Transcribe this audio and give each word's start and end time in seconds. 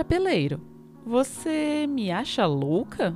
Chapeleiro, 0.00 0.58
você 1.04 1.86
me 1.86 2.10
acha 2.10 2.46
louca? 2.46 3.14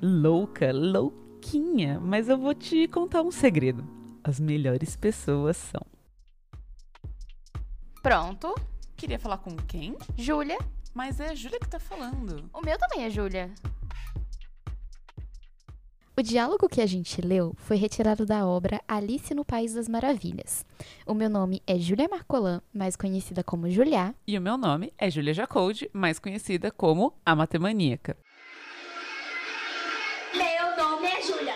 Louca, 0.00 0.72
louquinha, 0.72 2.00
mas 2.00 2.30
eu 2.30 2.38
vou 2.38 2.54
te 2.54 2.88
contar 2.88 3.20
um 3.20 3.30
segredo. 3.30 3.86
As 4.24 4.40
melhores 4.40 4.96
pessoas 4.96 5.58
são. 5.58 5.82
Pronto. 8.02 8.54
Queria 8.96 9.18
falar 9.18 9.36
com 9.36 9.54
quem? 9.54 9.94
Júlia. 10.16 10.56
Mas 10.94 11.20
é 11.20 11.28
a 11.28 11.34
Júlia 11.34 11.60
que 11.60 11.68
tá 11.68 11.78
falando. 11.78 12.48
O 12.54 12.62
meu 12.62 12.78
também 12.78 13.04
é 13.04 13.10
Júlia. 13.10 13.52
O 16.14 16.22
diálogo 16.22 16.68
que 16.68 16.82
a 16.82 16.86
gente 16.86 17.22
leu 17.22 17.54
foi 17.56 17.76
retirado 17.78 18.26
da 18.26 18.46
obra 18.46 18.82
Alice 18.86 19.34
no 19.34 19.46
País 19.46 19.72
das 19.72 19.88
Maravilhas. 19.88 20.64
O 21.06 21.14
meu 21.14 21.30
nome 21.30 21.62
é 21.66 21.78
Júlia 21.78 22.06
Marcolan, 22.06 22.60
mais 22.72 22.96
conhecida 22.96 23.42
como 23.42 23.70
Julia. 23.70 24.14
E 24.26 24.36
o 24.36 24.40
meu 24.42 24.58
nome 24.58 24.92
é 24.98 25.10
Júlia 25.10 25.32
Jacoldi, 25.32 25.88
mais 25.90 26.18
conhecida 26.18 26.70
como 26.70 27.14
a 27.24 27.34
Matemaníaca. 27.34 28.18
Meu 30.34 30.76
nome 30.76 31.08
é 31.08 31.22
Júlia. 31.22 31.54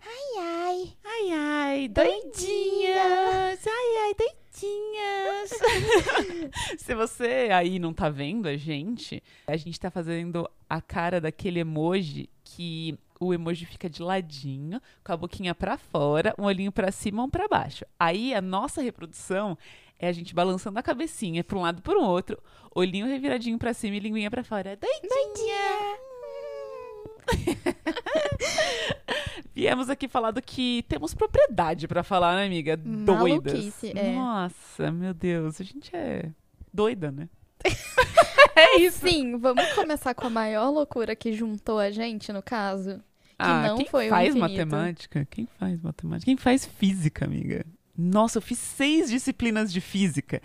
Ai, 0.00 0.38
ai. 0.38 0.96
Ai, 1.04 1.32
ai, 1.32 1.88
doidinhas! 1.88 3.66
Ai, 3.66 3.96
ai, 4.04 4.14
doidinhas! 4.14 4.37
Se 6.78 6.94
você 6.94 7.48
aí 7.52 7.78
não 7.78 7.92
tá 7.92 8.08
vendo 8.08 8.46
a 8.46 8.56
gente, 8.56 9.22
a 9.46 9.56
gente 9.56 9.78
tá 9.78 9.90
fazendo 9.90 10.48
a 10.68 10.80
cara 10.80 11.20
daquele 11.20 11.60
emoji 11.60 12.28
que 12.44 12.98
o 13.20 13.34
emoji 13.34 13.66
fica 13.66 13.88
de 13.88 14.02
ladinho, 14.02 14.80
com 15.04 15.12
a 15.12 15.16
boquinha 15.16 15.54
pra 15.54 15.76
fora, 15.76 16.34
um 16.38 16.44
olhinho 16.44 16.70
pra 16.70 16.92
cima, 16.92 17.22
um 17.22 17.30
pra 17.30 17.48
baixo. 17.48 17.84
Aí 17.98 18.34
a 18.34 18.40
nossa 18.40 18.80
reprodução 18.80 19.58
é 19.98 20.08
a 20.08 20.12
gente 20.12 20.34
balançando 20.34 20.78
a 20.78 20.82
cabecinha 20.82 21.42
pra 21.42 21.58
um 21.58 21.62
lado 21.62 21.80
e 21.80 21.82
pro 21.82 22.00
outro, 22.00 22.40
olhinho 22.74 23.06
reviradinho 23.06 23.58
pra 23.58 23.74
cima 23.74 23.96
e 23.96 24.00
linguinha 24.00 24.30
pra 24.30 24.44
fora. 24.44 24.76
Doidinha! 24.76 25.67
Viemos 29.58 29.90
aqui 29.90 30.06
falar 30.06 30.30
do 30.30 30.40
que 30.40 30.84
temos 30.88 31.14
propriedade 31.14 31.88
pra 31.88 32.04
falar, 32.04 32.36
né, 32.36 32.46
amiga? 32.46 32.76
Doidas. 32.76 33.52
Maluquice, 33.52 33.92
é. 33.92 34.12
Nossa, 34.12 34.92
meu 34.92 35.12
Deus, 35.12 35.60
a 35.60 35.64
gente 35.64 35.90
é 35.96 36.30
doida, 36.72 37.10
né? 37.10 37.28
é 38.54 38.78
isso. 38.78 39.00
Sim, 39.00 39.36
vamos 39.36 39.68
começar 39.72 40.14
com 40.14 40.28
a 40.28 40.30
maior 40.30 40.70
loucura 40.70 41.16
que 41.16 41.32
juntou 41.32 41.80
a 41.80 41.90
gente, 41.90 42.32
no 42.32 42.40
caso. 42.40 43.02
ah, 43.36 43.66
não 43.66 43.78
quem 43.78 43.86
foi 43.86 44.06
o 44.06 44.10
faz 44.10 44.28
infinito. 44.28 44.48
matemática? 44.48 45.26
Quem 45.28 45.48
faz 45.58 45.82
matemática? 45.82 46.24
Quem 46.24 46.36
faz 46.36 46.64
física, 46.64 47.24
amiga? 47.24 47.66
Nossa, 47.96 48.38
eu 48.38 48.42
fiz 48.42 48.60
seis 48.60 49.10
disciplinas 49.10 49.72
de 49.72 49.80
física. 49.80 50.40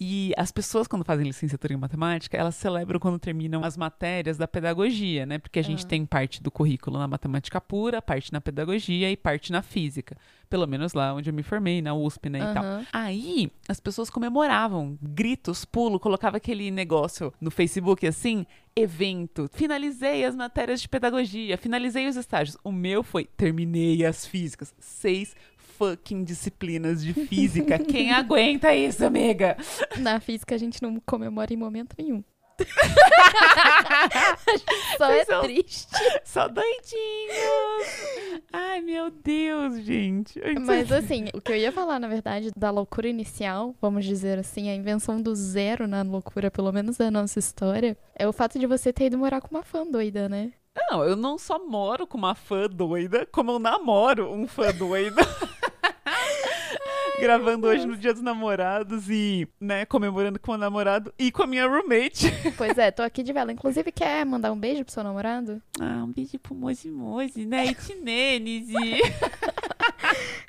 E 0.00 0.32
as 0.36 0.50
pessoas, 0.50 0.86
quando 0.88 1.04
fazem 1.04 1.26
licenciatura 1.26 1.72
em 1.72 1.76
matemática, 1.76 2.36
elas 2.36 2.54
celebram 2.56 2.98
quando 2.98 3.18
terminam 3.18 3.62
as 3.64 3.76
matérias 3.76 4.36
da 4.36 4.48
pedagogia, 4.48 5.24
né? 5.24 5.38
Porque 5.38 5.58
a 5.58 5.62
gente 5.62 5.84
Ah. 5.84 5.88
tem 5.88 6.04
parte 6.04 6.42
do 6.42 6.50
currículo 6.50 6.98
na 6.98 7.06
matemática 7.06 7.60
pura, 7.60 8.02
parte 8.02 8.32
na 8.32 8.40
pedagogia 8.40 9.10
e 9.10 9.16
parte 9.16 9.52
na 9.52 9.62
física. 9.62 10.16
Pelo 10.50 10.66
menos 10.66 10.92
lá 10.92 11.14
onde 11.14 11.30
eu 11.30 11.34
me 11.34 11.42
formei, 11.42 11.80
na 11.80 11.94
USP, 11.94 12.28
né? 12.28 12.38
E 12.40 12.54
tal. 12.54 12.64
Aí 12.92 13.50
as 13.68 13.80
pessoas 13.80 14.10
comemoravam, 14.10 14.98
gritos, 15.00 15.64
pulo, 15.64 15.98
colocava 16.00 16.36
aquele 16.36 16.70
negócio 16.70 17.32
no 17.40 17.50
Facebook 17.50 18.06
assim, 18.06 18.44
evento, 18.74 19.48
finalizei 19.52 20.24
as 20.24 20.34
matérias 20.34 20.80
de 20.80 20.88
pedagogia, 20.88 21.56
finalizei 21.58 22.06
os 22.08 22.16
estágios. 22.16 22.56
O 22.64 22.72
meu 22.72 23.02
foi 23.02 23.24
terminei 23.24 24.04
as 24.04 24.26
físicas, 24.26 24.74
seis 24.78 25.34
fucking 25.82 26.22
disciplinas 26.24 27.02
de 27.02 27.12
física. 27.12 27.78
Quem 27.78 28.12
aguenta 28.12 28.72
isso, 28.74 29.04
amiga? 29.04 29.56
Na 29.98 30.20
física 30.20 30.54
a 30.54 30.58
gente 30.58 30.80
não 30.82 31.00
comemora 31.04 31.52
em 31.52 31.56
momento 31.56 31.94
nenhum. 31.98 32.22
Só 34.96 35.06
é 35.10 35.24
Vocês 35.24 35.26
são- 35.26 35.42
triste. 35.42 35.88
Só 36.24 36.46
doidinhos. 36.48 38.42
Ai, 38.52 38.80
meu 38.80 39.10
Deus, 39.10 39.80
gente. 39.80 40.40
Mas 40.60 40.92
assim, 40.92 41.24
o 41.34 41.40
que 41.40 41.50
eu 41.50 41.56
ia 41.56 41.72
falar, 41.72 41.98
na 41.98 42.06
verdade, 42.06 42.50
da 42.56 42.70
loucura 42.70 43.08
inicial, 43.08 43.74
vamos 43.80 44.04
dizer 44.04 44.38
assim, 44.38 44.68
a 44.68 44.74
invenção 44.74 45.20
do 45.20 45.34
zero 45.34 45.88
na 45.88 46.02
loucura, 46.02 46.50
pelo 46.50 46.70
menos 46.70 46.96
da 46.96 47.10
nossa 47.10 47.38
história, 47.38 47.96
é 48.14 48.28
o 48.28 48.32
fato 48.32 48.58
de 48.58 48.66
você 48.66 48.92
ter 48.92 49.06
ido 49.06 49.18
morar 49.18 49.40
com 49.40 49.48
uma 49.54 49.62
fã 49.64 49.84
doida, 49.84 50.28
né? 50.28 50.52
Não, 50.90 51.02
eu 51.04 51.16
não 51.16 51.36
só 51.36 51.58
moro 51.58 52.06
com 52.06 52.16
uma 52.16 52.34
fã 52.34 52.66
doida, 52.68 53.26
como 53.30 53.50
eu 53.52 53.58
namoro 53.58 54.32
um 54.32 54.46
fã 54.46 54.72
doido. 54.72 55.16
Gravando 57.22 57.68
hoje 57.68 57.86
no 57.86 57.96
Dia 57.96 58.12
dos 58.12 58.20
Namorados 58.20 59.08
e, 59.08 59.46
né, 59.60 59.86
comemorando 59.86 60.40
com 60.40 60.50
o 60.50 60.56
namorado 60.56 61.14
e 61.16 61.30
com 61.30 61.44
a 61.44 61.46
minha 61.46 61.68
roommate. 61.68 62.26
Pois 62.58 62.76
é, 62.76 62.90
tô 62.90 63.00
aqui 63.00 63.22
de 63.22 63.32
vela. 63.32 63.52
Inclusive, 63.52 63.92
quer 63.92 64.26
mandar 64.26 64.50
um 64.50 64.58
beijo 64.58 64.84
pro 64.84 64.92
seu 64.92 65.04
namorado? 65.04 65.62
Ah, 65.80 66.02
um 66.02 66.12
beijo 66.12 66.36
pro 66.40 66.52
Moji 66.52 66.90
Moji, 66.90 67.46
né? 67.46 67.66
E 67.66 67.74
Tinênis 67.76 68.68
e... 68.74 69.00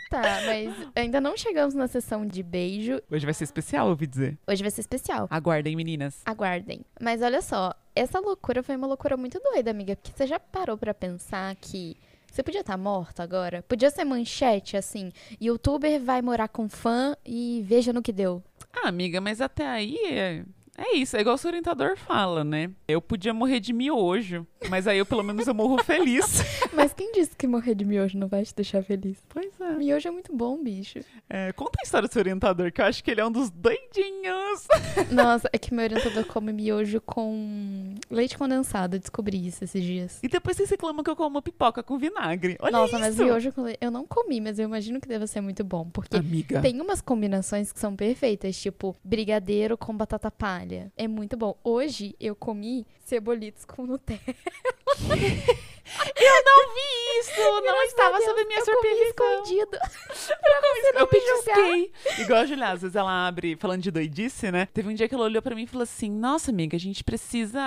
Tá, 0.10 0.42
mas 0.48 0.76
ainda 0.96 1.22
não 1.22 1.38
chegamos 1.38 1.76
na 1.76 1.88
sessão 1.88 2.26
de 2.26 2.42
beijo. 2.42 3.00
Hoje 3.10 3.24
vai 3.24 3.36
ser 3.36 3.44
especial, 3.44 3.86
eu 3.86 3.92
ouvi 3.92 4.08
dizer. 4.08 4.38
Hoje 4.48 4.64
vai 4.64 4.72
ser 4.72 4.82
especial. 4.82 5.28
Aguardem, 5.30 5.76
meninas. 5.76 6.22
Aguardem. 6.26 6.82
Mas 7.00 7.22
olha 7.22 7.44
só, 7.44 7.76
essa 7.96 8.20
loucura 8.20 8.64
foi 8.64 8.76
uma 8.76 8.88
loucura 8.88 9.16
muito 9.16 9.40
doida, 9.40 9.70
amiga. 9.70 9.96
Porque 9.96 10.12
você 10.16 10.26
já 10.26 10.40
parou 10.40 10.76
pra 10.76 10.94
pensar 10.94 11.56
que 11.56 11.96
você 12.34 12.42
podia 12.42 12.62
estar 12.62 12.78
morta 12.78 13.22
agora? 13.22 13.62
Podia 13.62 13.92
ser 13.92 14.04
manchete, 14.04 14.76
assim. 14.76 15.12
Youtuber 15.40 16.02
vai 16.02 16.20
morar 16.20 16.48
com 16.48 16.68
fã 16.68 17.16
e 17.24 17.64
veja 17.64 17.94
no 17.94 18.02
que 18.02 18.12
deu. 18.12 18.44
Ah, 18.76 18.88
amiga, 18.88 19.22
mas 19.22 19.40
até 19.40 19.68
aí 19.68 19.96
é... 20.12 20.44
É 20.78 20.96
isso, 20.96 21.16
é 21.16 21.22
igual 21.22 21.36
o 21.36 21.38
seu 21.38 21.50
orientador 21.50 21.96
fala, 21.96 22.44
né? 22.44 22.72
Eu 22.88 23.00
podia 23.00 23.34
morrer 23.34 23.60
de 23.60 23.72
miojo, 23.72 24.46
mas 24.70 24.88
aí 24.88 24.98
eu 24.98 25.06
pelo 25.06 25.24
menos 25.24 25.48
eu 25.48 25.54
morro 25.54 25.84
feliz. 25.84 26.42
Mas 26.74 26.92
quem 26.92 27.12
disse 27.12 27.36
que 27.36 27.46
morrer 27.46 27.76
de 27.76 27.86
miojo 27.86 28.18
não 28.18 28.28
vai 28.28 28.44
te 28.44 28.56
deixar 28.56 28.82
feliz? 28.84 29.18
Pois 29.30 29.52
é. 29.62 29.74
Miojo 29.74 30.08
é 30.08 30.12
muito 30.12 30.36
bom, 30.36 30.62
bicho. 30.64 31.00
É, 31.30 31.52
Conta 31.54 31.78
a 31.80 31.84
história 31.84 32.08
do 32.08 32.12
seu 32.12 32.22
orientador, 32.22 32.72
que 32.72 32.82
eu 32.82 32.86
acho 32.86 33.04
que 33.04 33.12
ele 33.12 33.22
é 33.22 33.26
um 33.26 33.32
dos 33.32 33.52
doidinhos. 33.52 34.68
Nossa, 35.12 35.48
é 35.54 35.58
que 35.60 35.72
meu 35.72 35.84
orientador 35.84 36.26
come 36.26 36.52
miojo 36.52 37.00
com 37.02 37.94
leite 38.10 38.36
condensado. 38.38 38.96
Eu 38.96 39.00
descobri 39.00 39.46
isso 39.46 39.64
esses 39.64 39.84
dias. 39.84 40.20
E 40.24 40.28
depois 40.28 40.58
vocês 40.58 40.70
reclamam 40.70 41.04
que 41.04 41.10
eu 41.12 41.16
como 41.16 41.42
pipoca 41.42 41.84
com 41.84 41.98
vinagre. 42.00 42.58
Olha 42.60 42.72
Nossa, 42.72 42.96
isso. 42.96 43.00
mas 43.00 43.18
miojo 43.18 43.52
com 43.52 43.62
leite. 43.62 43.78
Eu 43.80 43.92
não 43.92 44.08
comi, 44.08 44.42
mas 44.42 44.58
eu 44.58 44.66
imagino 44.66 45.00
que 45.00 45.08
deva 45.08 45.28
ser 45.28 45.42
muito 45.42 45.64
bom. 45.64 45.88
Porque 45.92 46.18
Amiga. 46.18 46.62
Tem 46.62 46.82
umas 46.82 47.02
combinações 47.02 47.72
que 47.72 47.80
são 47.80 47.96
perfeitas, 47.96 48.58
tipo 48.58 48.96
brigadeiro 49.04 49.78
com 49.78 49.96
batata 49.96 50.32
palha. 50.32 50.63
É 50.98 51.08
muito 51.08 51.36
bom. 51.36 51.58
Hoje 51.64 52.16
eu 52.20 52.36
comi 52.36 52.86
cebolitos 53.04 53.66
com 53.66 53.86
Nutella. 53.86 54.20
Eu 56.16 56.44
não 56.46 56.74
vi 56.74 57.20
isso! 57.20 57.42
Não 57.42 57.62
Graças 57.62 57.88
estava 57.90 58.16
a 58.16 58.20
Deus, 58.20 58.30
sob 58.30 58.46
minha 58.46 58.60
eu 58.60 58.66
supervisão. 58.66 59.08
escondido. 59.08 59.78
Eu, 60.54 60.94
não 60.94 61.02
eu 61.02 61.08
petisquei. 61.08 61.92
Igual 62.20 62.40
a 62.42 62.46
Julia, 62.46 62.68
às 62.70 62.82
vezes 62.82 62.96
ela 62.96 63.28
abre, 63.28 63.56
falando 63.56 63.82
de 63.82 63.92
doidice, 63.92 64.52
né? 64.52 64.68
Teve 64.68 64.90
um 64.90 64.94
dia 64.94 65.08
que 65.08 65.16
ela 65.16 65.24
olhou 65.24 65.42
pra 65.42 65.56
mim 65.56 65.64
e 65.64 65.68
falou 65.68 65.84
assim: 65.84 66.10
Nossa, 66.10 66.52
amiga, 66.52 66.76
a 66.76 66.80
gente 66.80 67.04
precisa 67.04 67.62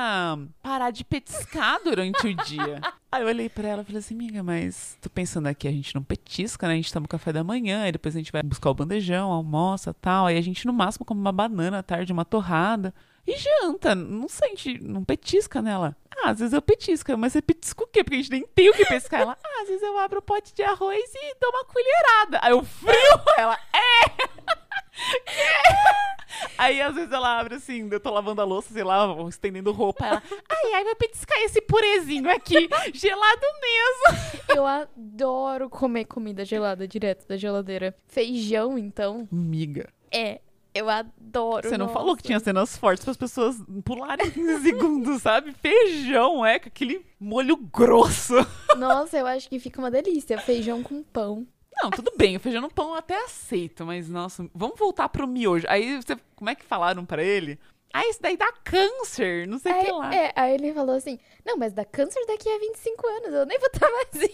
parar 0.62 0.91
de 0.91 1.04
petiscar 1.04 1.81
durante 1.82 2.27
o 2.27 2.34
dia. 2.34 2.81
Aí 3.10 3.22
eu 3.22 3.28
olhei 3.28 3.49
pra 3.49 3.69
ela 3.69 3.82
e 3.82 3.84
falei 3.84 3.99
assim: 3.99 4.15
Amiga, 4.15 4.43
mas 4.43 4.97
tô 5.00 5.09
pensando 5.10 5.47
aqui, 5.47 5.66
a 5.66 5.72
gente 5.72 5.94
não 5.94 6.03
petisca, 6.03 6.66
né? 6.66 6.75
A 6.75 6.77
gente 6.77 6.93
toma 6.93 7.06
o 7.06 7.09
café 7.09 7.33
da 7.33 7.44
manhã, 7.44 7.83
aí 7.83 7.93
depois 7.93 8.15
a 8.15 8.19
gente 8.19 8.33
vai 8.33 8.43
buscar 8.43 8.71
o 8.71 8.75
bandejão, 8.75 9.31
almoça 9.31 9.94
tal. 9.94 10.27
Aí 10.27 10.37
a 10.38 10.43
gente 10.43 10.66
no 10.66 10.72
máximo 10.72 11.04
come 11.04 11.21
uma 11.21 11.33
banana 11.33 11.78
à 11.78 11.83
tarde, 11.83 12.12
uma 12.12 12.25
torrada. 12.25 12.95
E 13.27 13.37
janta, 13.37 13.95
não 13.95 14.28
sente, 14.28 14.78
não 14.78 15.05
petisca 15.05 15.61
nela. 15.61 15.97
Ah, 16.19 16.31
às 16.31 16.39
vezes 16.39 16.55
eu 16.55 16.63
petisco, 16.63 17.17
mas 17.19 17.33
você 17.33 17.43
petisca 17.43 17.83
o 17.83 17.87
quê? 17.87 18.05
Porque 18.05 18.15
a 18.15 18.19
gente 18.19 18.31
nem 18.31 18.47
tem 18.47 18.71
o 18.71 18.73
que 18.73 18.87
pescar. 18.87 19.23
Ela, 19.23 19.37
ah, 19.43 19.63
às 19.63 19.69
vezes 19.69 19.83
eu 19.83 19.99
abro 19.99 20.21
o 20.21 20.23
pote 20.23 20.55
de 20.55 20.63
arroz 20.63 21.11
e 21.15 21.37
dou 21.41 21.51
uma 21.51 21.65
colherada. 21.65 22.39
Aí 22.41 22.53
eu 22.53 22.63
frio, 22.65 23.21
ela, 23.37 23.59
é! 23.75 24.57
Aí 26.59 26.81
às 26.81 26.95
vezes 26.95 27.13
ela 27.13 27.39
abre 27.39 27.57
assim, 27.57 27.89
eu 27.91 28.01
tô 28.01 28.11
lavando 28.11 28.41
a 28.41 28.45
louça, 28.45 28.73
sei 28.73 28.84
lá, 28.84 29.07
estendendo 29.29 29.72
roupa, 29.72 30.05
ela, 30.05 30.22
ai, 30.49 30.72
ai, 30.75 30.84
vai 30.84 30.95
petiscar 30.95 31.39
esse 31.41 31.61
purezinho 31.61 32.31
aqui, 32.31 32.69
gelado 32.93 33.47
mesmo. 33.61 34.45
Eu 34.55 34.67
adoro 34.67 35.69
comer 35.71 36.05
comida 36.05 36.45
gelada 36.45 36.87
direto 36.87 37.27
da 37.27 37.37
geladeira. 37.37 37.97
Feijão, 38.07 38.79
então, 38.79 39.29
Amiga, 39.33 39.89
é. 40.11 40.41
Eu 40.77 40.91
adoro. 40.91 41.69
você 41.69 41.78
não 41.78 41.89
falou 41.89 42.15
que 42.17 42.23
nossa. 42.23 42.27
tinha 42.27 42.41
cenas 42.41 42.77
fortes 42.77 43.05
para 43.05 43.13
as 43.13 43.17
pessoas 43.17 43.57
pularem 43.84 44.28
15 44.31 44.63
segundos, 44.63 45.23
sabe? 45.23 45.53
Feijão, 45.53 46.45
é, 46.45 46.59
com 46.59 46.69
aquele 46.69 47.05
molho 47.19 47.57
grosso. 47.57 48.34
Nossa, 48.77 49.17
eu 49.19 49.27
acho 49.27 49.49
que 49.49 49.59
fica 49.59 49.81
uma 49.81 49.91
delícia. 49.91 50.39
Feijão 50.39 50.83
com 50.83 51.03
pão. 51.03 51.47
Não, 51.83 51.91
tudo 51.91 52.13
bem, 52.17 52.37
o 52.37 52.41
feijão 52.41 52.63
no 52.63 52.71
pão 52.71 52.91
eu 52.91 52.95
até 52.95 53.23
aceito, 53.25 53.84
mas 53.84 54.09
nossa, 54.09 54.49
vamos 54.55 54.78
voltar 54.78 55.11
pro 55.11 55.27
miojo. 55.27 55.67
Aí 55.69 55.97
você, 56.01 56.17
como 56.34 56.49
é 56.49 56.55
que 56.55 56.65
falaram 56.65 57.05
pra 57.05 57.22
ele? 57.22 57.59
Ah, 57.93 58.07
isso 58.09 58.21
daí 58.21 58.37
dá 58.37 58.51
câncer, 58.65 59.47
não 59.47 59.59
sei 59.59 59.72
o 59.72 59.84
que 59.84 59.91
lá. 59.93 60.15
É, 60.15 60.33
aí 60.34 60.55
ele 60.55 60.72
falou 60.72 60.95
assim: 60.95 61.19
Não, 61.45 61.57
mas 61.57 61.72
dá 61.72 61.84
câncer 61.84 62.25
daqui 62.27 62.49
a 62.49 62.59
25 62.59 63.07
anos, 63.07 63.34
eu 63.34 63.47
nem 63.47 63.59
vou 63.59 63.69
estar 63.69 63.89
vazia. 64.13 64.29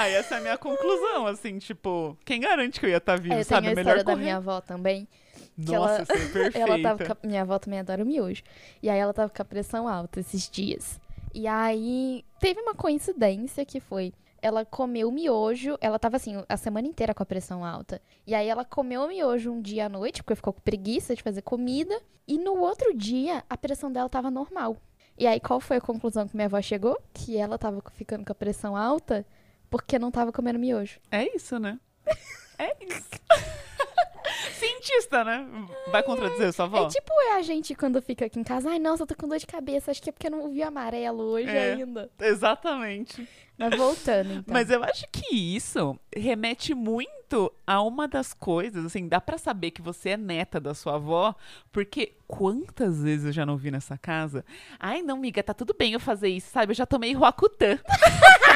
Aí 0.00 0.14
essa 0.14 0.34
é 0.36 0.38
a 0.38 0.40
minha 0.40 0.58
conclusão, 0.58 1.26
assim, 1.26 1.58
tipo, 1.58 2.16
quem 2.24 2.40
garante 2.40 2.78
que 2.80 2.86
eu 2.86 2.90
ia 2.90 2.96
estar 2.98 3.18
vivo, 3.20 3.34
É, 3.34 3.42
sabe? 3.42 3.62
tem 3.66 3.72
a 3.72 3.76
Melhor 3.76 3.80
história 3.98 4.04
da 4.04 4.12
correr. 4.12 4.22
minha 4.24 4.36
avó 4.36 4.60
também. 4.60 5.06
que 5.62 5.72
Nossa, 5.72 5.94
ela- 5.94 6.02
isso 6.02 6.12
é 6.12 6.16
perfeita. 6.16 6.58
Ela 6.58 6.82
tava 6.82 7.04
com 7.04 7.12
a- 7.12 7.16
minha 7.28 7.42
avó 7.42 7.58
também 7.58 7.80
adora 7.80 8.02
o 8.02 8.06
miojo. 8.06 8.42
E 8.82 8.88
aí 8.88 8.98
ela 8.98 9.12
tava 9.12 9.30
com 9.30 9.42
a 9.42 9.44
pressão 9.44 9.86
alta 9.86 10.20
esses 10.20 10.48
dias. 10.48 10.98
E 11.34 11.46
aí 11.46 12.24
teve 12.40 12.60
uma 12.60 12.74
coincidência 12.74 13.64
que 13.64 13.78
foi. 13.78 14.12
Ela 14.42 14.64
comeu 14.64 15.10
miojo, 15.12 15.76
ela 15.80 15.98
tava 15.98 16.16
assim, 16.16 16.42
a 16.48 16.56
semana 16.56 16.88
inteira 16.88 17.12
com 17.12 17.22
a 17.22 17.26
pressão 17.26 17.62
alta. 17.64 18.00
E 18.26 18.34
aí 18.34 18.48
ela 18.48 18.64
comeu 18.64 19.06
miojo 19.06 19.52
um 19.52 19.60
dia 19.60 19.84
à 19.86 19.88
noite, 19.88 20.22
porque 20.22 20.34
ficou 20.36 20.52
com 20.54 20.60
preguiça 20.62 21.14
de 21.14 21.22
fazer 21.22 21.42
comida. 21.42 22.00
E 22.26 22.38
no 22.38 22.56
outro 22.58 22.94
dia, 22.96 23.44
a 23.50 23.56
pressão 23.56 23.92
dela 23.92 24.08
tava 24.08 24.30
normal. 24.30 24.78
E 25.18 25.26
aí, 25.26 25.38
qual 25.38 25.60
foi 25.60 25.76
a 25.76 25.80
conclusão 25.82 26.26
que 26.26 26.34
minha 26.34 26.46
avó 26.46 26.60
chegou? 26.62 26.98
Que 27.12 27.36
ela 27.36 27.58
tava 27.58 27.82
ficando 27.92 28.24
com 28.24 28.32
a 28.32 28.34
pressão 28.34 28.74
alta 28.74 29.26
porque 29.70 29.98
não 29.98 30.10
tava 30.10 30.32
comendo 30.32 30.58
miojo. 30.58 30.98
É 31.10 31.24
isso, 31.34 31.58
né? 31.58 31.78
É 32.58 32.76
isso. 32.84 33.08
Cientista, 34.58 35.24
né? 35.24 35.46
Vai 35.90 36.02
contradizer 36.02 36.52
sua 36.52 36.66
avó? 36.66 36.84
É 36.86 36.88
tipo 36.88 37.10
é 37.22 37.36
a 37.36 37.42
gente 37.42 37.74
quando 37.74 38.00
fica 38.02 38.26
aqui 38.26 38.38
em 38.38 38.44
casa, 38.44 38.70
ai, 38.70 38.78
nossa, 38.78 39.02
eu 39.02 39.06
tô 39.06 39.14
com 39.14 39.26
dor 39.26 39.38
de 39.38 39.46
cabeça, 39.46 39.90
acho 39.90 40.02
que 40.02 40.10
é 40.10 40.12
porque 40.12 40.26
eu 40.26 40.30
não 40.30 40.50
vi 40.50 40.62
amarelo 40.62 41.22
hoje 41.22 41.48
É. 41.48 41.72
ainda. 41.72 42.10
Exatamente. 42.20 43.26
Mas 43.58 43.76
voltando, 43.76 44.32
então. 44.32 44.44
Mas 44.52 44.70
eu 44.70 44.82
acho 44.84 45.06
que 45.12 45.34
isso 45.34 45.98
remete 46.14 46.74
muito 46.74 47.52
a 47.66 47.82
uma 47.82 48.08
das 48.08 48.32
coisas, 48.32 48.84
assim, 48.84 49.06
dá 49.08 49.20
pra 49.20 49.36
saber 49.38 49.70
que 49.70 49.82
você 49.82 50.10
é 50.10 50.16
neta 50.16 50.58
da 50.58 50.74
sua 50.74 50.94
avó, 50.94 51.34
porque 51.70 52.14
quantas 52.26 53.02
vezes 53.02 53.26
eu 53.26 53.32
já 53.32 53.44
não 53.46 53.56
vi 53.56 53.70
nessa 53.70 53.98
casa? 53.98 54.44
Ai, 54.78 55.02
não, 55.02 55.18
miga, 55.18 55.42
tá 55.42 55.52
tudo 55.54 55.74
bem 55.78 55.92
eu 55.92 56.00
fazer 56.00 56.28
isso, 56.28 56.50
sabe? 56.50 56.72
Eu 56.72 56.76
já 56.76 56.86
tomei 56.86 57.12
Roacutan. 57.12 57.78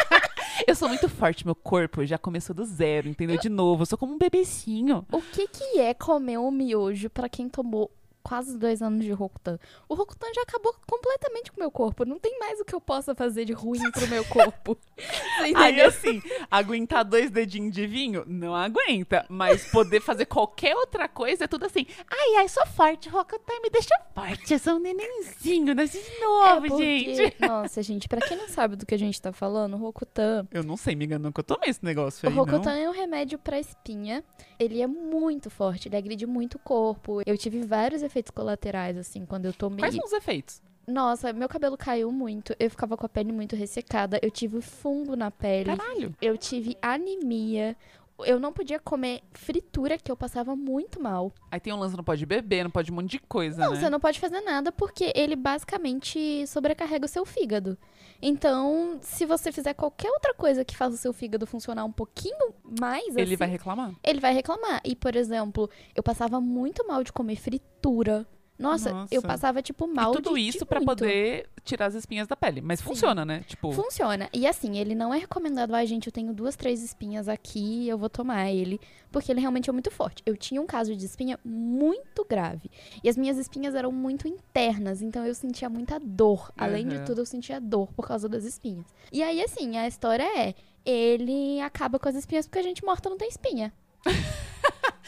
eu 0.66 0.74
sou 0.74 0.88
muito 0.88 1.08
forte, 1.08 1.44
meu 1.44 1.54
corpo 1.54 2.04
já 2.04 2.18
começou 2.18 2.54
do 2.54 2.64
zero, 2.64 3.08
entendeu? 3.08 3.38
De 3.38 3.48
novo, 3.48 3.82
eu 3.82 3.86
sou 3.86 3.98
como 3.98 4.14
um 4.14 4.18
bebecinho. 4.18 5.04
O 5.10 5.20
que 5.20 5.46
que 5.48 5.78
é 5.80 5.94
comer 5.94 6.38
um 6.38 6.50
miojo 6.50 7.10
pra 7.10 7.28
quem 7.28 7.48
tomou 7.48 7.90
quase 8.24 8.58
dois 8.58 8.80
anos 8.82 9.04
de 9.04 9.12
Rokutan? 9.12 9.58
O 9.88 9.94
Rokutan 9.94 10.26
já 10.34 10.42
acabou 10.42 10.74
completamente 10.88 11.52
com 11.52 11.58
o 11.58 11.60
meu 11.60 11.70
corpo. 11.70 12.04
Não 12.04 12.18
tem 12.18 12.36
mais 12.40 12.58
o 12.58 12.64
que 12.64 12.74
eu 12.74 12.80
possa 12.80 13.14
fazer 13.14 13.44
de 13.44 13.52
ruim 13.52 13.90
pro 13.92 14.08
meu 14.08 14.24
corpo. 14.24 14.76
Aí, 15.54 15.80
assim, 15.82 16.20
aguentar 16.50 17.04
dois 17.04 17.30
dedinhos 17.30 17.72
de 17.74 17.86
vinho, 17.86 18.24
não 18.26 18.54
aguenta. 18.54 19.26
Mas 19.28 19.70
poder 19.70 20.00
fazer 20.00 20.24
qualquer 20.26 20.74
outra 20.74 21.06
coisa 21.06 21.44
é 21.44 21.46
tudo 21.46 21.66
assim. 21.66 21.86
Ai, 22.10 22.36
ai, 22.38 22.48
sou 22.48 22.66
forte, 22.68 23.08
Rocutan 23.08 23.60
me 23.62 23.68
deixa 23.70 23.94
forte. 24.14 24.52
Eu 24.54 24.58
sou 24.58 24.74
um 24.74 24.78
nenenzinho, 24.80 25.74
nasci 25.74 25.98
de 25.98 26.10
É 26.10 26.20
novo, 26.24 26.68
porque- 26.68 27.14
gente. 27.14 27.36
Nossa, 27.46 27.82
gente, 27.82 28.08
pra 28.08 28.20
quem 28.26 28.36
não 28.36 28.48
sabe 28.48 28.76
do 28.76 28.86
que 28.86 28.94
a 28.94 28.98
gente 28.98 29.20
tá 29.20 29.32
falando, 29.32 29.74
o 29.74 29.76
Rokutan 29.78 30.46
Eu 30.50 30.62
não 30.62 30.76
sei, 30.76 30.94
me 30.94 31.04
engano, 31.04 31.24
nunca 31.24 31.42
tomei 31.42 31.68
esse 31.70 31.84
negócio 31.84 32.26
O 32.26 32.30
aí, 32.30 32.34
Rokutan 32.36 32.72
não. 32.74 32.82
é 32.84 32.88
um 32.88 32.92
remédio 32.92 33.38
pra 33.38 33.58
espinha. 33.60 34.24
Ele 34.58 34.80
é 34.80 34.86
muito 34.86 35.50
forte, 35.50 35.88
ele 35.88 35.96
agride 35.96 36.26
muito 36.26 36.54
o 36.54 36.58
corpo. 36.58 37.20
Eu 37.26 37.36
tive 37.36 37.60
vários 37.62 38.02
efeitos 38.02 38.13
colaterais, 38.32 38.96
assim, 38.96 39.24
quando 39.24 39.46
eu 39.46 39.52
tomei. 39.52 39.80
Quais 39.80 39.94
são 39.94 40.04
os 40.04 40.12
efeitos? 40.12 40.62
Nossa, 40.86 41.32
meu 41.32 41.48
cabelo 41.48 41.76
caiu 41.76 42.12
muito. 42.12 42.54
Eu 42.58 42.68
ficava 42.70 42.96
com 42.96 43.06
a 43.06 43.08
pele 43.08 43.32
muito 43.32 43.56
ressecada. 43.56 44.18
Eu 44.22 44.30
tive 44.30 44.60
fungo 44.60 45.16
na 45.16 45.30
pele. 45.30 45.76
Caralho. 45.76 46.14
Eu 46.20 46.36
tive 46.36 46.76
anemia. 46.82 47.76
Eu 48.20 48.38
não 48.38 48.52
podia 48.52 48.78
comer 48.78 49.22
fritura, 49.32 49.98
que 49.98 50.10
eu 50.10 50.16
passava 50.16 50.54
muito 50.54 51.00
mal. 51.02 51.32
Aí 51.50 51.58
tem 51.58 51.72
um 51.72 51.76
lance, 51.78 51.96
não 51.96 52.04
pode 52.04 52.24
beber, 52.24 52.62
não 52.62 52.70
pode 52.70 52.92
um 52.92 52.94
monte 52.94 53.10
de 53.12 53.18
coisa, 53.18 53.64
Não, 53.64 53.72
né? 53.72 53.80
você 53.80 53.90
não 53.90 53.98
pode 53.98 54.20
fazer 54.20 54.40
nada 54.40 54.70
porque 54.70 55.12
ele 55.16 55.34
basicamente 55.34 56.46
sobrecarrega 56.46 57.06
o 57.06 57.08
seu 57.08 57.24
fígado. 57.24 57.76
Então, 58.22 58.98
se 59.02 59.26
você 59.26 59.50
fizer 59.50 59.74
qualquer 59.74 60.10
outra 60.10 60.32
coisa 60.32 60.64
que 60.64 60.76
faça 60.76 60.94
o 60.94 60.98
seu 60.98 61.12
fígado 61.12 61.46
funcionar 61.46 61.84
um 61.84 61.92
pouquinho 61.92 62.54
mais, 62.80 63.08
Ele 63.16 63.22
assim, 63.22 63.36
vai 63.36 63.48
reclamar. 63.48 63.92
ele 64.02 64.20
vai 64.20 64.32
reclamar. 64.32 64.80
E, 64.84 64.94
por 64.94 65.16
exemplo, 65.16 65.68
eu 65.94 66.02
passava 66.02 66.40
muito 66.40 66.86
mal 66.86 67.02
de 67.02 67.12
comer 67.12 67.36
fritura. 67.36 68.26
Nossa, 68.56 68.90
Nossa. 68.92 69.12
eu 69.12 69.20
passava, 69.20 69.60
tipo, 69.60 69.86
mal 69.88 70.12
e 70.12 70.14
tudo 70.16 70.34
de, 70.34 70.40
isso 70.48 70.58
de 70.60 70.64
pra 70.64 70.78
muito. 70.78 70.90
poder 71.00 71.48
tirar 71.64 71.86
as 71.86 71.94
espinhas 71.94 72.28
da 72.28 72.36
pele. 72.36 72.60
Mas 72.60 72.78
Sim. 72.78 72.84
funciona, 72.86 73.24
né? 73.24 73.42
Tipo, 73.48 73.72
Funciona. 73.72 74.28
E 74.32 74.46
assim, 74.46 74.78
ele 74.78 74.94
não 74.94 75.12
é 75.12 75.18
recomendado, 75.18 75.74
ai, 75.74 75.86
gente, 75.86 76.06
eu 76.06 76.12
tenho 76.12 76.32
duas, 76.32 76.54
três 76.54 76.80
espinhas 76.82 77.28
aqui, 77.28 77.88
eu 77.88 77.98
vou 77.98 78.08
tomar 78.08 78.48
ele. 78.50 78.80
Porque 79.10 79.32
ele 79.32 79.40
realmente 79.40 79.68
é 79.68 79.72
muito 79.72 79.90
forte. 79.90 80.22
Eu 80.24 80.36
tinha 80.36 80.60
um 80.62 80.66
caso 80.66 80.94
de 80.94 81.04
espinha 81.04 81.38
muito 81.44 82.24
grave. 82.24 82.70
E 83.02 83.08
as 83.08 83.16
minhas 83.16 83.38
espinhas 83.38 83.74
eram 83.74 83.90
muito 83.90 84.28
internas, 84.28 85.02
então 85.02 85.26
eu 85.26 85.34
sentia 85.34 85.68
muita 85.68 85.98
dor. 85.98 86.52
Além 86.56 86.86
de 86.86 86.96
Uhum. 86.96 87.04
tudo, 87.04 87.20
eu 87.22 87.26
sentia 87.26 87.60
dor 87.60 87.92
por 87.92 88.06
causa 88.06 88.28
das 88.28 88.44
espinhas. 88.44 88.86
E 89.12 89.20
aí, 89.22 89.42
assim, 89.42 89.76
a 89.78 89.88
história 89.88 90.24
é: 90.38 90.54
ele 90.84 91.60
acaba 91.60 91.98
com 91.98 92.08
as 92.08 92.14
espinhas 92.14 92.46
porque 92.46 92.58
a 92.60 92.62
gente 92.62 92.84
morta 92.84 93.10
não 93.10 93.16
tem 93.16 93.28
espinha. 93.28 93.72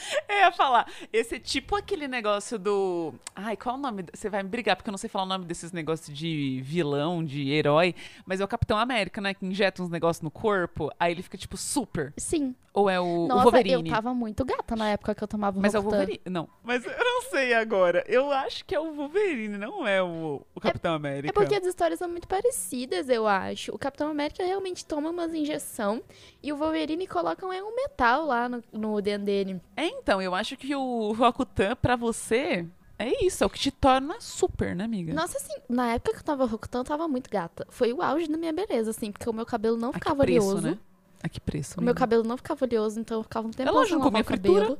Eu 0.28 0.36
ia 0.36 0.52
falar, 0.52 0.90
esse 1.12 1.36
é 1.36 1.38
tipo 1.38 1.76
aquele 1.76 2.08
negócio 2.08 2.58
do. 2.58 3.14
Ai, 3.34 3.56
qual 3.56 3.76
o 3.76 3.78
nome? 3.78 4.04
Você 4.12 4.28
vai 4.28 4.42
me 4.42 4.48
brigar, 4.48 4.76
porque 4.76 4.88
eu 4.88 4.92
não 4.92 4.98
sei 4.98 5.08
falar 5.08 5.24
o 5.24 5.28
nome 5.28 5.44
desses 5.44 5.72
negócios 5.72 6.16
de 6.16 6.60
vilão, 6.62 7.24
de 7.24 7.50
herói, 7.50 7.94
mas 8.24 8.40
é 8.40 8.44
o 8.44 8.48
Capitão 8.48 8.78
América, 8.78 9.20
né? 9.20 9.34
Que 9.34 9.44
injeta 9.44 9.82
uns 9.82 9.90
negócios 9.90 10.22
no 10.22 10.30
corpo, 10.30 10.90
aí 10.98 11.12
ele 11.12 11.22
fica 11.22 11.36
tipo 11.36 11.56
super. 11.56 12.12
Sim. 12.16 12.54
Ou 12.76 12.90
é 12.90 13.00
o, 13.00 13.24
o 13.24 13.26
Nossa, 13.26 13.44
Wolverine? 13.44 13.88
eu 13.88 13.94
tava 13.96 14.12
muito 14.12 14.44
gata 14.44 14.76
na 14.76 14.90
época 14.90 15.14
que 15.14 15.24
eu 15.24 15.26
tomava 15.26 15.58
o 15.58 15.62
Mas 15.62 15.74
é 15.74 15.78
o. 15.78 15.82
Wolverine. 15.82 16.20
Não. 16.26 16.46
Mas 16.62 16.84
eu 16.84 16.92
não 16.98 17.22
sei 17.22 17.54
agora. 17.54 18.04
Eu 18.06 18.30
acho 18.30 18.66
que 18.66 18.74
é 18.74 18.78
o 18.78 18.92
Wolverine, 18.92 19.56
não 19.56 19.88
é 19.88 20.02
o, 20.02 20.42
o 20.54 20.60
Capitão 20.60 20.92
América. 20.92 21.30
É 21.30 21.32
porque 21.32 21.54
as 21.54 21.64
histórias 21.64 21.98
são 21.98 22.06
muito 22.06 22.28
parecidas, 22.28 23.08
eu 23.08 23.26
acho. 23.26 23.74
O 23.74 23.78
Capitão 23.78 24.10
América 24.10 24.44
realmente 24.44 24.84
toma 24.84 25.08
umas 25.08 25.32
injeção 25.32 26.02
e 26.42 26.52
o 26.52 26.56
Wolverine 26.58 27.06
colocam 27.06 27.50
é 27.50 27.62
um 27.62 27.74
metal 27.74 28.26
lá 28.26 28.46
no, 28.46 28.62
no 28.70 29.00
dentro 29.00 29.24
dele. 29.24 29.58
É, 29.74 29.86
então, 29.86 30.20
eu 30.20 30.34
acho 30.34 30.54
que 30.58 30.76
o 30.76 31.12
Rokutan, 31.12 31.76
pra 31.76 31.96
você, 31.96 32.66
é 32.98 33.24
isso. 33.24 33.42
É 33.42 33.46
o 33.46 33.50
que 33.50 33.58
te 33.58 33.70
torna 33.70 34.20
super, 34.20 34.76
né, 34.76 34.84
amiga? 34.84 35.14
Nossa, 35.14 35.38
assim, 35.38 35.54
na 35.66 35.94
época 35.94 36.12
que 36.12 36.18
eu 36.18 36.24
tava 36.24 36.44
Rokutan, 36.44 36.80
eu 36.80 36.84
tava 36.84 37.08
muito 37.08 37.30
gata. 37.30 37.66
Foi 37.70 37.90
o 37.94 38.02
auge 38.02 38.28
da 38.28 38.36
minha 38.36 38.52
beleza, 38.52 38.90
assim, 38.90 39.10
porque 39.10 39.30
o 39.30 39.32
meu 39.32 39.46
cabelo 39.46 39.78
não 39.78 39.94
ficava 39.94 40.22
preço, 40.22 40.46
oleoso. 40.46 40.68
né? 40.68 40.78
A 41.22 41.28
que 41.28 41.40
preço, 41.40 41.80
O 41.80 41.82
meu 41.82 41.94
cabelo 41.94 42.22
não 42.22 42.36
ficava 42.36 42.64
oleoso, 42.64 43.00
então 43.00 43.18
eu 43.18 43.22
ficava 43.22 43.46
um 43.46 43.50
tempo 43.50 43.70
lógico, 43.72 43.96
sem 43.96 44.04
lavar 44.04 44.20
o 44.20 44.24
cabelo. 44.24 44.78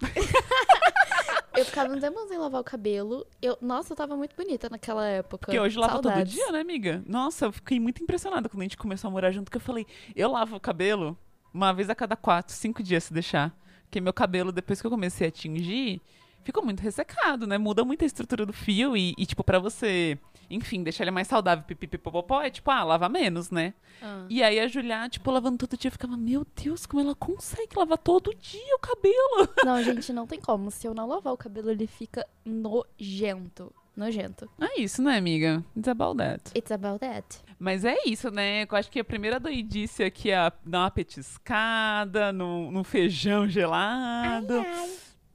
eu 1.56 1.64
ficava 1.64 1.94
um 1.94 2.00
tempo 2.00 2.26
sem 2.28 2.38
lavar 2.38 2.60
o 2.60 2.64
cabelo. 2.64 3.26
Eu, 3.40 3.58
nossa, 3.60 3.92
eu 3.92 3.96
tava 3.96 4.16
muito 4.16 4.34
bonita 4.34 4.68
naquela 4.70 5.06
época. 5.06 5.46
Porque 5.46 5.58
hoje 5.58 5.78
lava 5.78 6.00
todo 6.00 6.24
dia, 6.24 6.50
né, 6.52 6.60
amiga? 6.60 7.02
Nossa, 7.06 7.46
eu 7.46 7.52
fiquei 7.52 7.78
muito 7.78 8.02
impressionada 8.02 8.48
quando 8.48 8.62
a 8.62 8.64
gente 8.64 8.76
começou 8.76 9.08
a 9.08 9.10
morar 9.10 9.30
junto, 9.30 9.50
que 9.50 9.56
eu 9.56 9.60
falei, 9.60 9.86
eu 10.14 10.30
lavo 10.30 10.56
o 10.56 10.60
cabelo 10.60 11.16
uma 11.52 11.72
vez 11.72 11.90
a 11.90 11.94
cada 11.94 12.16
quatro, 12.16 12.54
cinco 12.54 12.82
dias 12.82 13.04
se 13.04 13.12
deixar. 13.12 13.54
Porque 13.84 14.00
meu 14.00 14.12
cabelo, 14.12 14.50
depois 14.50 14.80
que 14.80 14.86
eu 14.86 14.90
comecei 14.90 15.28
a 15.28 15.30
tingir, 15.30 16.00
ficou 16.42 16.64
muito 16.64 16.80
ressecado, 16.80 17.46
né? 17.46 17.58
Muda 17.58 17.84
muito 17.84 18.02
a 18.02 18.06
estrutura 18.06 18.44
do 18.46 18.52
fio 18.52 18.96
e, 18.96 19.14
e, 19.16 19.26
tipo, 19.26 19.42
pra 19.42 19.58
você, 19.58 20.18
enfim, 20.50 20.82
deixar 20.82 21.04
ele 21.04 21.10
mais 21.10 21.28
saudável, 21.28 21.64
pipipipopopó, 21.64 22.42
é 22.42 22.50
tipo, 22.50 22.70
ah, 22.70 22.84
lava 22.84 23.08
menos, 23.08 23.50
né? 23.50 23.74
Ah. 24.02 24.26
E 24.28 24.42
aí 24.42 24.58
a 24.60 24.66
Julia, 24.66 25.08
tipo, 25.08 25.30
lavando 25.30 25.58
todo 25.58 25.78
dia, 25.78 25.90
ficava, 25.90 26.16
meu 26.16 26.46
Deus, 26.62 26.86
como 26.86 27.02
ela 27.02 27.14
consegue 27.14 27.76
lavar 27.76 27.98
todo 27.98 28.34
dia 28.34 28.76
o 28.76 28.78
cabelo? 28.78 29.48
Não, 29.64 29.82
gente, 29.82 30.12
não 30.12 30.26
tem 30.26 30.40
como. 30.40 30.70
Se 30.70 30.86
eu 30.86 30.94
não 30.94 31.06
lavar 31.06 31.32
o 31.32 31.36
cabelo, 31.36 31.70
ele 31.70 31.86
fica 31.86 32.26
nojento. 32.44 33.72
Nojento. 33.94 34.48
É 34.58 34.80
isso, 34.80 35.02
né, 35.02 35.18
amiga? 35.18 35.62
It's 35.76 35.86
about 35.86 36.16
that. 36.16 36.50
It's 36.56 36.72
about 36.72 36.98
that. 37.00 37.40
Mas 37.58 37.84
é 37.84 37.96
isso, 38.06 38.30
né? 38.30 38.62
Eu 38.62 38.76
acho 38.76 38.90
que 38.90 38.98
a 38.98 39.04
primeira 39.04 39.38
doidice 39.38 40.02
aqui 40.02 40.30
é 40.30 40.50
dar 40.64 40.80
uma 40.80 40.90
petiscada 40.90 42.32
no, 42.32 42.72
no 42.72 42.82
feijão 42.82 43.46
gelado. 43.48 44.64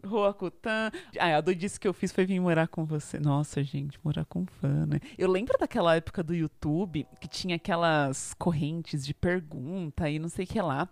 Roacutan. 0.06 0.92
Ah, 1.20 1.38
a 1.38 1.42
doidice 1.42 1.80
que 1.80 1.88
eu 1.88 1.94
fiz 1.94 2.12
foi 2.12 2.26
vir 2.26 2.40
morar 2.40 2.68
com 2.68 2.86
você. 2.86 3.20
Nossa, 3.20 3.64
gente, 3.64 4.00
morar 4.04 4.26
com 4.26 4.46
fã, 4.46 4.86
né? 4.86 5.00
Eu 5.18 5.30
lembro 5.30 5.58
daquela 5.60 5.96
época 5.96 6.24
do 6.24 6.34
YouTube 6.34 7.06
que 7.20 7.28
tinha 7.28 7.56
aquelas 7.56 8.34
correntes 8.36 9.06
de 9.06 9.14
pergunta 9.14 10.10
e 10.10 10.20
não 10.20 10.30
sei 10.30 10.46
o 10.46 10.48
que 10.48 10.62
lá. 10.62 10.88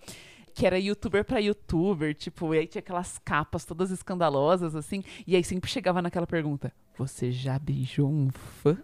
Que 0.55 0.65
era 0.65 0.79
youtuber 0.79 1.25
pra 1.25 1.39
youtuber, 1.39 2.15
tipo, 2.15 2.55
e 2.55 2.59
aí 2.59 2.65
tinha 2.65 2.79
aquelas 2.79 3.19
capas 3.19 3.65
todas 3.65 3.91
escandalosas, 3.91 4.73
assim, 4.73 5.03
e 5.27 5.35
aí 5.35 5.43
sempre 5.43 5.69
chegava 5.69 6.01
naquela 6.01 6.25
pergunta: 6.25 6.71
Você 6.97 7.29
já 7.29 7.59
beijou 7.59 8.09
um 8.09 8.29
fã? 8.31 8.77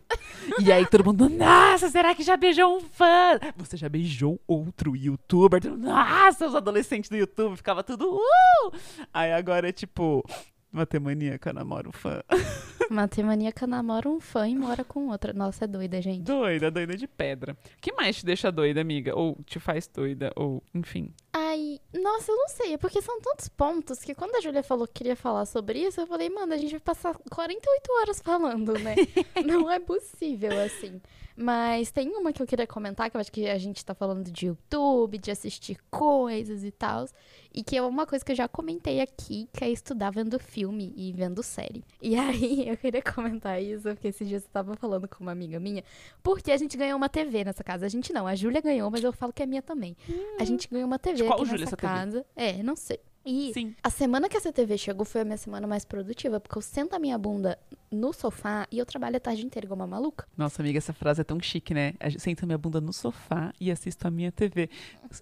E 0.59 0.69
aí 0.69 0.85
todo 0.85 1.05
mundo, 1.05 1.29
nossa, 1.29 1.89
será 1.89 2.13
que 2.13 2.23
já 2.23 2.35
beijou 2.35 2.75
um 2.75 2.81
fã? 2.81 3.39
Você 3.55 3.77
já 3.77 3.87
beijou 3.87 4.37
outro 4.45 4.97
youtuber? 4.97 5.61
Nossa, 5.77 6.45
os 6.45 6.55
adolescentes 6.55 7.09
do 7.09 7.15
YouTube 7.15 7.55
ficava 7.55 7.81
tudo, 7.83 8.15
uh! 8.17 8.71
Aí 9.13 9.31
agora 9.31 9.69
é 9.69 9.71
tipo, 9.71 10.25
matemaníaca 10.71 11.53
namora 11.53 11.89
o 11.89 11.91
fã. 11.91 12.21
Matemaníaca 12.91 13.65
namora 13.65 14.09
um 14.09 14.19
fã 14.19 14.47
e 14.47 14.53
mora 14.53 14.83
com 14.83 15.07
outra. 15.07 15.31
Nossa, 15.31 15.63
é 15.63 15.67
doida, 15.67 16.01
gente. 16.01 16.23
Doida, 16.23 16.69
doida 16.69 16.97
de 16.97 17.07
pedra. 17.07 17.53
O 17.53 17.81
que 17.81 17.93
mais 17.93 18.17
te 18.17 18.25
deixa 18.25 18.51
doida, 18.51 18.81
amiga? 18.81 19.15
Ou 19.17 19.37
te 19.45 19.59
faz 19.61 19.87
doida? 19.87 20.33
Ou, 20.35 20.61
enfim. 20.75 21.13
Ai, 21.31 21.79
Nossa, 21.93 22.31
eu 22.31 22.35
não 22.35 22.49
sei, 22.49 22.73
é 22.73 22.77
porque 22.77 23.01
são 23.01 23.21
tantos 23.21 23.47
pontos 23.47 23.99
que 23.99 24.13
quando 24.13 24.35
a 24.35 24.41
Júlia 24.41 24.61
falou 24.61 24.85
que 24.85 24.93
queria 24.95 25.15
falar 25.15 25.45
sobre 25.45 25.79
isso, 25.79 26.01
eu 26.01 26.07
falei, 26.07 26.29
mano, 26.29 26.53
a 26.53 26.57
gente 26.57 26.71
vai 26.71 26.79
passar 26.81 27.13
48 27.13 27.91
horas 27.93 28.21
falando, 28.21 28.73
né? 28.73 28.95
não 29.45 29.71
é 29.71 29.79
possível, 29.79 30.51
assim. 30.59 31.01
Mas 31.35 31.91
tem 31.91 32.09
uma 32.09 32.31
que 32.33 32.41
eu 32.41 32.47
queria 32.47 32.67
comentar, 32.67 33.09
que 33.09 33.17
eu 33.17 33.21
acho 33.21 33.31
que 33.31 33.47
a 33.47 33.57
gente 33.57 33.83
tá 33.83 33.93
falando 33.93 34.29
de 34.31 34.47
YouTube, 34.47 35.17
de 35.17 35.31
assistir 35.31 35.77
coisas 35.89 36.63
e 36.63 36.71
tal. 36.71 37.05
E 37.53 37.63
que 37.63 37.75
é 37.75 37.81
uma 37.81 38.05
coisa 38.05 38.23
que 38.23 38.31
eu 38.31 38.35
já 38.35 38.47
comentei 38.47 39.01
aqui, 39.01 39.49
que 39.53 39.63
é 39.63 39.69
estudar 39.69 40.11
vendo 40.11 40.39
filme 40.39 40.93
e 40.95 41.11
vendo 41.11 41.41
série. 41.43 41.83
E 42.01 42.15
aí 42.19 42.67
eu 42.67 42.77
queria 42.77 43.01
comentar 43.01 43.61
isso, 43.61 43.83
porque 43.83 44.09
esses 44.09 44.27
dias 44.27 44.43
eu 44.43 44.49
tava 44.49 44.75
falando 44.75 45.07
com 45.07 45.23
uma 45.23 45.31
amiga 45.31 45.59
minha, 45.59 45.83
porque 46.23 46.51
a 46.51 46.57
gente 46.57 46.77
ganhou 46.77 46.97
uma 46.97 47.09
TV 47.09 47.43
nessa 47.43 47.63
casa. 47.63 47.85
A 47.85 47.89
gente 47.89 48.13
não, 48.13 48.27
a 48.27 48.35
Júlia 48.35 48.61
ganhou, 48.61 48.89
mas 48.89 49.03
eu 49.03 49.11
falo 49.11 49.33
que 49.33 49.43
é 49.43 49.45
minha 49.45 49.61
também. 49.61 49.95
A 50.39 50.43
gente 50.43 50.67
ganhou 50.69 50.87
uma 50.87 50.99
TV 50.99 51.17
De 51.17 51.23
qual 51.23 51.39
aqui 51.39 51.45
Júlia 51.45 51.65
nessa 51.65 51.75
essa 51.75 51.77
TV? 51.77 51.93
casa. 51.93 52.25
É, 52.35 52.63
não 52.63 52.75
sei. 52.75 52.99
E 53.25 53.53
Sim. 53.53 53.75
a 53.83 53.89
semana 53.89 54.27
que 54.27 54.35
essa 54.35 54.51
TV 54.51 54.77
chegou 54.77 55.05
foi 55.05 55.21
a 55.21 55.25
minha 55.25 55.37
semana 55.37 55.67
mais 55.67 55.85
produtiva, 55.85 56.39
porque 56.39 56.57
eu 56.57 56.61
sento 56.61 56.95
a 56.95 56.99
minha 56.99 57.17
bunda 57.17 57.57
no 57.91 58.13
sofá 58.13 58.65
e 58.71 58.79
eu 58.79 58.85
trabalho 58.85 59.17
a 59.17 59.19
tarde 59.19 59.45
inteira 59.45 59.65
igual 59.65 59.79
uma 59.79 59.87
maluca. 59.87 60.25
Nossa, 60.37 60.61
amiga, 60.61 60.77
essa 60.77 60.93
frase 60.93 61.21
é 61.21 61.23
tão 61.23 61.39
chique, 61.39 61.73
né? 61.73 61.93
Senta 62.17 62.45
minha 62.45 62.57
bunda 62.57 62.79
no 62.79 62.93
sofá 62.93 63.53
e 63.59 63.69
assisto 63.69 64.07
a 64.07 64.11
minha 64.11 64.31
TV. 64.31 64.69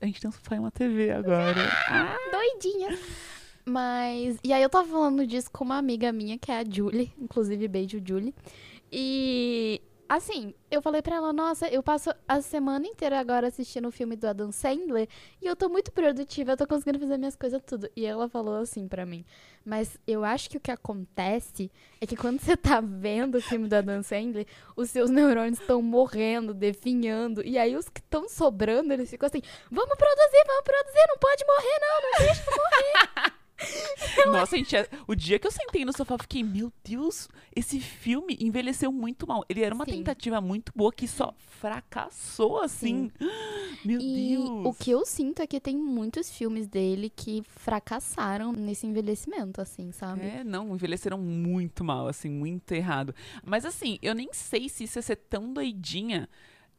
A 0.01 0.05
gente 0.05 0.21
tem 0.21 0.29
um 0.29 0.31
sofá 0.31 0.55
e 0.55 0.59
uma 0.59 0.71
TV 0.71 1.11
agora. 1.11 1.61
Ah, 1.89 2.15
Doidinha. 2.31 2.97
Mas. 3.65 4.37
E 4.43 4.53
aí 4.53 4.61
eu 4.61 4.69
tava 4.69 4.87
falando 4.87 5.25
disso 5.25 5.49
com 5.51 5.63
uma 5.63 5.77
amiga 5.77 6.11
minha, 6.11 6.37
que 6.37 6.51
é 6.51 6.59
a 6.59 6.63
Julie. 6.63 7.11
Inclusive, 7.19 7.67
beijo, 7.67 8.01
Julie. 8.05 8.33
E. 8.91 9.81
Assim, 10.09 10.55
eu 10.71 10.81
falei 10.81 11.03
pra 11.03 11.17
ela, 11.17 11.31
nossa, 11.31 11.67
eu 11.67 11.83
passo 11.83 12.11
a 12.27 12.41
semana 12.41 12.87
inteira 12.87 13.19
agora 13.19 13.45
assistindo 13.45 13.87
o 13.87 13.91
filme 13.91 14.15
do 14.15 14.27
Adam 14.27 14.51
Sandler 14.51 15.07
e 15.39 15.45
eu 15.45 15.55
tô 15.55 15.69
muito 15.69 15.91
produtiva, 15.91 16.53
eu 16.53 16.57
tô 16.57 16.65
conseguindo 16.65 16.97
fazer 16.97 17.15
minhas 17.15 17.35
coisas 17.35 17.61
tudo. 17.61 17.87
E 17.95 18.07
ela 18.07 18.27
falou 18.27 18.55
assim 18.55 18.87
pra 18.87 19.05
mim, 19.05 19.23
mas 19.63 19.99
eu 20.07 20.23
acho 20.23 20.49
que 20.49 20.57
o 20.57 20.59
que 20.59 20.71
acontece 20.71 21.71
é 22.01 22.07
que 22.07 22.17
quando 22.17 22.39
você 22.39 22.57
tá 22.57 22.81
vendo 22.81 23.35
o 23.35 23.41
filme 23.41 23.67
do 23.67 23.75
Adam 23.75 24.01
Sandler, 24.01 24.47
os 24.75 24.89
seus 24.89 25.11
neurônios 25.11 25.59
estão 25.59 25.79
morrendo, 25.79 26.55
definhando, 26.55 27.45
e 27.45 27.55
aí 27.59 27.75
os 27.75 27.87
que 27.87 27.99
estão 27.99 28.27
sobrando, 28.27 28.91
eles 28.91 29.11
ficam 29.11 29.27
assim, 29.27 29.43
vamos 29.69 29.95
produzir, 29.95 30.43
vamos 30.47 30.63
produzir, 30.63 31.05
não 31.07 31.17
pode 31.19 31.45
morrer 31.45 31.79
não, 31.81 32.01
não 32.01 32.25
deixa 32.25 32.45
morrer. 32.49 33.33
Nossa, 34.31 34.55
gente, 34.57 34.75
é- 34.75 34.87
o 35.07 35.15
dia 35.15 35.39
que 35.39 35.47
eu 35.47 35.51
sentei 35.51 35.83
no 35.85 35.91
sofá, 35.95 36.15
eu 36.15 36.19
fiquei, 36.19 36.43
meu 36.43 36.71
Deus, 36.83 37.27
esse 37.55 37.79
filme 37.79 38.37
envelheceu 38.39 38.91
muito 38.91 39.27
mal. 39.27 39.43
Ele 39.49 39.61
era 39.61 39.73
uma 39.73 39.85
Sim. 39.85 39.91
tentativa 39.91 40.39
muito 40.41 40.71
boa 40.75 40.91
que 40.91 41.07
só 41.07 41.33
fracassou, 41.37 42.61
assim. 42.61 43.11
Meu 43.85 43.99
E 44.01 44.35
Deus. 44.35 44.49
o 44.65 44.73
que 44.73 44.91
eu 44.91 45.05
sinto 45.05 45.41
é 45.41 45.47
que 45.47 45.59
tem 45.59 45.77
muitos 45.77 46.29
filmes 46.29 46.67
dele 46.67 47.09
que 47.09 47.41
fracassaram 47.47 48.51
nesse 48.51 48.85
envelhecimento, 48.85 49.61
assim, 49.61 49.91
sabe? 49.93 50.21
É, 50.21 50.43
não, 50.43 50.75
envelheceram 50.75 51.17
muito 51.17 51.83
mal, 51.83 52.07
assim, 52.07 52.29
muito 52.29 52.71
errado. 52.73 53.15
Mas 53.43 53.63
assim, 53.65 53.97
eu 54.01 54.13
nem 54.13 54.29
sei 54.33 54.67
se 54.67 54.83
isso 54.83 54.97
ia 54.97 55.01
ser 55.01 55.15
tão 55.15 55.53
doidinha 55.53 56.27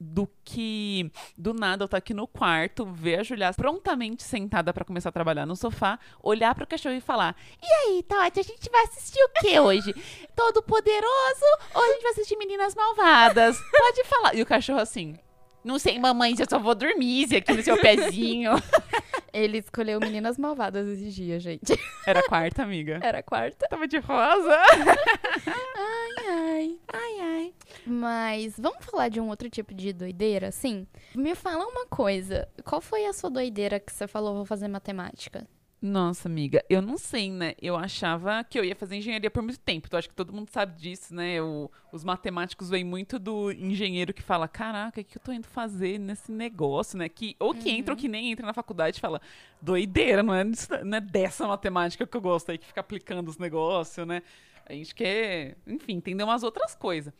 do 0.01 0.27
que 0.43 1.13
do 1.37 1.53
nada 1.53 1.85
eu 1.85 1.89
tô 1.89 1.95
aqui 1.95 2.15
no 2.15 2.27
quarto, 2.27 2.87
ver 2.87 3.21
a 3.21 3.23
Julia 3.23 3.53
prontamente 3.53 4.23
sentada 4.23 4.73
pra 4.73 4.85
começar 4.85 5.11
a 5.11 5.13
trabalhar 5.13 5.45
no 5.45 5.55
sofá, 5.55 5.99
olhar 6.23 6.55
pro 6.55 6.67
cachorro 6.67 6.95
e 6.95 7.01
falar: 7.03 7.37
"E 7.63 7.67
aí, 7.67 8.03
Tati, 8.03 8.41
a 8.41 8.43
gente 8.43 8.71
vai 8.71 8.85
assistir 8.85 9.23
o 9.23 9.29
que 9.41 9.61
hoje? 9.61 9.95
Todo 10.35 10.63
poderoso 10.63 11.45
ou 11.75 11.83
a 11.83 11.89
gente 11.89 12.03
vai 12.03 12.13
assistir 12.13 12.37
Meninas 12.37 12.75
Malvadas? 12.75 13.59
Pode 13.71 14.05
falar". 14.05 14.35
E 14.35 14.41
o 14.41 14.47
cachorro 14.47 14.81
assim: 14.81 15.19
"Não 15.63 15.79
sei, 15.79 15.99
mamãe, 15.99 16.35
eu 16.39 16.47
só 16.49 16.59
vou 16.59 16.75
dormir 16.75 17.37
aqui 17.37 17.53
no 17.53 17.63
seu 17.63 17.77
pezinho". 17.79 18.53
Ele 19.33 19.59
escolheu 19.59 20.01
Meninas 20.01 20.39
Malvadas 20.39 20.87
esses 20.89 21.15
dias, 21.15 21.43
gente. 21.43 21.73
Era 22.07 22.21
a 22.21 22.29
quarta, 22.29 22.63
amiga. 22.63 23.01
Era 23.03 23.19
a 23.19 23.23
quarta. 23.23 23.67
Tava 23.69 23.87
de 23.87 23.99
rosa. 23.99 24.57
Ai, 25.47 26.27
ai. 26.29 26.79
Ai, 26.93 27.21
ai. 27.21 27.55
Mas 27.87 28.55
vamos 28.59 28.85
falar 28.85 29.09
de 29.09 29.21
um 29.21 29.29
outro 29.29 29.49
tipo 29.49 29.73
de 29.75 29.93
doideira, 29.93 30.49
assim? 30.49 30.87
Me 31.15 31.35
fala 31.35 31.67
uma 31.67 31.87
coisa. 31.87 32.49
Qual 32.65 32.81
foi 32.81 33.07
a 33.07 33.13
sua 33.13 33.31
doideira 33.31 33.81
que 33.81 33.93
você 33.93 34.07
falou, 34.07 34.35
vou 34.35 34.45
fazer 34.45 34.69
matemática? 34.69 35.47
Nossa, 35.83 36.29
amiga, 36.29 36.63
eu 36.69 36.83
não 36.83 36.99
sei, 36.99 37.31
né? 37.31 37.55
Eu 37.61 37.75
achava 37.75 38.45
que 38.45 38.59
eu 38.59 38.65
ia 38.65 38.77
fazer 38.77 38.97
engenharia 38.97 39.31
por 39.31 39.43
muito 39.43 39.59
tempo. 39.61 39.87
Então, 39.87 39.99
acho 39.99 40.11
que 40.11 40.15
todo 40.15 40.31
mundo 40.31 40.51
sabe 40.51 40.79
disso, 40.79 41.15
né? 41.15 41.41
O- 41.41 41.71
os 41.91 42.05
matemáticos 42.05 42.69
vêm 42.69 42.85
muito 42.85 43.19
do 43.19 43.51
engenheiro 43.51 44.13
que 44.13 44.21
fala: 44.23 44.47
Caraca, 44.47 45.01
o 45.01 45.05
que 45.05 45.17
eu 45.17 45.23
tô 45.23 45.33
indo 45.33 45.47
fazer 45.49 45.99
nesse 45.99 46.31
negócio, 46.31 46.99
né? 46.99 47.09
Que, 47.09 47.35
ou 47.39 47.55
que 47.55 47.71
entra 47.71 47.95
ou 47.95 47.99
que 47.99 48.09
nem 48.09 48.31
entra 48.31 48.45
na 48.45 48.53
faculdade 48.53 48.99
e 48.99 49.01
fala: 49.01 49.23
Doideira, 49.63 50.23
não 50.23 50.35
é, 50.35 50.45
não 50.85 50.99
é 50.99 51.01
dessa 51.01 51.47
matemática 51.49 52.07
que 52.07 52.15
eu 52.17 52.21
gosto 52.21 52.51
aí, 52.51 52.59
que 52.59 52.67
fica 52.67 52.81
aplicando 52.81 53.29
os 53.29 53.39
negócios, 53.39 54.07
né? 54.07 54.23
A 54.67 54.75
gente 54.75 54.95
quer, 54.95 55.57
enfim, 55.67 55.95
entender 55.95 56.23
umas 56.25 56.43
outras 56.43 56.75
coisas. 56.75 57.11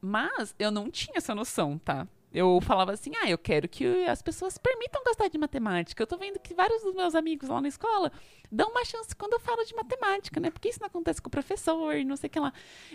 Mas 0.00 0.54
eu 0.56 0.70
não 0.70 0.88
tinha 0.88 1.16
essa 1.18 1.34
noção, 1.34 1.76
tá? 1.78 2.06
Eu 2.32 2.60
falava 2.60 2.92
assim, 2.92 3.12
ah, 3.22 3.28
eu 3.28 3.38
quero 3.38 3.66
que 3.68 4.04
as 4.06 4.20
pessoas 4.20 4.58
permitam 4.58 5.02
gostar 5.02 5.28
de 5.28 5.38
matemática. 5.38 6.02
Eu 6.02 6.06
tô 6.06 6.18
vendo 6.18 6.38
que 6.38 6.52
vários 6.52 6.82
dos 6.82 6.94
meus 6.94 7.14
amigos 7.14 7.48
lá 7.48 7.60
na 7.60 7.68
escola 7.68 8.12
dão 8.50 8.70
uma 8.70 8.84
chance 8.84 9.14
quando 9.16 9.34
eu 9.34 9.40
falo 9.40 9.64
de 9.64 9.74
matemática, 9.74 10.38
né? 10.38 10.50
Porque 10.50 10.68
isso 10.68 10.80
não 10.80 10.86
acontece 10.86 11.22
com 11.22 11.28
o 11.28 11.30
professor 11.30 11.94
e 11.96 12.04
não 12.04 12.16
sei 12.16 12.28
o 12.28 12.30
que 12.30 12.40
lá. 12.40 12.52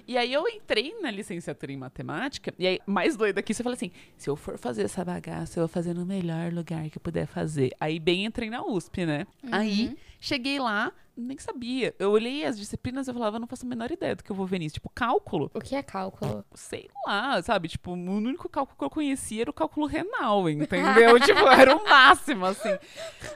E 0.07 0.17
aí 0.17 0.31
eu 0.31 0.47
entrei 0.47 0.99
na 1.01 1.09
licenciatura 1.09 1.71
em 1.71 1.77
matemática, 1.77 2.53
e 2.57 2.67
aí, 2.67 2.79
mais 2.85 3.15
doida 3.15 3.41
que 3.41 3.51
isso, 3.51 3.61
eu 3.61 3.63
falei 3.63 3.75
assim, 3.75 3.91
se 4.17 4.29
eu 4.29 4.35
for 4.35 4.57
fazer 4.57 4.83
essa 4.83 5.03
bagaça, 5.03 5.59
eu 5.59 5.61
vou 5.61 5.67
fazer 5.67 5.93
no 5.93 6.05
melhor 6.05 6.51
lugar 6.53 6.89
que 6.89 6.97
eu 6.97 7.01
puder 7.01 7.25
fazer. 7.25 7.71
Aí 7.79 7.99
bem 7.99 8.25
entrei 8.25 8.49
na 8.49 8.63
USP, 8.63 9.05
né? 9.05 9.25
Aí 9.51 9.97
cheguei 10.19 10.59
lá, 10.59 10.91
nem 11.15 11.37
sabia. 11.37 11.95
Eu 11.99 12.11
olhei 12.11 12.45
as 12.45 12.57
disciplinas 12.57 13.07
e 13.07 13.13
falava, 13.13 13.37
eu 13.37 13.39
não 13.41 13.47
faço 13.47 13.65
a 13.65 13.69
menor 13.69 13.91
ideia 13.91 14.15
do 14.15 14.23
que 14.23 14.31
eu 14.31 14.35
vou 14.35 14.45
ver 14.45 14.59
nisso. 14.59 14.75
Tipo, 14.75 14.89
cálculo 14.89 15.51
O 15.53 15.59
que 15.61 15.75
é 15.75 15.83
cálculo? 15.83 16.43
sei 16.53 16.89
lá, 17.05 17.41
sabe? 17.41 17.67
Tipo, 17.67 17.91
o 17.91 17.93
único 17.93 18.49
cálculo 18.49 18.77
que 18.77 18.83
eu 18.83 18.89
conhecia 18.89 19.41
era 19.41 19.49
o 19.49 19.53
cálculo 19.53 19.85
renal, 19.85 20.49
entendeu? 20.49 21.19
tipo, 21.19 21.47
era 21.47 21.75
o 21.75 21.83
máximo, 21.83 22.45
assim. 22.45 22.77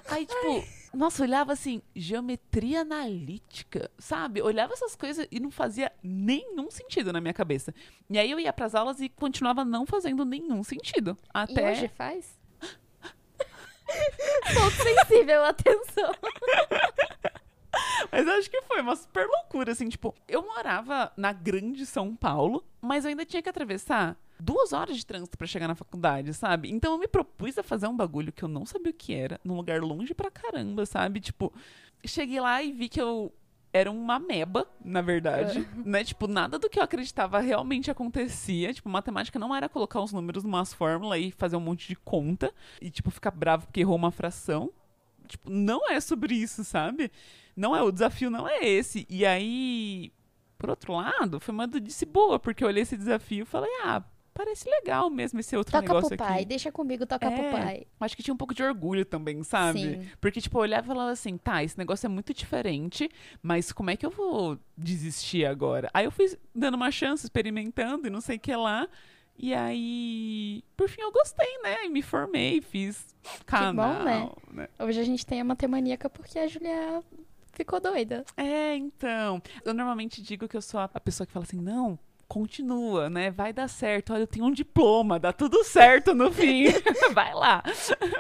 Aí, 0.10 0.26
tipo, 0.26 0.64
nossa, 0.94 1.22
eu 1.22 1.28
olhava 1.28 1.54
assim, 1.54 1.82
geometria 1.96 2.82
analítica, 2.82 3.92
sabe? 4.00 4.42
Olhava 4.42 4.74
essas 4.74 4.96
coisas 4.96 5.28
e 5.32 5.40
não 5.40 5.52
fazia 5.52 5.92
nenhum 6.02 6.72
sentido 6.72 7.14
na 7.14 7.22
minha 7.22 7.34
cabeça. 7.34 7.74
E 8.10 8.18
aí 8.18 8.32
eu 8.32 8.40
ia 8.40 8.52
pras 8.52 8.74
aulas 8.74 9.00
e 9.00 9.10
continuava 9.10 9.64
não 9.64 9.86
fazendo 9.86 10.26
nenhum 10.26 10.64
sentido. 10.64 11.18
Até. 11.34 11.70
E 11.70 11.72
hoje 11.72 11.88
faz? 11.90 12.38
Pouco 14.54 14.72
sensível, 14.84 15.46
atenção. 15.46 16.12
Mas 18.12 18.28
acho 18.28 18.50
que 18.50 18.62
foi 18.64 18.82
uma 18.82 18.96
super 18.96 19.26
loucura, 19.28 19.72
assim, 19.72 19.90
tipo, 19.90 20.14
eu 20.28 20.42
morava 20.44 21.12
na 21.18 21.32
grande 21.32 21.86
São 21.86 22.16
Paulo, 22.16 22.64
mas 22.82 23.06
eu 23.06 23.10
ainda 23.10 23.26
tinha 23.26 23.42
que 23.42 23.50
atravessar 23.50 24.18
duas 24.40 24.72
horas 24.74 24.98
de 24.98 25.06
trânsito 25.06 25.38
pra 25.38 25.48
chegar 25.48 25.68
na 25.68 25.76
faculdade, 25.76 26.34
sabe? 26.34 26.70
Então 26.70 26.94
eu 26.94 27.00
me 27.00 27.08
propus 27.08 27.58
a 27.58 27.64
fazer 27.64 27.88
um 27.88 27.96
bagulho 27.96 28.32
que 28.32 28.44
eu 28.44 28.48
não 28.48 28.66
sabia 28.66 28.92
o 28.92 28.96
que 28.96 29.14
era, 29.14 29.40
num 29.44 29.56
lugar 29.56 29.82
longe 29.82 30.14
pra 30.14 30.30
caramba, 30.32 30.86
sabe? 30.86 31.20
Tipo, 31.20 31.52
cheguei 32.06 32.40
lá 32.40 32.62
e 32.62 32.72
vi 32.72 32.88
que 32.90 33.02
eu 33.02 33.34
era 33.74 33.92
uma 33.92 34.18
meba, 34.18 34.68
na 34.84 35.02
verdade, 35.02 35.68
né? 35.86 36.04
Tipo, 36.04 36.28
nada 36.28 36.58
do 36.58 36.70
que 36.70 36.80
eu 36.80 36.84
acreditava 36.84 37.40
realmente 37.40 37.92
acontecia. 37.92 38.74
Tipo, 38.74 38.90
matemática 38.90 39.38
não 39.38 39.56
era 39.56 39.70
colocar 39.70 40.02
os 40.02 40.12
números 40.12 40.44
numas 40.44 40.74
fórmulas 40.74 41.20
e 41.20 41.32
fazer 41.32 41.56
um 41.56 41.62
monte 41.62 41.88
de 41.88 41.96
conta 41.96 42.52
e, 42.82 42.90
tipo, 42.90 43.12
ficar 43.12 43.32
bravo 43.32 43.66
porque 43.68 43.82
errou 43.82 43.96
uma 43.96 44.12
fração. 44.12 44.72
Tipo, 45.28 45.50
não 45.50 45.90
é 45.92 46.00
sobre 46.00 46.34
isso, 46.34 46.64
sabe? 46.64 47.12
Não 47.58 47.76
é, 47.76 47.82
o 47.82 47.92
desafio 47.92 48.30
não 48.30 48.48
é 48.48 48.60
esse. 48.64 49.06
E 49.10 49.26
aí, 49.26 50.14
por 50.58 50.70
outro 50.70 50.94
lado, 50.94 51.40
foi 51.40 51.54
uma 51.54 51.68
doidice 51.68 52.06
boa, 52.06 52.40
porque 52.40 52.64
eu 52.64 52.68
olhei 52.68 52.84
esse 52.84 52.96
desafio 52.96 53.42
e 53.42 53.46
falei, 53.46 53.70
ah, 53.84 54.04
parece 54.34 54.70
legal 54.70 55.10
mesmo 55.10 55.40
esse 55.40 55.58
outro 55.58 55.72
Toca 55.72 55.82
negócio 55.82 56.16
pro 56.16 56.24
aqui. 56.24 56.34
pai, 56.36 56.46
deixa 56.46 56.72
comigo 56.72 57.08
tocar 57.08 57.32
pro 57.32 57.44
É. 57.44 57.52
pai. 57.52 57.88
Acho 58.00 58.16
que 58.16 58.22
tinha 58.22 58.34
um 58.34 58.38
pouco 58.38 58.54
de 58.54 58.62
orgulho 58.62 59.04
também, 59.04 59.42
sabe? 59.42 59.80
Sim. 59.82 60.08
Porque, 60.22 60.40
tipo, 60.40 60.56
eu 60.60 60.62
olhava 60.62 60.86
e 60.86 60.88
falava 60.88 61.10
assim, 61.10 61.36
tá, 61.38 61.64
esse 61.64 61.76
negócio 61.76 62.06
é 62.06 62.10
muito 62.10 62.32
diferente, 62.32 63.10
mas 63.42 63.72
como 63.72 63.90
é 63.90 63.98
que 63.98 64.06
eu 64.06 64.12
vou 64.12 64.60
desistir 64.78 65.44
agora? 65.48 65.90
Aí 65.92 66.06
eu 66.06 66.12
fui 66.12 66.32
dando 66.54 66.76
uma 66.76 66.92
chance, 66.92 67.26
experimentando 67.26 68.06
e 68.06 68.12
não 68.12 68.22
sei 68.22 68.38
o 68.38 68.40
que 68.40 68.56
lá. 68.56 68.88
E 69.40 69.54
aí, 69.54 70.64
por 70.76 70.88
fim, 70.90 71.02
eu 71.02 71.12
gostei, 71.12 71.60
né? 71.64 71.86
E 71.86 71.90
me 71.90 72.02
formei, 72.04 72.62
fiz 72.62 73.16
canal, 73.46 74.04
né? 74.04 74.30
né? 74.52 74.68
Hoje 74.80 75.00
a 75.00 75.04
gente 75.04 75.26
tem 75.26 75.40
a 75.42 75.44
matemaníaca 75.44 76.10
porque 76.10 76.38
a 76.40 76.48
Julia 76.48 77.04
ficou 77.58 77.80
doida. 77.80 78.24
É, 78.38 78.76
então. 78.76 79.42
Eu 79.66 79.74
normalmente 79.74 80.22
digo 80.22 80.48
que 80.48 80.56
eu 80.56 80.62
sou 80.62 80.80
a 80.80 80.88
pessoa 81.00 81.26
que 81.26 81.34
fala 81.34 81.44
assim, 81.44 81.60
não, 81.60 81.98
continua, 82.28 83.10
né? 83.10 83.32
Vai 83.32 83.54
dar 83.54 83.68
certo. 83.68 84.14
Olha, 84.14 84.22
eu 84.22 84.28
tenho 84.28 84.46
um 84.46 84.52
diploma, 84.52 85.20
dá 85.20 85.32
tudo 85.32 85.64
certo 85.64 86.14
no 86.14 86.32
fim. 86.32 86.66
Vai 87.14 87.34
lá. 87.34 87.64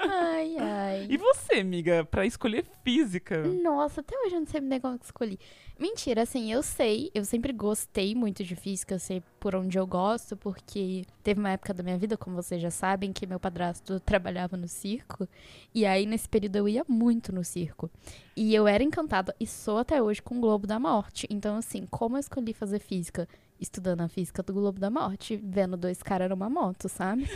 Ai, 0.09 0.57
ai. 0.57 1.07
E 1.09 1.17
você, 1.17 1.55
amiga, 1.55 2.05
pra 2.05 2.25
escolher 2.25 2.65
física? 2.83 3.43
Nossa, 3.43 4.01
até 4.01 4.15
hoje 4.17 4.35
eu 4.35 4.39
não 4.39 4.47
sei 4.47 4.61
nem 4.61 4.79
como 4.79 4.97
que 4.97 5.05
escolhi. 5.05 5.39
Mentira, 5.79 6.23
assim, 6.23 6.51
eu 6.51 6.63
sei, 6.63 7.11
eu 7.13 7.23
sempre 7.23 7.53
gostei 7.53 8.15
muito 8.15 8.43
de 8.43 8.55
física, 8.55 8.95
eu 8.95 8.99
sei 8.99 9.21
por 9.39 9.53
onde 9.55 9.77
eu 9.77 9.85
gosto, 9.85 10.35
porque 10.35 11.05
teve 11.21 11.39
uma 11.39 11.51
época 11.51 11.71
da 11.71 11.83
minha 11.83 11.99
vida, 11.99 12.17
como 12.17 12.35
vocês 12.35 12.59
já 12.59 12.71
sabem, 12.71 13.13
que 13.13 13.27
meu 13.27 13.39
padrasto 13.39 13.99
trabalhava 13.99 14.57
no 14.57 14.67
circo, 14.67 15.27
e 15.75 15.85
aí 15.85 16.07
nesse 16.07 16.27
período 16.27 16.55
eu 16.55 16.67
ia 16.67 16.83
muito 16.87 17.31
no 17.31 17.43
circo. 17.43 17.91
E 18.35 18.55
eu 18.55 18.67
era 18.67 18.83
encantada, 18.83 19.35
e 19.39 19.45
sou 19.45 19.77
até 19.77 20.01
hoje, 20.01 20.19
com 20.19 20.37
o 20.37 20.41
Globo 20.41 20.65
da 20.65 20.79
Morte. 20.79 21.27
Então, 21.29 21.57
assim, 21.57 21.85
como 21.91 22.15
eu 22.15 22.21
escolhi 22.21 22.53
fazer 22.53 22.79
física? 22.79 23.27
Estudando 23.59 24.01
a 24.01 24.07
física 24.07 24.43
do 24.43 24.53
Globo 24.53 24.79
da 24.79 24.89
Morte, 24.89 25.39
vendo 25.43 25.75
dois 25.75 26.03
caras 26.03 26.29
numa 26.29 26.49
moto, 26.49 26.87
sabe? 26.87 27.27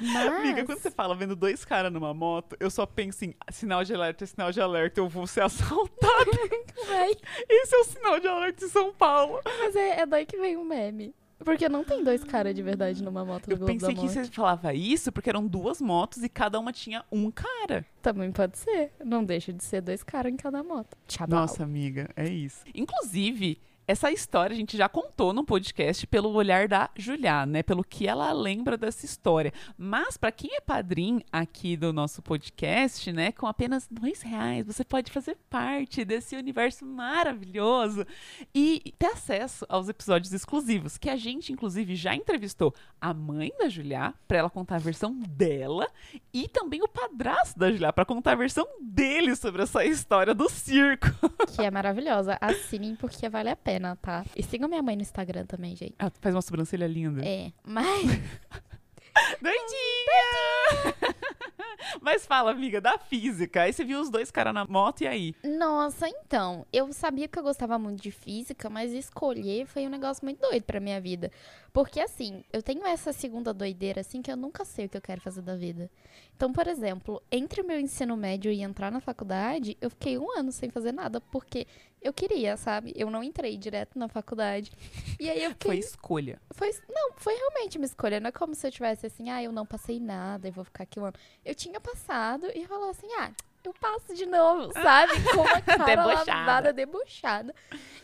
Mas... 0.00 0.32
Amiga, 0.32 0.64
quando 0.64 0.78
você 0.78 0.90
fala 0.90 1.14
vendo 1.14 1.36
dois 1.36 1.64
caras 1.64 1.92
numa 1.92 2.14
moto, 2.14 2.56
eu 2.58 2.70
só 2.70 2.86
penso 2.86 3.24
em 3.24 3.34
sinal 3.50 3.84
de 3.84 3.94
alerta, 3.94 4.26
sinal 4.26 4.50
de 4.50 4.60
alerta, 4.60 5.00
eu 5.00 5.08
vou 5.08 5.26
ser 5.26 5.42
assaltada. 5.42 6.30
Vai. 6.88 7.12
Esse 7.48 7.74
é 7.74 7.78
o 7.78 7.84
sinal 7.84 8.20
de 8.20 8.28
alerta 8.28 8.64
em 8.64 8.68
São 8.68 8.92
Paulo. 8.94 9.40
Mas 9.44 9.76
é, 9.76 10.00
é 10.00 10.06
daí 10.06 10.24
que 10.24 10.38
vem 10.38 10.56
o 10.56 10.64
meme. 10.64 11.14
Porque 11.38 11.68
não 11.68 11.84
tem 11.84 12.02
dois 12.02 12.24
caras 12.24 12.54
de 12.54 12.62
verdade 12.62 13.02
numa 13.02 13.24
moto 13.24 13.46
do 13.46 13.52
Eu 13.52 13.58
Globo 13.58 13.72
pensei 13.72 13.94
que 13.94 14.08
você 14.08 14.24
falava 14.24 14.72
isso 14.72 15.12
porque 15.12 15.28
eram 15.28 15.46
duas 15.46 15.80
motos 15.80 16.22
e 16.22 16.28
cada 16.28 16.58
uma 16.58 16.72
tinha 16.72 17.04
um 17.12 17.30
cara. 17.30 17.84
Também 18.00 18.32
pode 18.32 18.56
ser. 18.56 18.92
Não 19.04 19.22
deixa 19.22 19.52
de 19.52 19.62
ser 19.62 19.82
dois 19.82 20.02
caras 20.02 20.32
em 20.32 20.36
cada 20.36 20.62
moto. 20.62 20.96
Tchabau. 21.06 21.40
Nossa, 21.40 21.62
amiga, 21.62 22.08
é 22.16 22.26
isso. 22.26 22.64
Inclusive, 22.74 23.60
essa 23.88 24.10
história 24.10 24.52
a 24.52 24.56
gente 24.56 24.76
já 24.76 24.88
contou 24.88 25.32
no 25.32 25.44
podcast 25.44 26.06
pelo 26.08 26.32
olhar 26.32 26.66
da 26.66 26.90
Julia, 26.96 27.46
né? 27.46 27.62
Pelo 27.62 27.84
que 27.84 28.08
ela 28.08 28.32
lembra 28.32 28.76
dessa 28.76 29.06
história. 29.06 29.52
Mas 29.78 30.16
para 30.16 30.32
quem 30.32 30.56
é 30.56 30.60
padrinho 30.60 31.22
aqui 31.30 31.76
do 31.76 31.92
nosso 31.92 32.20
podcast, 32.20 33.12
né? 33.12 33.30
Com 33.30 33.46
apenas 33.46 33.86
dois 33.88 34.22
reais, 34.22 34.66
você 34.66 34.84
pode 34.84 35.12
fazer 35.12 35.36
parte 35.48 36.04
desse 36.04 36.34
universo 36.34 36.84
maravilhoso 36.84 38.04
e 38.52 38.92
ter 38.98 39.06
acesso 39.06 39.64
aos 39.68 39.88
episódios 39.88 40.32
exclusivos, 40.32 40.98
que 40.98 41.08
a 41.08 41.16
gente, 41.16 41.52
inclusive, 41.52 41.94
já 41.94 42.14
entrevistou 42.14 42.74
a 43.00 43.14
mãe 43.14 43.52
da 43.56 43.68
Julia 43.68 44.14
para 44.26 44.38
ela 44.38 44.50
contar 44.50 44.76
a 44.76 44.80
versão 44.80 45.14
dela 45.28 45.86
e 46.34 46.48
também 46.48 46.82
o 46.82 46.88
padrasto 46.88 47.56
da 47.56 47.70
Julia 47.70 47.92
para 47.92 48.04
contar 48.04 48.32
a 48.32 48.36
versão 48.36 48.66
dele 48.80 49.36
sobre 49.36 49.62
essa 49.62 49.84
história 49.84 50.34
do 50.34 50.48
circo. 50.48 51.06
Que 51.54 51.62
é 51.62 51.70
maravilhosa. 51.70 52.36
Assinem 52.40 52.96
porque 52.96 53.28
vale 53.28 53.50
a 53.50 53.56
pena, 53.56 53.75
tá? 53.96 54.24
E 54.34 54.42
sigam 54.42 54.68
minha 54.68 54.82
mãe 54.82 54.96
no 54.96 55.02
Instagram 55.02 55.46
também, 55.46 55.76
gente. 55.76 55.94
Ela 55.98 56.12
faz 56.20 56.34
uma 56.34 56.42
sobrancelha 56.42 56.86
linda. 56.86 57.24
É, 57.24 57.52
mas 57.64 58.06
Doidinha! 59.40 61.16
Mas 62.00 62.26
fala, 62.26 62.50
amiga, 62.50 62.80
da 62.80 62.98
física. 62.98 63.62
Aí 63.62 63.72
você 63.72 63.84
viu 63.84 64.00
os 64.00 64.10
dois 64.10 64.30
caras 64.30 64.52
na 64.52 64.64
moto 64.64 65.02
e 65.02 65.06
aí? 65.06 65.34
Nossa, 65.44 66.08
então, 66.08 66.66
eu 66.72 66.92
sabia 66.92 67.28
que 67.28 67.38
eu 67.38 67.42
gostava 67.42 67.78
muito 67.78 68.02
de 68.02 68.10
física, 68.10 68.68
mas 68.68 68.92
escolher 68.92 69.66
foi 69.66 69.86
um 69.86 69.90
negócio 69.90 70.24
muito 70.24 70.40
doido 70.40 70.62
pra 70.64 70.80
minha 70.80 71.00
vida. 71.00 71.30
Porque 71.72 72.00
assim, 72.00 72.44
eu 72.52 72.62
tenho 72.62 72.84
essa 72.86 73.12
segunda 73.12 73.52
doideira 73.52 74.00
assim 74.00 74.20
que 74.20 74.30
eu 74.30 74.36
nunca 74.36 74.64
sei 74.64 74.86
o 74.86 74.88
que 74.88 74.96
eu 74.96 75.02
quero 75.02 75.20
fazer 75.20 75.42
da 75.42 75.56
vida. 75.56 75.90
Então, 76.34 76.52
por 76.52 76.66
exemplo, 76.66 77.22
entre 77.30 77.60
o 77.60 77.66
meu 77.66 77.78
ensino 77.78 78.16
médio 78.16 78.50
e 78.50 78.62
entrar 78.62 78.90
na 78.90 79.00
faculdade, 79.00 79.76
eu 79.80 79.90
fiquei 79.90 80.18
um 80.18 80.30
ano 80.38 80.52
sem 80.52 80.70
fazer 80.70 80.92
nada, 80.92 81.20
porque 81.20 81.66
eu 82.06 82.12
queria, 82.12 82.56
sabe? 82.56 82.92
Eu 82.96 83.10
não 83.10 83.22
entrei 83.22 83.56
direto 83.56 83.98
na 83.98 84.08
faculdade. 84.08 84.70
E 85.18 85.28
aí 85.28 85.42
eu 85.42 85.50
fiquei. 85.58 85.70
Foi 85.70 85.78
escolha. 85.78 86.40
Foi, 86.52 86.70
não, 86.88 87.12
foi 87.16 87.34
realmente 87.34 87.76
uma 87.76 87.86
escolha. 87.86 88.20
Não 88.20 88.28
é 88.28 88.32
como 88.32 88.54
se 88.54 88.66
eu 88.66 88.70
tivesse 88.70 89.06
assim, 89.06 89.30
ah, 89.30 89.42
eu 89.42 89.52
não 89.52 89.66
passei 89.66 89.98
nada 89.98 90.48
e 90.48 90.50
vou 90.50 90.64
ficar 90.64 90.84
aqui 90.84 91.00
um 91.00 91.04
ano. 91.04 91.16
Eu 91.44 91.54
tinha 91.54 91.80
passado 91.80 92.46
e 92.54 92.66
falou 92.66 92.90
assim, 92.90 93.08
ah, 93.18 93.30
eu 93.66 93.74
passo 93.74 94.14
de 94.14 94.26
novo, 94.26 94.72
sabe? 94.72 95.12
Com 95.32 95.40
uma 95.42 95.60
cara 95.62 95.84
Debochada. 95.96 96.32
lavada, 96.32 96.72
debochada. 96.72 97.54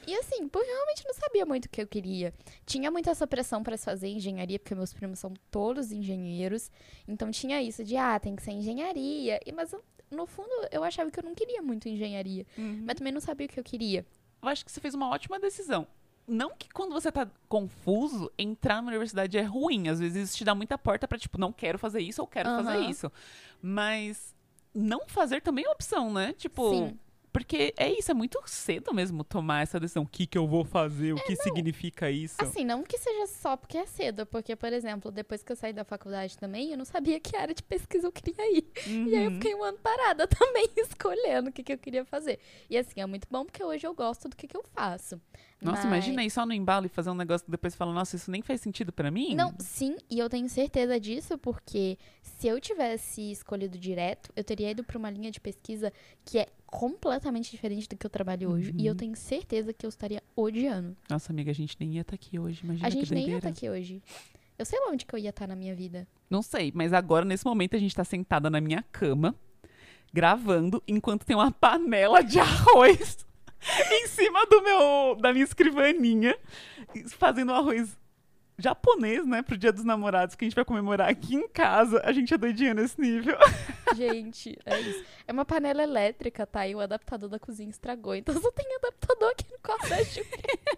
E 0.06 0.14
assim, 0.16 0.48
porque 0.48 0.68
eu 0.68 0.74
realmente 0.74 1.04
não 1.06 1.14
sabia 1.14 1.46
muito 1.46 1.66
o 1.66 1.68
que 1.68 1.80
eu 1.82 1.86
queria. 1.86 2.34
Tinha 2.66 2.90
muita 2.90 3.10
essa 3.10 3.26
pressão 3.26 3.62
para 3.62 3.76
fazer 3.78 4.08
engenharia, 4.08 4.58
porque 4.58 4.74
meus 4.74 4.92
primos 4.92 5.18
são 5.18 5.32
todos 5.50 5.92
engenheiros. 5.92 6.70
Então 7.06 7.30
tinha 7.30 7.62
isso 7.62 7.84
de, 7.84 7.96
ah, 7.96 8.18
tem 8.18 8.34
que 8.34 8.42
ser 8.42 8.50
engenharia. 8.52 9.38
E, 9.46 9.52
mas 9.52 9.74
no 10.10 10.26
fundo 10.26 10.50
eu 10.70 10.82
achava 10.82 11.10
que 11.10 11.18
eu 11.18 11.24
não 11.24 11.34
queria 11.34 11.62
muito 11.62 11.88
engenharia. 11.88 12.44
Mas 12.56 12.96
também 12.96 13.12
não 13.12 13.20
sabia 13.20 13.46
o 13.46 13.48
que 13.50 13.58
eu 13.60 13.64
queria. 13.64 14.04
Eu 14.42 14.48
acho 14.48 14.64
que 14.64 14.72
você 14.72 14.80
fez 14.80 14.92
uma 14.94 15.08
ótima 15.08 15.38
decisão. 15.38 15.86
Não 16.26 16.54
que 16.56 16.68
quando 16.68 16.92
você 16.92 17.10
tá 17.10 17.28
confuso, 17.48 18.30
entrar 18.38 18.80
na 18.80 18.88
universidade 18.88 19.36
é 19.38 19.42
ruim. 19.42 19.88
Às 19.88 19.98
vezes 20.00 20.28
isso 20.30 20.38
te 20.38 20.44
dá 20.44 20.54
muita 20.54 20.78
porta 20.78 21.06
pra, 21.06 21.18
tipo, 21.18 21.38
não 21.38 21.52
quero 21.52 21.78
fazer 21.78 22.00
isso 22.00 22.20
ou 22.20 22.26
quero 22.28 22.48
fazer 22.50 22.78
Aham. 22.78 22.90
isso. 22.90 23.12
Mas 23.60 24.34
não 24.74 25.06
fazer 25.08 25.40
também 25.42 25.64
é 25.64 25.70
opção, 25.70 26.12
né? 26.12 26.32
Tipo, 26.34 26.70
Sim. 26.70 26.98
porque 27.32 27.72
é 27.76 27.90
isso, 27.90 28.10
é 28.10 28.14
muito 28.14 28.40
cedo 28.46 28.92
mesmo 28.92 29.24
tomar 29.24 29.62
essa 29.62 29.78
decisão. 29.80 30.02
O 30.02 30.06
que 30.06 30.26
que 30.26 30.36
eu 30.36 30.46
vou 30.46 30.64
fazer? 30.64 31.12
O 31.12 31.18
É, 31.18 31.20
que 31.22 31.36
significa 31.36 32.10
isso? 32.10 32.36
Assim, 32.38 32.64
não 32.64 32.82
que 32.82 32.98
seja 32.98 33.26
só 33.26 33.56
porque 33.56 33.78
é 33.78 33.86
cedo, 33.86 34.26
porque, 34.26 34.54
por 34.56 34.72
exemplo, 34.72 35.10
depois 35.10 35.42
que 35.42 35.50
eu 35.52 35.56
saí 35.56 35.72
da 35.72 35.84
faculdade 35.84 36.36
também, 36.38 36.70
eu 36.72 36.78
não 36.78 36.84
sabia 36.84 37.18
que 37.20 37.36
área 37.36 37.54
de 37.54 37.62
pesquisa 37.62 38.06
eu 38.06 38.12
queria 38.12 38.56
ir. 38.58 38.66
E 39.06 39.14
aí 39.16 39.24
eu 39.24 39.30
Uhum. 39.30 39.34
fiquei 39.34 39.54
um 39.54 39.62
ano 39.62 39.78
parada 39.78 40.26
também 40.28 40.68
escolhendo 40.76 41.50
o 41.50 41.52
que, 41.52 41.62
que 41.62 41.72
eu 41.72 41.78
queria 41.78 42.04
fazer. 42.04 42.38
E 42.68 42.76
assim, 42.76 43.00
é 43.00 43.06
muito 43.06 43.26
bom 43.30 43.44
porque 43.44 43.62
hoje 43.64 43.86
eu 43.86 43.94
gosto 43.94 44.28
do 44.28 44.36
que, 44.36 44.46
que 44.46 44.56
eu 44.56 44.64
faço. 44.74 45.20
Nossa, 45.62 45.82
Mas- 45.82 46.04
imagina 46.04 46.22
aí 46.22 46.30
só 46.30 46.44
no 46.44 46.52
embalo 46.52 46.86
e 46.86 46.88
fazer 46.88 47.10
um 47.10 47.14
negócio 47.14 47.44
que 47.44 47.50
depois 47.50 47.74
fala, 47.74 47.92
nossa, 47.92 48.16
isso 48.16 48.30
nem 48.30 48.42
faz 48.42 48.60
sentido 48.60 48.92
pra 48.92 49.10
mim? 49.12 49.34
Não, 49.34 49.54
sim, 49.60 49.96
e 50.10 50.18
eu 50.18 50.28
tenho 50.28 50.48
certeza 50.48 50.98
disso, 50.98 51.38
porque 51.38 51.96
se 52.20 52.48
eu 52.48 52.60
tivesse 52.60 53.30
escolhido 53.30 53.78
direto, 53.78 54.32
eu 54.34 54.42
teria 54.42 54.72
ido 54.72 54.82
pra 54.82 54.98
uma 54.98 55.08
linha 55.08 55.30
de 55.30 55.40
pesquisa 55.40 55.92
que 56.24 56.38
é 56.38 56.48
completamente 56.66 57.50
diferente 57.50 57.88
do 57.88 57.96
que 57.96 58.04
eu 58.04 58.10
trabalho 58.10 58.50
hoje. 58.50 58.74
E 58.76 58.86
eu 58.86 58.94
tenho 58.94 59.14
certeza 59.14 59.72
que 59.72 59.86
eu 59.86 59.88
estaria 59.90 60.22
odiando. 60.34 60.96
Nossa, 61.08 61.32
amiga, 61.32 61.50
a 61.50 61.54
gente 61.54 61.76
nem 61.78 61.94
ia 61.94 62.00
estar 62.00 62.16
aqui 62.16 62.38
hoje, 62.38 62.62
imagina 62.64 62.86
A 62.86 62.90
gente 62.90 63.14
nem 63.14 63.28
ia 63.28 63.36
estar 63.36 63.50
aqui 63.50 63.70
hoje. 63.70 64.02
Eu 64.58 64.64
sei 64.64 64.80
lá 64.80 64.90
onde 64.90 65.06
que 65.06 65.14
eu 65.14 65.18
ia 65.18 65.30
estar 65.30 65.46
na 65.46 65.54
minha 65.54 65.74
vida. 65.74 66.08
Não 66.28 66.42
sei, 66.42 66.72
mas 66.74 66.92
agora, 66.92 67.24
nesse 67.24 67.44
momento, 67.44 67.76
a 67.76 67.78
gente 67.78 67.94
tá 67.94 68.04
sentada 68.04 68.50
na 68.50 68.60
minha 68.60 68.82
cama, 68.90 69.34
gravando, 70.12 70.82
enquanto 70.88 71.24
tem 71.24 71.36
uma 71.36 71.50
panela 71.52 72.22
de 72.22 72.38
arroz 72.40 73.24
em 73.90 74.06
cima 74.08 74.44
do 74.46 74.62
meu, 74.62 75.16
da 75.20 75.32
minha 75.32 75.44
escrivaninha, 75.44 76.36
fazendo 77.18 77.52
arroz 77.52 77.96
japonês, 78.58 79.26
né, 79.26 79.42
pro 79.42 79.56
Dia 79.56 79.72
dos 79.72 79.84
Namorados, 79.84 80.34
que 80.34 80.44
a 80.44 80.46
gente 80.46 80.54
vai 80.54 80.64
comemorar 80.64 81.08
aqui 81.08 81.34
em 81.34 81.48
casa. 81.48 82.00
A 82.04 82.12
gente 82.12 82.32
é 82.32 82.38
doidinha 82.38 82.74
nesse 82.74 83.00
nível. 83.00 83.36
Gente, 83.94 84.58
é 84.64 84.80
isso. 84.80 85.04
É 85.26 85.32
uma 85.32 85.44
panela 85.44 85.82
elétrica, 85.82 86.46
tá? 86.46 86.66
E 86.66 86.74
o 86.74 86.80
adaptador 86.80 87.28
da 87.28 87.38
cozinha 87.38 87.68
estragou. 87.68 88.14
Então 88.14 88.34
só 88.40 88.50
tem 88.50 88.64
adaptador 88.76 89.30
aqui 89.30 89.44
no 89.52 89.58
colégio. 89.58 90.24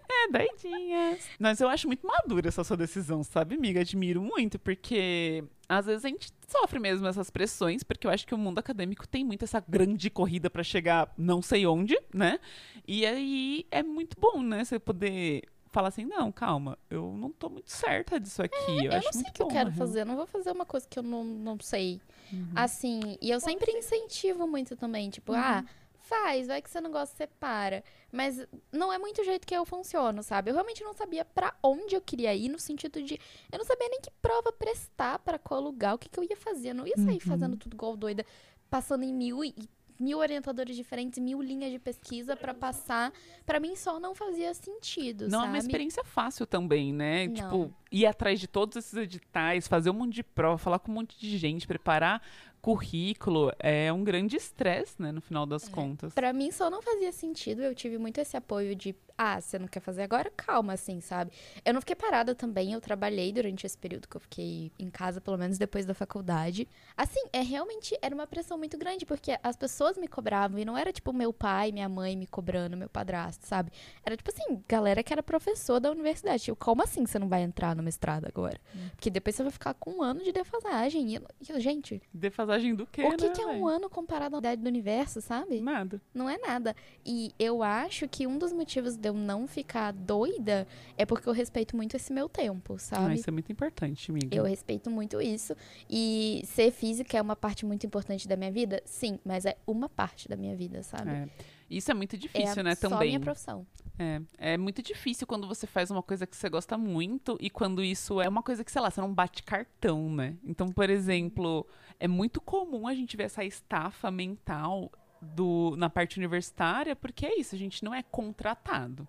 É, 0.09 0.31
doidinhas. 0.31 1.25
Mas 1.39 1.61
eu 1.61 1.69
acho 1.69 1.87
muito 1.87 2.05
madura 2.05 2.47
essa 2.47 2.63
sua 2.63 2.75
decisão, 2.75 3.23
sabe, 3.23 3.55
amiga? 3.55 3.81
Admiro 3.81 4.21
muito, 4.21 4.59
porque 4.59 5.43
às 5.67 5.85
vezes 5.85 6.05
a 6.05 6.09
gente 6.09 6.31
sofre 6.47 6.79
mesmo 6.79 7.07
essas 7.07 7.29
pressões, 7.29 7.83
porque 7.83 8.05
eu 8.05 8.11
acho 8.11 8.25
que 8.25 8.35
o 8.35 8.37
mundo 8.37 8.59
acadêmico 8.59 9.07
tem 9.07 9.23
muito 9.23 9.43
essa 9.43 9.63
grande 9.67 10.09
corrida 10.09 10.49
pra 10.49 10.63
chegar 10.63 11.13
não 11.17 11.41
sei 11.41 11.65
onde, 11.65 11.97
né? 12.13 12.39
E 12.87 13.05
aí 13.05 13.65
é 13.71 13.81
muito 13.81 14.19
bom, 14.19 14.41
né? 14.41 14.63
Você 14.63 14.79
poder 14.79 15.43
falar 15.75 15.89
assim, 15.89 16.05
não, 16.05 16.31
calma, 16.31 16.77
eu 16.89 17.11
não 17.11 17.29
tô 17.31 17.49
muito 17.49 17.69
certa 17.69 18.19
disso 18.19 18.41
aqui. 18.41 18.55
eu, 18.85 18.91
É, 18.91 18.95
eu 18.95 18.99
acho 18.99 19.07
não 19.13 19.21
sei 19.21 19.29
o 19.29 19.33
que 19.33 19.41
eu 19.41 19.47
bom, 19.47 19.51
quero 19.53 19.69
na 19.69 19.75
real. 19.75 19.87
fazer. 19.87 20.01
Eu 20.01 20.05
não 20.05 20.15
vou 20.15 20.25
fazer 20.25 20.51
uma 20.51 20.65
coisa 20.65 20.87
que 20.89 20.97
eu 20.97 21.03
não, 21.03 21.23
não 21.23 21.59
sei. 21.59 22.01
Uhum. 22.31 22.51
Assim, 22.55 23.17
e 23.21 23.29
eu 23.29 23.39
sempre 23.39 23.71
incentivo 23.73 24.47
muito 24.47 24.75
também. 24.75 25.09
Tipo, 25.09 25.33
ah, 25.33 25.63
faz, 25.99 26.47
vai 26.47 26.61
que 26.61 26.69
você 26.69 26.79
não 26.79 26.91
gosta, 26.91 27.15
você 27.15 27.27
para. 27.27 27.83
Mas 28.11 28.47
não 28.71 28.91
é 28.93 28.97
muito 28.97 29.21
o 29.21 29.23
jeito 29.25 29.45
que 29.45 29.53
eu 29.55 29.65
funciono, 29.65 30.23
sabe? 30.23 30.49
Eu 30.49 30.53
realmente 30.55 30.83
não 30.83 30.93
sabia 30.93 31.25
pra 31.25 31.53
onde 31.61 31.93
eu 31.95 32.01
queria 32.01 32.33
ir, 32.33 32.47
no 32.47 32.57
sentido 32.57 33.03
de. 33.03 33.19
Eu 33.51 33.57
não 33.57 33.65
sabia 33.65 33.89
nem 33.89 33.99
que 33.99 34.09
prova 34.21 34.51
prestar 34.53 35.19
pra 35.19 35.37
qual 35.37 35.59
lugar, 35.59 35.95
o 35.95 35.97
que, 35.97 36.07
que 36.07 36.17
eu 36.17 36.23
ia 36.23 36.37
fazer. 36.37 36.69
Eu 36.69 36.75
não 36.75 36.87
ia 36.87 36.95
sair 36.97 37.15
Uhum. 37.15 37.19
fazendo 37.19 37.57
tudo 37.57 37.73
igual 37.73 37.97
doida, 37.97 38.25
passando 38.69 39.03
em 39.03 39.13
mil 39.13 39.43
e. 39.43 39.53
Mil 39.99 40.17
orientadores 40.19 40.75
diferentes, 40.75 41.19
mil 41.19 41.41
linhas 41.41 41.71
de 41.71 41.79
pesquisa 41.79 42.35
pra 42.35 42.53
passar. 42.53 43.13
Pra 43.45 43.59
mim 43.59 43.75
só 43.75 43.99
não 43.99 44.13
fazia 44.13 44.53
sentido, 44.53 45.27
Não 45.29 45.39
é 45.39 45.41
sabe? 45.43 45.49
uma 45.49 45.57
experiência 45.57 46.03
fácil 46.03 46.45
também, 46.45 46.93
né? 46.93 47.27
Não. 47.27 47.33
Tipo, 47.33 47.73
ir 47.91 48.05
atrás 48.05 48.39
de 48.39 48.47
todos 48.47 48.75
esses 48.75 48.93
editais, 48.93 49.67
fazer 49.67 49.89
um 49.89 49.93
monte 49.93 50.15
de 50.15 50.23
prova, 50.23 50.57
falar 50.57 50.79
com 50.79 50.91
um 50.91 50.95
monte 50.95 51.17
de 51.17 51.37
gente, 51.37 51.65
preparar 51.65 52.21
currículo 52.65 53.51
é 53.59 53.93
um 53.93 54.03
grande 54.03 54.35
estresse, 54.35 54.99
né, 54.99 55.11
no 55.11 55.21
final 55.21 55.45
das 55.45 55.67
É. 55.67 55.71
contas. 55.71 56.13
Pra 56.15 56.33
mim 56.33 56.49
só 56.51 56.67
não 56.67 56.81
fazia 56.81 57.11
sentido, 57.11 57.61
eu 57.61 57.75
tive 57.75 57.99
muito 57.99 58.19
esse 58.19 58.35
apoio 58.35 58.75
de, 58.75 58.95
ah, 59.15 59.39
você 59.39 59.59
não 59.59 59.67
quer 59.67 59.81
fazer 59.81 60.01
agora? 60.01 60.31
Calma, 60.35 60.73
assim, 60.73 60.99
sabe? 60.99 61.31
Eu 61.63 61.75
não 61.75 61.79
fiquei 61.81 61.95
parada 61.95 62.33
também, 62.33 62.73
eu 62.73 62.81
trabalhei 62.81 63.31
durante 63.31 63.67
esse 63.67 63.77
período 63.77 64.07
que 64.07 64.17
eu 64.17 64.21
fiquei 64.21 64.71
em 64.79 64.89
casa, 64.89 65.21
pelo 65.21 65.37
menos 65.37 65.59
depois 65.59 65.85
da 65.85 65.93
faculdade. 65.93 66.67
Assim, 66.97 67.23
é 67.31 67.41
realmente, 67.41 67.95
era 68.01 68.15
uma 68.15 68.25
pressão 68.25 68.57
muito 68.57 68.79
grande, 68.79 69.05
porque 69.05 69.37
as 69.43 69.55
pessoas 69.55 69.95
me 69.95 70.07
cobravam, 70.07 70.57
e 70.57 70.65
não 70.65 70.75
era 70.75 70.91
tipo 70.91 71.13
meu 71.13 71.31
pai, 71.31 71.71
minha 71.71 71.87
mãe 71.87 72.15
me 72.15 72.25
cobrando, 72.25 72.75
meu 72.75 72.89
padrasto, 72.89 73.45
sabe? 73.45 73.71
Era 74.03 74.17
tipo 74.17 74.31
assim, 74.31 74.63
galera 74.67 75.03
que 75.03 75.13
era 75.13 75.21
professor 75.21 75.79
da 75.79 75.91
universidade. 75.91 76.43
Tipo, 76.45 76.57
como 76.57 76.81
assim 76.81 77.05
você 77.05 77.19
não 77.19 77.29
vai 77.29 77.43
entrar 77.43 77.75
no 77.75 77.83
mestrado 77.83 78.25
agora? 78.25 78.59
Porque 78.95 79.11
depois 79.11 79.35
você 79.35 79.43
vai 79.43 79.51
ficar 79.51 79.75
com 79.75 79.91
um 79.99 80.01
ano 80.01 80.23
de 80.23 80.31
defasagem. 80.31 81.15
E, 81.15 81.21
e, 81.47 81.59
gente, 81.59 82.01
Defasagem 82.11 82.54
do 82.75 82.85
quê, 82.85 83.03
o 83.03 83.15
que, 83.15 83.27
né, 83.27 83.33
que 83.33 83.41
é 83.41 83.47
um 83.47 83.67
ano 83.67 83.89
comparado 83.89 84.35
à 84.35 84.39
idade 84.39 84.61
do 84.61 84.67
universo, 84.67 85.21
sabe? 85.21 85.59
Nada. 85.61 86.01
Não 86.13 86.29
é 86.29 86.37
nada. 86.37 86.75
E 87.05 87.31
eu 87.37 87.61
acho 87.63 88.07
que 88.07 88.25
um 88.25 88.37
dos 88.37 88.51
motivos 88.53 88.95
de 88.95 89.09
eu 89.09 89.13
não 89.13 89.47
ficar 89.47 89.91
doida 89.93 90.67
é 90.97 91.05
porque 91.05 91.27
eu 91.27 91.33
respeito 91.33 91.75
muito 91.75 91.95
esse 91.95 92.11
meu 92.13 92.27
tempo, 92.29 92.75
Ah, 92.75 92.79
sabe? 92.79 93.15
isso 93.15 93.29
é 93.29 93.31
muito 93.33 93.51
importante, 93.51 94.09
amiga. 94.11 94.35
Eu 94.35 94.43
respeito 94.43 94.89
muito 94.89 95.21
isso. 95.21 95.55
E 95.89 96.41
ser 96.45 96.71
física 96.71 97.17
é 97.17 97.21
uma 97.21 97.35
parte 97.35 97.65
muito 97.65 97.85
importante 97.85 98.27
da 98.27 98.35
minha 98.35 98.51
vida? 98.51 98.81
Sim, 98.85 99.19
mas 99.25 99.45
é 99.45 99.55
uma 99.67 99.87
parte 99.89 100.27
da 100.27 100.35
minha 100.35 100.55
vida, 100.55 100.83
sabe? 100.83 101.09
É. 101.11 101.27
Isso 101.69 101.89
é 101.89 101.93
muito 101.93 102.15
É 102.15 102.19
difícil, 102.19 102.59
a- 102.61 102.63
né, 102.63 102.75
só 102.75 102.89
também. 102.89 103.09
minha 103.09 103.19
profissão. 103.19 103.65
É, 103.97 104.21
é 104.37 104.57
muito 104.57 104.81
difícil 104.81 105.25
quando 105.25 105.47
você 105.47 105.65
faz 105.65 105.89
uma 105.89 106.03
coisa 106.03 106.27
que 106.27 106.35
você 106.35 106.49
gosta 106.49 106.77
muito 106.77 107.37
e 107.39 107.49
quando 107.49 107.83
isso 107.83 108.19
é 108.21 108.27
uma 108.27 108.43
coisa 108.43 108.63
que, 108.63 108.71
sei 108.71 108.81
lá, 108.81 108.91
você 108.91 108.99
não 109.01 109.13
bate 109.13 109.41
cartão, 109.41 110.09
né? 110.13 110.35
Então, 110.43 110.67
por 110.69 110.89
exemplo, 110.89 111.65
é 111.99 112.07
muito 112.07 112.41
comum 112.41 112.87
a 112.87 112.93
gente 112.93 113.15
ver 113.15 113.23
essa 113.23 113.43
estafa 113.43 114.11
mental 114.11 114.91
do, 115.21 115.75
na 115.77 115.89
parte 115.89 116.17
universitária, 116.17 116.95
porque 116.95 117.25
é 117.25 117.39
isso, 117.39 117.55
a 117.55 117.57
gente 117.57 117.83
não 117.83 117.93
é 117.95 118.03
contratado, 118.03 119.07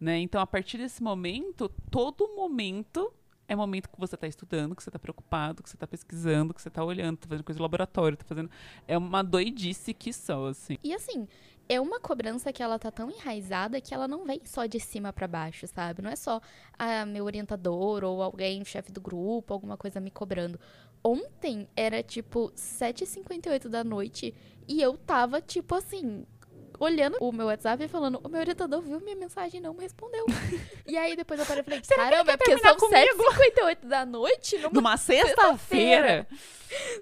né? 0.00 0.18
Então, 0.20 0.40
a 0.40 0.46
partir 0.46 0.78
desse 0.78 1.02
momento, 1.02 1.68
todo 1.90 2.28
momento 2.36 3.12
é 3.48 3.56
momento 3.56 3.88
que 3.88 3.98
você 3.98 4.14
está 4.14 4.26
estudando, 4.28 4.76
que 4.76 4.82
você 4.82 4.88
está 4.90 4.98
preocupado, 4.98 5.62
que 5.62 5.68
você 5.70 5.74
está 5.76 5.86
pesquisando, 5.86 6.52
que 6.54 6.60
você 6.62 6.68
está 6.68 6.84
olhando, 6.84 7.16
tá 7.16 7.26
fazendo 7.28 7.44
coisa 7.44 7.58
no 7.58 7.62
laboratório, 7.62 8.16
tá 8.16 8.24
fazendo... 8.24 8.50
É 8.86 8.96
uma 8.96 9.22
doidice 9.24 9.92
que 9.94 10.12
só, 10.12 10.46
assim. 10.48 10.76
E 10.84 10.92
assim, 10.94 11.26
é 11.68 11.80
uma 11.80 12.00
cobrança 12.00 12.52
que 12.52 12.62
ela 12.62 12.78
tá 12.78 12.90
tão 12.90 13.10
enraizada 13.10 13.80
que 13.80 13.92
ela 13.92 14.08
não 14.08 14.24
vem 14.24 14.40
só 14.44 14.64
de 14.64 14.80
cima 14.80 15.12
pra 15.12 15.28
baixo, 15.28 15.66
sabe? 15.66 16.00
Não 16.00 16.10
é 16.10 16.16
só 16.16 16.40
ah, 16.78 17.04
meu 17.04 17.24
orientador 17.24 18.02
ou 18.04 18.22
alguém, 18.22 18.64
chefe 18.64 18.90
do 18.90 19.00
grupo, 19.00 19.52
alguma 19.52 19.76
coisa 19.76 20.00
me 20.00 20.10
cobrando. 20.10 20.58
Ontem 21.04 21.68
era 21.76 22.02
tipo 22.02 22.50
7h58 22.52 23.68
da 23.68 23.84
noite 23.84 24.34
e 24.66 24.80
eu 24.80 24.96
tava 24.96 25.40
tipo 25.40 25.74
assim. 25.74 26.24
Olhando 26.80 27.16
o 27.20 27.32
meu 27.32 27.46
WhatsApp 27.46 27.82
e 27.82 27.88
falando, 27.88 28.20
o 28.22 28.28
meu 28.28 28.38
orientador 28.38 28.80
viu 28.80 29.00
minha 29.00 29.16
mensagem 29.16 29.58
e 29.58 29.60
não 29.60 29.74
me 29.74 29.82
respondeu. 29.82 30.24
e 30.86 30.96
aí 30.96 31.16
depois 31.16 31.40
eu 31.40 31.44
parei 31.44 31.62
e 31.62 31.64
falei, 31.64 31.80
caramba, 31.80 32.32
é 32.32 32.36
porque 32.36 32.56
são 32.58 32.76
7h58 32.76 33.88
da 33.88 34.06
noite 34.06 34.56
numa 34.58 34.70
Numa 34.70 34.96
sexta-feira... 34.96 36.28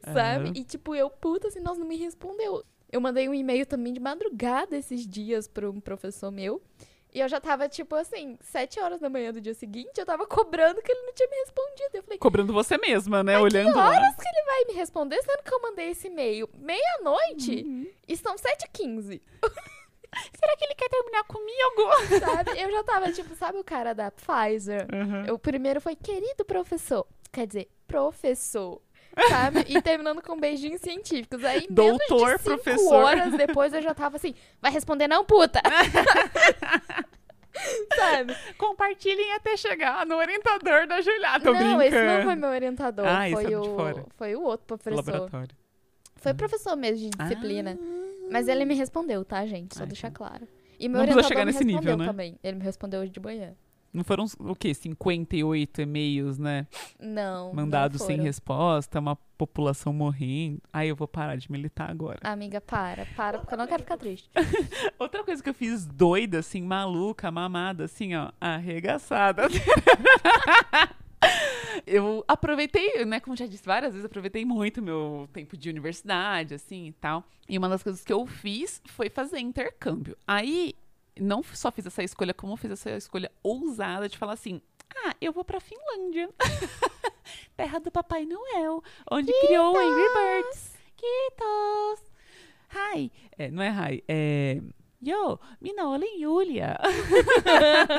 sabe? 0.02 0.48
Aham. 0.48 0.52
E 0.54 0.64
tipo, 0.64 0.94
eu, 0.94 1.10
puta, 1.10 1.48
assim, 1.48 1.60
nossa, 1.60 1.78
não 1.78 1.86
me 1.86 1.98
respondeu. 1.98 2.64
Eu 2.96 3.00
mandei 3.02 3.28
um 3.28 3.34
e-mail 3.34 3.66
também 3.66 3.92
de 3.92 4.00
madrugada 4.00 4.74
esses 4.74 5.06
dias 5.06 5.46
para 5.46 5.68
um 5.68 5.78
professor 5.80 6.30
meu. 6.30 6.62
E 7.12 7.20
eu 7.20 7.28
já 7.28 7.38
tava, 7.38 7.68
tipo 7.68 7.94
assim, 7.94 8.38
sete 8.40 8.80
horas 8.80 9.00
da 9.00 9.10
manhã 9.10 9.34
do 9.34 9.40
dia 9.40 9.52
seguinte, 9.52 9.98
eu 9.98 10.06
tava 10.06 10.26
cobrando 10.26 10.80
que 10.80 10.90
ele 10.90 11.02
não 11.02 11.12
tinha 11.12 11.28
me 11.28 11.36
respondido. 11.36 11.90
Eu 11.92 12.02
falei, 12.02 12.18
Cobrando 12.18 12.54
você 12.54 12.78
mesma, 12.78 13.22
né? 13.22 13.38
Olhando 13.38 13.76
lá. 13.76 13.88
horas 13.88 14.16
que 14.16 14.26
ele 14.26 14.44
vai 14.46 14.64
me 14.64 14.72
responder, 14.72 15.20
sendo 15.22 15.42
que 15.42 15.52
eu 15.52 15.60
mandei 15.60 15.90
esse 15.90 16.06
e-mail 16.06 16.48
meia-noite 16.54 17.64
Uhum. 17.66 17.86
e 18.08 18.16
são 18.16 18.34
7h15, 18.34 19.20
Será 20.40 20.56
que 20.56 20.64
ele 20.64 20.74
quer 20.74 20.88
terminar 20.88 21.24
comigo? 21.24 21.90
sabe? 22.24 22.58
Eu 22.58 22.70
já 22.70 22.82
tava, 22.82 23.12
tipo, 23.12 23.34
sabe 23.34 23.58
o 23.58 23.64
cara 23.64 23.92
da 23.94 24.10
Pfizer? 24.10 24.86
Uhum. 24.90 25.34
O 25.34 25.38
primeiro 25.38 25.82
foi, 25.82 25.94
querido 25.94 26.46
professor. 26.46 27.06
Quer 27.30 27.46
dizer, 27.46 27.68
professor. 27.86 28.80
Sabe? 29.28 29.64
E 29.68 29.80
terminando 29.80 30.22
com 30.22 30.38
beijinhos 30.38 30.80
científicos. 30.80 31.42
Aí, 31.44 31.66
menos 31.70 31.98
Doutor, 32.08 32.36
de 32.36 32.42
cinco 32.42 32.54
professor. 32.56 32.94
horas 32.94 33.32
depois, 33.34 33.72
eu 33.72 33.80
já 33.82 33.94
tava 33.94 34.16
assim, 34.16 34.34
vai 34.60 34.70
responder 34.70 35.08
não, 35.08 35.24
puta? 35.24 35.60
Sabe? 37.96 38.36
Compartilhem 38.58 39.32
até 39.32 39.56
chegar 39.56 40.04
no 40.04 40.16
orientador 40.16 40.86
da 40.86 41.00
Juliana. 41.00 41.40
Tô 41.40 41.52
não, 41.52 41.58
brincando. 41.58 41.82
esse 41.82 42.06
não 42.06 42.22
foi 42.24 42.34
meu 42.34 42.50
orientador. 42.50 43.06
Ah, 43.08 43.28
esse 43.28 43.42
foi, 43.42 43.56
o, 43.56 44.06
foi 44.16 44.36
o 44.36 44.42
outro 44.42 44.66
professor. 44.66 44.96
Laboratório. 44.96 45.56
Foi 46.16 46.34
professor 46.34 46.76
mesmo 46.76 47.08
de 47.10 47.16
disciplina. 47.16 47.78
Mas 48.30 48.48
ele 48.48 48.64
me 48.64 48.74
respondeu, 48.74 49.24
tá, 49.24 49.46
gente? 49.46 49.74
Só 49.76 49.84
Ah, 49.84 49.86
deixar 49.86 50.08
então. 50.08 50.26
claro. 50.26 50.46
E 50.78 50.88
meu 50.88 50.96
Não 50.98 51.00
orientador 51.04 51.28
chegar 51.28 51.46
me 51.46 51.52
nesse 51.52 51.64
nível, 51.64 51.96
né? 51.96 52.04
também. 52.06 52.38
Ele 52.42 52.58
me 52.58 52.64
respondeu 52.64 53.00
hoje 53.00 53.10
de 53.10 53.20
manhã. 53.20 53.54
Não 53.96 54.04
foram, 54.04 54.26
o 54.40 54.54
quê? 54.54 54.74
58 54.74 55.80
e-mails, 55.80 56.36
né? 56.36 56.66
Não. 57.00 57.54
Mandados 57.54 58.00
não 58.00 58.06
sem 58.06 58.20
resposta, 58.20 59.00
uma 59.00 59.16
população 59.38 59.90
morrendo. 59.90 60.60
Aí 60.70 60.90
eu 60.90 60.94
vou 60.94 61.08
parar 61.08 61.36
de 61.36 61.50
militar 61.50 61.90
agora. 61.90 62.18
Amiga, 62.22 62.60
para, 62.60 63.06
para, 63.16 63.38
porque 63.38 63.54
eu 63.54 63.58
não 63.58 63.66
quero 63.66 63.84
ficar 63.84 63.96
triste. 63.96 64.28
Outra 65.00 65.24
coisa 65.24 65.42
que 65.42 65.48
eu 65.48 65.54
fiz 65.54 65.86
doida, 65.86 66.40
assim, 66.40 66.60
maluca, 66.60 67.30
mamada, 67.30 67.84
assim, 67.84 68.14
ó, 68.14 68.30
arregaçada. 68.38 69.44
eu 71.86 72.22
aproveitei, 72.28 73.02
né, 73.06 73.18
como 73.18 73.34
já 73.34 73.46
disse 73.46 73.64
várias 73.64 73.92
vezes, 73.92 74.04
aproveitei 74.04 74.44
muito 74.44 74.82
meu 74.82 75.26
tempo 75.32 75.56
de 75.56 75.70
universidade, 75.70 76.52
assim, 76.52 76.88
e 76.88 76.92
tal. 76.92 77.24
E 77.48 77.56
uma 77.56 77.70
das 77.70 77.82
coisas 77.82 78.04
que 78.04 78.12
eu 78.12 78.26
fiz 78.26 78.82
foi 78.88 79.08
fazer 79.08 79.38
intercâmbio. 79.38 80.18
Aí, 80.26 80.74
não 81.18 81.42
só 81.42 81.70
fiz 81.70 81.86
essa 81.86 82.02
escolha, 82.02 82.34
como 82.34 82.56
fiz 82.56 82.70
essa 82.70 82.90
escolha 82.90 83.30
ousada 83.42 84.08
de 84.08 84.18
falar 84.18 84.34
assim, 84.34 84.60
ah, 85.04 85.14
eu 85.20 85.32
vou 85.32 85.44
pra 85.44 85.60
Finlândia. 85.60 86.28
Terra 87.56 87.80
do 87.80 87.90
Papai 87.90 88.24
Noel, 88.24 88.82
onde 89.10 89.32
criou 89.40 89.74
o 89.74 89.78
Angry 89.78 90.08
Birds. 90.14 90.74
Kitos! 90.96 92.12
Hi! 92.74 93.10
É, 93.36 93.50
não 93.50 93.62
é 93.62 93.70
hi, 93.70 94.04
é... 94.08 94.60
Yo, 95.06 95.38
minha 95.60 95.86
olha 95.86 96.06
Julia. 96.18 96.78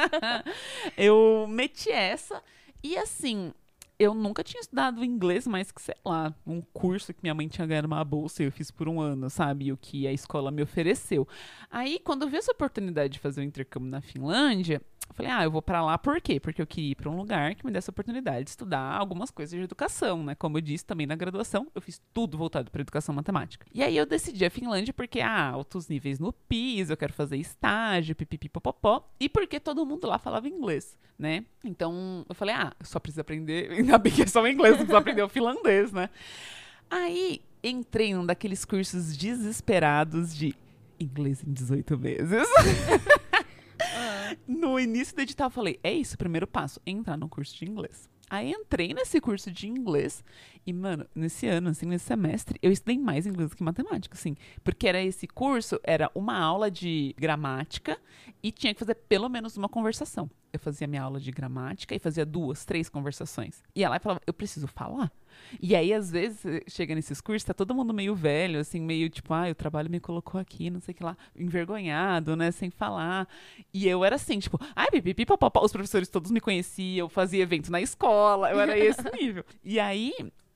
eu 0.97 1.45
meti 1.47 1.91
essa 1.91 2.43
e 2.83 2.97
assim, 2.97 3.53
eu 3.99 4.13
nunca 4.13 4.43
tinha 4.43 4.61
estudado 4.61 5.03
inglês, 5.03 5.47
mas 5.47 5.71
que 5.71 5.81
sei 5.81 5.95
lá, 6.05 6.33
um 6.45 6.61
curso 6.61 7.13
que 7.13 7.19
minha 7.23 7.33
mãe 7.33 7.47
tinha 7.47 7.65
ganhado 7.65 7.87
uma 7.87 8.03
bolsa 8.03 8.43
e 8.43 8.45
eu 8.45 8.51
fiz 8.51 8.69
por 8.69 8.87
um 8.87 8.99
ano, 9.01 9.29
sabe? 9.29 9.71
O 9.71 9.77
que 9.77 10.07
a 10.07 10.13
escola 10.13 10.51
me 10.51 10.61
ofereceu. 10.61 11.27
Aí, 11.69 11.99
quando 11.99 12.21
eu 12.23 12.29
vi 12.29 12.37
essa 12.37 12.51
oportunidade 12.51 13.13
de 13.13 13.19
fazer 13.19 13.41
o 13.41 13.43
intercâmbio 13.43 13.89
na 13.89 14.01
Finlândia, 14.01 14.81
eu 15.09 15.15
falei, 15.15 15.31
ah, 15.31 15.43
eu 15.43 15.51
vou 15.51 15.61
pra 15.61 15.83
lá 15.83 15.97
por 15.97 16.19
quê? 16.21 16.39
Porque 16.39 16.61
eu 16.61 16.67
queria 16.67 16.91
ir 16.91 16.95
pra 16.95 17.09
um 17.09 17.15
lugar 17.15 17.55
que 17.55 17.65
me 17.65 17.71
desse 17.71 17.89
a 17.89 17.91
oportunidade 17.91 18.43
de 18.43 18.49
estudar 18.49 18.97
algumas 18.97 19.31
coisas 19.31 19.57
de 19.57 19.63
educação, 19.63 20.23
né? 20.23 20.35
Como 20.35 20.57
eu 20.57 20.61
disse 20.61 20.85
também 20.85 21.07
na 21.07 21.15
graduação, 21.15 21.67
eu 21.73 21.81
fiz 21.81 22.01
tudo 22.13 22.37
voltado 22.37 22.69
pra 22.69 22.81
educação 22.81 23.15
matemática. 23.15 23.65
E 23.73 23.81
aí 23.83 23.95
eu 23.95 24.05
decidi 24.05 24.45
a 24.45 24.49
Finlândia 24.49 24.93
porque, 24.93 25.19
ah, 25.19 25.49
altos 25.49 25.87
níveis 25.87 26.19
no 26.19 26.33
PIS, 26.33 26.89
eu 26.89 26.97
quero 26.97 27.13
fazer 27.13 27.37
estágio, 27.37 28.15
pipipipopopó, 28.15 29.09
e 29.19 29.29
porque 29.29 29.59
todo 29.59 29.85
mundo 29.85 30.07
lá 30.07 30.19
falava 30.19 30.47
inglês, 30.47 30.97
né? 31.17 31.45
Então 31.63 32.25
eu 32.27 32.35
falei, 32.35 32.55
ah, 32.55 32.73
eu 32.79 32.85
só 32.85 32.99
preciso 32.99 33.21
aprender, 33.21 33.71
ainda 33.77 33.97
bem 33.97 34.11
que 34.11 34.23
é 34.23 34.27
só 34.27 34.41
o 34.41 34.47
inglês, 34.47 34.73
não 34.73 34.79
preciso 34.79 34.97
aprender 34.97 35.23
o 35.23 35.29
finlandês, 35.29 35.91
né? 35.91 36.09
Aí 36.89 37.41
entrei 37.63 38.13
num 38.13 38.25
daqueles 38.25 38.63
cursos 38.65 39.17
desesperados 39.17 40.35
de 40.35 40.55
inglês 40.99 41.43
em 41.45 41.51
18 41.51 41.97
meses. 41.97 42.47
No 44.47 44.79
início 44.79 45.15
do 45.15 45.21
edital, 45.21 45.47
eu 45.47 45.51
falei: 45.51 45.79
é 45.83 45.91
isso, 45.91 46.17
primeiro 46.17 46.47
passo, 46.47 46.81
entrar 46.85 47.17
no 47.17 47.29
curso 47.29 47.55
de 47.55 47.65
inglês. 47.65 48.09
Aí 48.29 48.51
entrei 48.51 48.93
nesse 48.93 49.21
curso 49.21 49.49
de 49.49 49.69
inglês 49.69 50.21
e, 50.65 50.73
mano, 50.73 51.05
nesse 51.15 51.47
ano, 51.47 51.69
assim, 51.69 51.85
nesse 51.85 52.05
semestre, 52.05 52.59
eu 52.61 52.69
estudei 52.69 52.97
mais 52.97 53.25
inglês 53.25 53.53
que 53.53 53.63
matemática, 53.63 54.17
assim. 54.17 54.35
Porque 54.65 54.85
era 54.85 55.01
esse 55.01 55.25
curso, 55.27 55.79
era 55.81 56.11
uma 56.13 56.37
aula 56.37 56.69
de 56.69 57.15
gramática 57.17 57.97
e 58.43 58.51
tinha 58.51 58.73
que 58.73 58.79
fazer 58.79 58.95
pelo 58.95 59.29
menos 59.29 59.55
uma 59.55 59.69
conversação. 59.69 60.29
Eu 60.51 60.59
fazia 60.59 60.87
minha 60.87 61.03
aula 61.03 61.21
de 61.21 61.31
gramática 61.31 61.95
e 61.95 61.99
fazia 61.99 62.25
duas, 62.25 62.65
três 62.65 62.89
conversações. 62.89 63.63
E 63.73 63.81
ela 63.81 63.97
falava, 63.97 64.21
eu 64.27 64.33
preciso 64.33 64.67
falar. 64.67 65.09
E 65.61 65.75
aí, 65.75 65.93
às 65.93 66.11
vezes, 66.11 66.45
eh, 66.45 66.61
chega 66.67 66.93
nesses 66.93 67.21
cursos, 67.21 67.43
tá 67.43 67.53
todo 67.53 67.73
mundo 67.73 67.93
meio 67.93 68.15
velho, 68.15 68.59
assim, 68.59 68.79
meio 68.79 69.09
tipo, 69.09 69.33
ah, 69.33 69.49
o 69.49 69.55
trabalho 69.55 69.89
me 69.89 69.99
colocou 69.99 70.39
aqui, 70.39 70.69
não 70.69 70.79
sei 70.79 70.93
o 70.93 70.95
que 70.95 71.03
lá, 71.03 71.17
envergonhado, 71.35 72.35
né, 72.35 72.51
sem 72.51 72.69
falar. 72.69 73.27
E 73.73 73.87
eu 73.87 74.03
era 74.03 74.15
assim, 74.15 74.39
tipo, 74.39 74.59
ai, 74.75 74.87
pipipi, 74.89 75.25
papapá, 75.25 75.61
os 75.61 75.71
professores 75.71 76.09
todos 76.09 76.31
me 76.31 76.39
conheciam, 76.39 77.05
eu 77.05 77.09
fazia 77.09 77.41
evento 77.43 77.71
na 77.71 77.81
escola, 77.81 78.51
eu 78.51 78.59
era 78.59 78.77
esse 78.77 79.01
nível. 79.19 79.43
E 79.63 79.79
aí, 79.79 80.13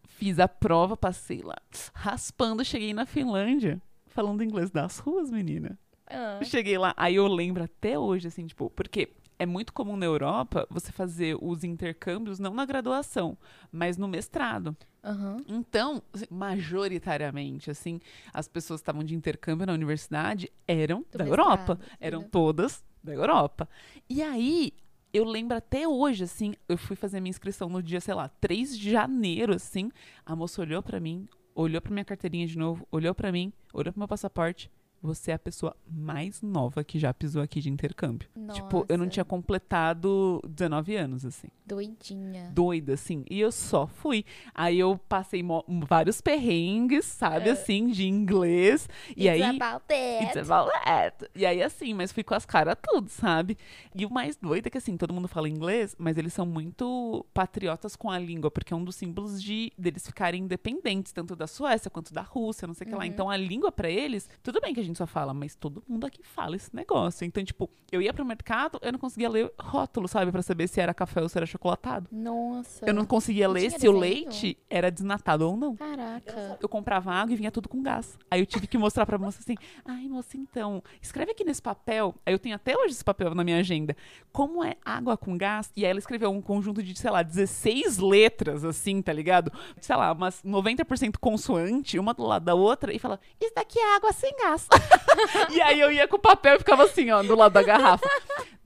fiz 0.08 0.40
a 0.40 0.48
prova, 0.48 0.96
passei 0.96 1.42
lá, 1.42 1.58
raspando, 1.94 2.64
cheguei 2.64 2.94
na 2.94 3.06
Finlândia, 3.06 3.82
falando 4.08 4.44
inglês 4.44 4.70
das 4.70 5.00
ruas, 5.00 5.32
menina. 5.32 5.78
Ah. 6.08 6.40
Cheguei 6.44 6.78
lá, 6.78 6.94
aí 6.98 7.16
eu 7.16 7.28
lembro 7.28 7.64
até 7.64 7.98
hoje, 7.98 8.28
assim, 8.28 8.46
tipo, 8.46 8.70
porque 8.70 9.10
é 9.42 9.46
muito 9.48 9.74
comum 9.74 9.98
na 9.98 10.06
Europa 10.06 10.68
você 10.70 10.92
fazer 10.92 11.36
os 11.42 11.64
intercâmbios 11.64 12.38
não 12.38 12.54
na 12.54 12.64
graduação, 12.64 13.36
mas 13.72 13.98
no 13.98 14.08
mestrado. 14.08 14.78
Aham. 15.04 15.38
Então, 15.48 16.04
assim, 16.14 16.26
majoritariamente, 16.30 17.72
assim, 17.72 18.00
as 18.32 18.48
pessoas 18.48 18.82
que 18.82 18.84
estavam 18.84 19.04
de 19.04 19.16
intercâmbio 19.16 19.66
na 19.66 19.74
universidade 19.74 20.48
eram 20.68 21.04
Do 21.12 21.18
da 21.18 21.26
mestrado, 21.26 21.32
Europa. 21.32 21.80
Eram 22.00 22.20
entendeu? 22.20 22.30
todas 22.32 22.84
da 23.04 23.14
Europa. 23.14 23.68
E 24.08 24.22
aí, 24.22 24.74
eu 25.12 25.24
lembro 25.24 25.58
até 25.58 25.88
hoje, 25.88 26.24
assim, 26.26 26.54
eu 26.70 26.78
fui 26.78 26.96
fazer 26.96 27.20
minha 27.20 27.32
inscrição 27.32 27.68
no 27.68 27.82
dia, 27.82 28.00
sei 28.00 28.14
lá, 28.14 28.30
3 28.30 28.78
de 28.78 28.92
janeiro, 28.92 29.56
assim. 29.56 29.90
A 30.24 30.36
moça 30.36 30.62
olhou 30.62 30.84
pra 30.84 31.00
mim, 31.00 31.28
olhou 31.56 31.82
pra 31.82 31.92
minha 31.92 32.06
carteirinha 32.06 32.46
de 32.46 32.60
novo, 32.60 32.88
olhou 32.92 33.16
pra 33.16 33.32
mim, 33.32 33.52
olhou 33.74 33.92
pro 33.92 34.00
meu 34.00 34.08
passaporte. 34.08 34.70
Você 35.02 35.32
é 35.32 35.34
a 35.34 35.40
pessoa 35.40 35.76
mais 35.90 36.42
nova 36.42 36.84
que 36.84 37.00
já 37.00 37.14
pisou 37.14 37.42
aqui 37.42 37.60
de 37.60 37.70
intercâmbio. 37.70 38.30
Tipo, 38.54 38.86
eu 38.88 38.98
não 38.98 39.06
Nossa, 39.06 39.14
tinha 39.14 39.26
completado 39.26 40.42
19 40.48 40.96
anos, 40.96 41.26
assim 41.26 41.48
Doidinha. 41.66 42.52
doida, 42.54 42.94
assim. 42.94 43.24
E 43.30 43.40
eu 43.40 43.52
só 43.52 43.88
fui. 43.88 44.26
Aí 44.54 44.78
eu 44.80 44.98
passei 45.10 45.42
vários 45.88 46.20
perrengues, 46.22 47.06
sabe, 47.06 47.50
É. 47.50 47.54
assim, 47.54 47.88
de 47.88 48.06
inglês. 48.08 48.88
E 49.16 49.28
It's 49.28 49.42
aí. 49.42 49.56
about 49.60 49.86
that. 49.88 50.24
It's 50.38 50.50
about 50.52 50.72
that. 50.84 51.30
E 51.34 51.46
aí, 51.46 51.64
assim, 51.64 51.94
mas 51.94 52.12
fui 52.12 52.24
com 52.24 52.34
as 52.36 52.46
caras 52.46 52.76
tudo, 52.84 53.10
sabe? 53.10 53.58
E 53.96 54.06
o 54.06 54.10
mais 54.12 54.36
doido 54.36 54.68
é 54.68 54.70
que, 54.70 54.78
assim, 54.78 54.98
todo 54.98 55.14
mundo 55.14 55.28
fala 55.28 55.48
inglês, 55.48 55.96
mas 55.98 56.18
eles 56.18 56.34
são 56.34 56.46
muito 56.46 57.26
patriotas 57.34 57.96
com 57.96 58.10
a 58.10 58.20
língua, 58.20 58.52
porque 58.52 58.74
é 58.74 58.76
um 58.78 58.84
dos 58.84 58.96
símbolos 58.96 59.42
de 59.42 59.72
deles 59.78 60.06
ficarem 60.06 60.44
independentes, 60.44 61.14
tanto 61.14 61.36
da 61.36 61.48
Suécia 61.48 61.90
quanto 61.90 62.14
da 62.14 62.22
Rússia, 62.22 62.68
não 62.68 62.74
sei 62.74 62.86
o 62.86 62.90
que 62.90 62.96
lá. 62.96 63.04
Uhum. 63.04 63.10
Então, 63.10 63.30
a 63.30 63.38
língua 63.38 63.72
pra 63.72 63.90
eles, 63.90 64.28
tudo 64.44 64.60
bem 64.60 64.74
que 64.74 64.80
a 64.80 64.84
gente 64.84 64.91
só 64.98 65.08
fala, 65.08 65.34
mas 65.34 65.56
todo 65.56 65.84
mundo 65.88 66.06
aqui 66.06 66.22
fala 66.24 66.56
esse 66.56 66.76
negócio. 66.76 67.26
Então, 67.26 67.44
tipo, 67.44 67.70
eu 67.92 68.02
ia 68.02 68.14
pro 68.14 68.26
mercado, 68.26 68.80
eu 68.82 68.92
não 68.92 69.00
conseguia 69.00 69.30
ler 69.30 69.52
rótulo, 69.60 70.08
sabe, 70.08 70.32
pra 70.32 70.42
saber 70.42 70.68
se 70.68 70.80
era 70.80 70.94
café 70.94 71.22
ou 71.22 71.30
se 71.30 71.38
era 71.38 71.46
chocolatado. 71.46 72.08
Nossa. 72.12 72.86
Eu 72.86 72.94
não 72.94 73.06
conseguia 73.06 73.48
Não 73.48 73.54
ler 73.54 73.72
se 73.72 73.88
o 73.88 73.92
leite 73.92 74.58
era 74.70 74.90
desnatado 74.92 75.48
ou 75.48 75.58
não. 75.58 75.76
Caraca. 75.76 76.58
Eu 76.62 76.70
comprava 76.70 77.12
água 77.12 77.34
e 77.34 77.36
vinha 77.36 77.52
tudo 77.52 77.68
com 77.68 77.82
gás. 77.82 78.18
Aí 78.30 78.40
eu 78.40 78.46
tive 78.46 78.68
que 78.68 78.78
mostrar 78.78 79.06
pra 79.06 79.18
moça 79.18 79.40
assim: 79.42 79.56
ai, 79.86 80.08
moça, 80.08 80.38
então, 80.38 80.82
escreve 81.02 81.32
aqui 81.32 81.44
nesse 81.44 81.62
papel. 81.62 82.16
Aí 82.26 82.34
eu 82.34 82.40
tenho 82.40 82.56
até 82.56 82.78
hoje 82.78 82.94
esse 82.94 83.04
papel 83.04 83.34
na 83.36 83.44
minha 83.44 83.58
agenda. 83.58 83.96
Como 84.32 84.64
é 84.64 84.76
água 84.84 85.18
com 85.18 85.38
gás? 85.38 85.72
E 85.76 85.84
aí 85.84 85.92
ela 85.92 86.00
escreveu 86.00 86.32
um 86.32 86.42
conjunto 86.42 86.82
de, 86.82 86.98
sei 86.98 87.12
lá, 87.12 87.22
16 87.24 87.98
letras, 87.98 88.64
assim, 88.64 89.02
tá 89.02 89.12
ligado? 89.12 89.52
Sei 89.80 89.96
lá, 89.96 90.12
umas 90.12 90.42
90% 90.44 91.18
consoante, 91.20 92.00
uma 92.00 92.14
do 92.14 92.24
lado 92.24 92.46
da 92.46 92.56
outra, 92.56 92.94
e 92.94 93.00
fala: 93.00 93.20
Isso 93.40 93.54
daqui 93.56 93.80
é 93.80 93.96
água 93.96 94.12
sem 94.14 94.32
gás. 94.38 94.68
e 95.52 95.62
aí 95.62 95.80
eu 95.80 95.92
ia 95.92 96.08
com 96.08 96.18
o 96.18 96.20
papel 96.20 96.56
e 96.56 96.60
ficava 96.60 96.84
assim, 96.84 97.10
ó, 97.12 97.22
do 97.24 97.36
lado 97.36 97.54
da 97.54 97.64
garrafa. 97.64 98.08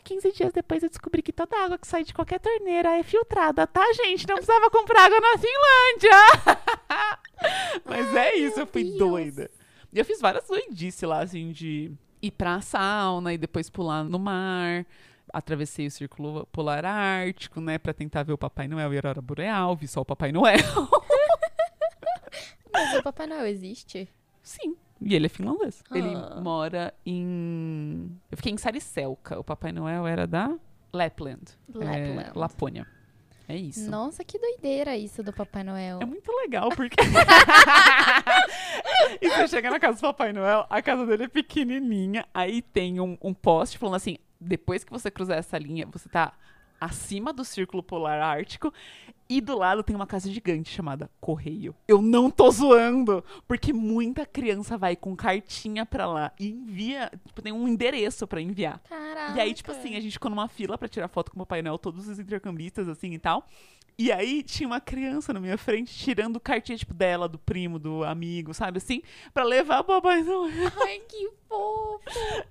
15 0.04 0.32
dias 0.34 0.54
depois 0.54 0.84
eu 0.84 0.90
descobri 0.90 1.22
que 1.22 1.34
toda 1.34 1.58
água 1.64 1.78
que 1.80 1.88
sai 1.88 2.04
de 2.04 2.14
qualquer 2.14 2.40
torneira 2.40 2.98
é 2.98 3.04
filtrada, 3.04 3.66
tá, 3.66 3.82
gente? 3.94 4.28
Não 4.28 4.36
precisava 4.36 4.70
comprar 4.70 5.06
água 5.06 5.20
na 5.20 5.38
Finlândia. 5.38 6.60
Mas 7.84 8.16
é 8.16 8.20
Ai, 8.30 8.36
isso, 8.38 8.58
meu 8.58 8.66
eu 8.66 8.72
fui 8.72 8.84
Deus. 8.84 8.98
doida. 8.98 9.50
E 9.92 10.00
eu 10.00 10.06
fiz 10.06 10.22
várias 10.22 10.48
doidices 10.48 11.02
lá, 11.02 11.24
assim, 11.24 11.52
de 11.52 11.92
ir 12.22 12.32
pra 12.32 12.62
sauna 12.62 13.34
e 13.34 13.38
depois 13.38 13.70
pular 13.70 14.04
no 14.04 14.20
mar. 14.20 14.86
Atravessei 15.34 15.88
o 15.88 15.92
Círculo 15.92 16.46
Polar 16.52 16.86
Ártico, 16.86 17.60
né, 17.60 17.78
pra 17.80 17.94
tentar 17.94 18.24
ver 18.24 18.34
o 18.34 18.38
Papai 18.38 18.68
Noel 18.68 18.94
e 18.94 18.98
a 18.98 19.00
Aurora 19.00 19.22
Boreal. 19.22 19.76
Vi 19.76 19.88
só 19.88 20.02
o 20.02 20.06
Papai 20.06 20.32
Noel. 20.32 20.60
Mas 22.72 22.94
o 22.94 23.02
Papai 23.04 23.26
Noel 23.26 23.48
existe? 23.48 24.08
Sim. 24.44 24.76
E 25.02 25.16
ele 25.16 25.26
é 25.26 25.30
finlandês. 25.30 25.84
Ele 25.94 26.14
Ah. 26.16 26.40
mora 26.42 26.94
em. 27.06 28.10
Eu 28.32 28.38
fiquei 28.38 28.52
em 28.52 28.58
Sariselka. 28.58 29.40
O 29.40 29.44
Papai 29.44 29.72
Noel 29.72 30.08
era 30.08 30.26
da 30.26 30.56
Lapland. 30.94 31.44
Lapland. 31.74 32.20
É, 32.20 32.32
Lapônia. 32.34 32.88
É 33.48 33.56
isso. 33.56 33.90
Nossa, 33.92 34.24
que 34.24 34.40
doideira 34.40 34.98
isso 34.98 35.22
do 35.22 35.32
Papai 35.32 35.64
Noel. 35.64 36.00
É 36.02 36.06
muito 36.06 36.32
legal, 36.32 36.70
porque. 36.70 36.96
e 39.22 39.30
você 39.30 39.48
chega 39.48 39.70
na 39.70 39.80
casa 39.80 39.98
do 39.98 40.02
Papai 40.02 40.34
Noel, 40.34 40.66
a 40.70 40.82
casa 40.82 41.06
dele 41.06 41.26
é 41.26 41.28
pequenininha, 41.28 42.26
aí 42.34 42.62
tem 42.62 43.00
um, 43.00 43.18
um 43.22 43.34
poste 43.34 43.78
falando 43.78 43.96
assim: 43.96 44.18
depois 44.40 44.84
que 44.84 44.92
você 44.92 45.12
cruzar 45.12 45.38
essa 45.38 45.58
linha, 45.60 45.86
você 45.86 46.10
tá 46.10 46.34
acima 46.80 47.34
do 47.34 47.44
Círculo 47.46 47.84
Polar 47.84 48.22
Ártico. 48.22 48.74
E 49.28 49.42
do 49.42 49.58
lado 49.58 49.82
tem 49.82 49.96
uma 49.96 50.06
casa 50.06 50.30
gigante 50.30 50.70
chamada 50.70 51.10
Correio. 51.20 51.76
Eu 51.88 52.00
não 52.00 52.30
tô 52.30 52.52
zoando, 52.52 53.24
porque 53.48 53.74
muita 53.74 54.24
criança 54.24 54.78
vai 54.78 54.96
com 54.96 55.16
cartinha 55.16 55.84
pra 55.84 56.06
lá 56.06 56.32
e 56.40 56.50
envia, 56.50 57.12
tipo, 57.26 57.42
tem 57.42 57.52
um 57.52 57.68
endereço 57.68 58.28
pra 58.28 58.40
enviar. 58.40 58.80
Caraca. 58.88 59.36
E 59.36 59.42
aí, 59.42 59.52
tipo 59.52 59.72
assim, 59.72 59.96
a 59.96 60.00
gente 60.00 60.14
ficou 60.14 60.30
numa 60.30 60.48
fila 60.48 60.78
pra 60.78 60.88
tirar 60.88 61.08
foto 61.08 61.32
com 61.32 61.38
o 61.38 61.40
Papai 61.40 61.64
Noel, 61.64 61.80
todos 61.80 62.08
os 62.08 62.20
intercambistas, 62.20 62.88
assim 62.88 63.14
e 63.14 63.20
tal. 63.20 63.48
E 63.98 64.12
aí 64.12 64.44
tinha 64.44 64.68
uma 64.68 64.82
criança 64.82 65.32
na 65.32 65.40
minha 65.40 65.58
frente 65.58 65.94
tirando 65.94 66.40
cartinha, 66.40 66.78
tipo, 66.78 66.94
dela, 66.94 67.30
do 67.30 67.40
primo, 67.40 67.80
do 67.80 68.04
amigo, 68.04 68.54
sabe 68.54 68.78
assim? 68.78 69.02
Pra 69.34 69.44
levar 69.44 69.80
o 69.80 69.84
Papai 69.86 70.22
Noel. 70.22 70.72
Ai, 70.86 71.00
que 71.08 71.30
fofo. 71.48 72.02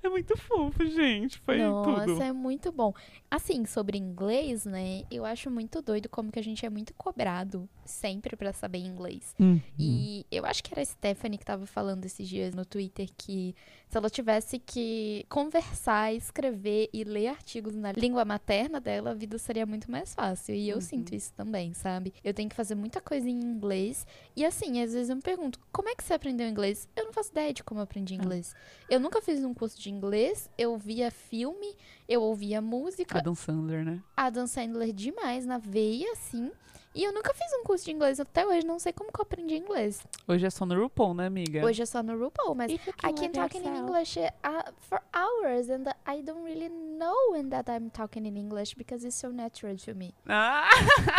É 0.03 0.09
muito 0.09 0.37
fofo, 0.39 0.87
gente. 0.87 1.39
Foi 1.41 1.59
Nossa, 1.59 2.07
tudo. 2.07 2.23
é 2.23 2.33
muito 2.33 2.73
bom. 2.73 2.95
Assim, 3.31 3.67
sobre 3.67 3.99
inglês, 3.99 4.65
né? 4.65 5.03
Eu 5.11 5.25
acho 5.25 5.51
muito 5.51 5.83
doido 5.83 6.09
como 6.09 6.33
que 6.33 6.39
a 6.39 6.43
gente 6.43 6.65
é 6.65 6.71
muito 6.71 6.95
cobrado 6.95 7.69
sempre 7.85 8.37
pra 8.37 8.53
saber 8.53 8.79
inglês. 8.79 9.35
Uhum. 9.39 9.61
E 9.79 10.25
eu 10.31 10.47
acho 10.47 10.63
que 10.63 10.73
era 10.73 10.81
a 10.81 10.85
Stephanie 10.85 11.39
que 11.39 11.45
tava 11.45 11.67
falando 11.67 12.05
esses 12.07 12.27
dias 12.27 12.55
no 12.55 12.65
Twitter 12.65 13.09
que 13.17 13.55
se 13.95 13.99
ela 13.99 14.11
tivesse 14.11 14.59
que 14.59 15.25
conversar, 15.29 16.13
escrever 16.13 16.91
e 16.93 17.05
ler 17.05 17.29
artigos 17.29 17.77
na 17.77 17.93
língua 17.93 18.25
materna 18.25 18.81
dela, 18.81 19.13
a 19.13 19.15
vida 19.15 19.39
seria 19.39 19.65
muito 19.65 19.89
mais 19.89 20.13
fácil. 20.13 20.53
E 20.53 20.69
eu 20.69 20.75
Uhum. 20.79 20.81
sinto 20.81 21.15
isso 21.15 21.33
também, 21.33 21.73
sabe? 21.75 22.13
Eu 22.25 22.35
tenho 22.35 22.49
que 22.49 22.57
fazer 22.57 22.75
muita 22.75 23.01
coisa 23.01 23.29
em 23.31 23.39
inglês. 23.41 24.05
E 24.35 24.45
assim, 24.45 24.83
às 24.83 24.93
vezes 24.93 25.11
eu 25.11 25.15
me 25.15 25.23
pergunto, 25.23 25.61
como 25.71 25.89
é 25.89 25.95
que 25.95 26.03
você 26.03 26.13
aprendeu 26.13 26.49
inglês? 26.49 26.89
Eu 26.97 27.05
não 27.05 27.13
faço 27.13 27.31
ideia 27.31 27.55
de 27.55 27.63
como 27.63 27.79
eu 27.79 27.85
aprendi 27.85 28.17
inglês. 28.17 28.53
Eu 28.91 28.99
nunca 28.99 29.23
fiz 29.23 29.45
um 29.45 29.55
curso 29.55 29.81
de 29.81 29.91
inglês, 29.91 30.51
eu 30.59 30.77
via 30.77 31.13
filme, 31.13 31.77
eu 32.09 32.23
ouvia 32.23 32.61
música, 32.61 33.19
Adam 33.19 33.35
Sandler, 33.35 33.85
né? 33.85 34.03
Adam 34.17 34.47
Sandler 34.47 34.93
demais 34.93 35.47
na 35.47 35.59
veia, 35.59 36.11
assim. 36.13 36.51
E 36.95 37.03
eu 37.03 37.13
nunca 37.13 37.35
fiz 37.35 37.53
um 37.61 37.65
curso 37.65 37.85
de 37.85 37.91
inglês 37.91 38.21
até 38.21 38.47
hoje, 38.47 38.65
não 38.65 38.79
sei 38.79 38.93
como 38.93 39.11
que 39.11 39.19
eu 39.19 39.25
aprendi 39.25 39.57
inglês. 39.57 40.01
Hoje 40.29 40.47
é 40.47 40.51
só 40.51 40.65
no 40.65 40.81
RuPaul, 40.81 41.13
né, 41.13 41.27
amiga? 41.27 41.67
Hoje 41.67 41.83
é 41.83 41.87
só 41.87 42.05
no 42.05 42.17
RuPaul, 42.17 42.55
mas 42.55 42.71
I 42.71 42.79
can 43.13 43.33
talk 43.33 43.59
in 43.59 43.65
English 43.65 44.21
uh, 44.21 44.73
for 44.79 45.01
hours 45.13 45.69
and 45.71 45.87
I 46.07 46.23
don't 46.23 46.45
really 46.45 46.69
know 46.69 47.33
when 47.33 47.49
that 47.49 47.69
I'm 47.69 47.91
talking 47.91 48.27
in 48.27 48.37
English 48.37 48.77
because 48.77 49.05
it's 49.05 49.17
so 49.17 49.33
natural 49.33 49.77
to 49.79 49.95
me. 49.97 50.15
Ah! 50.29 50.69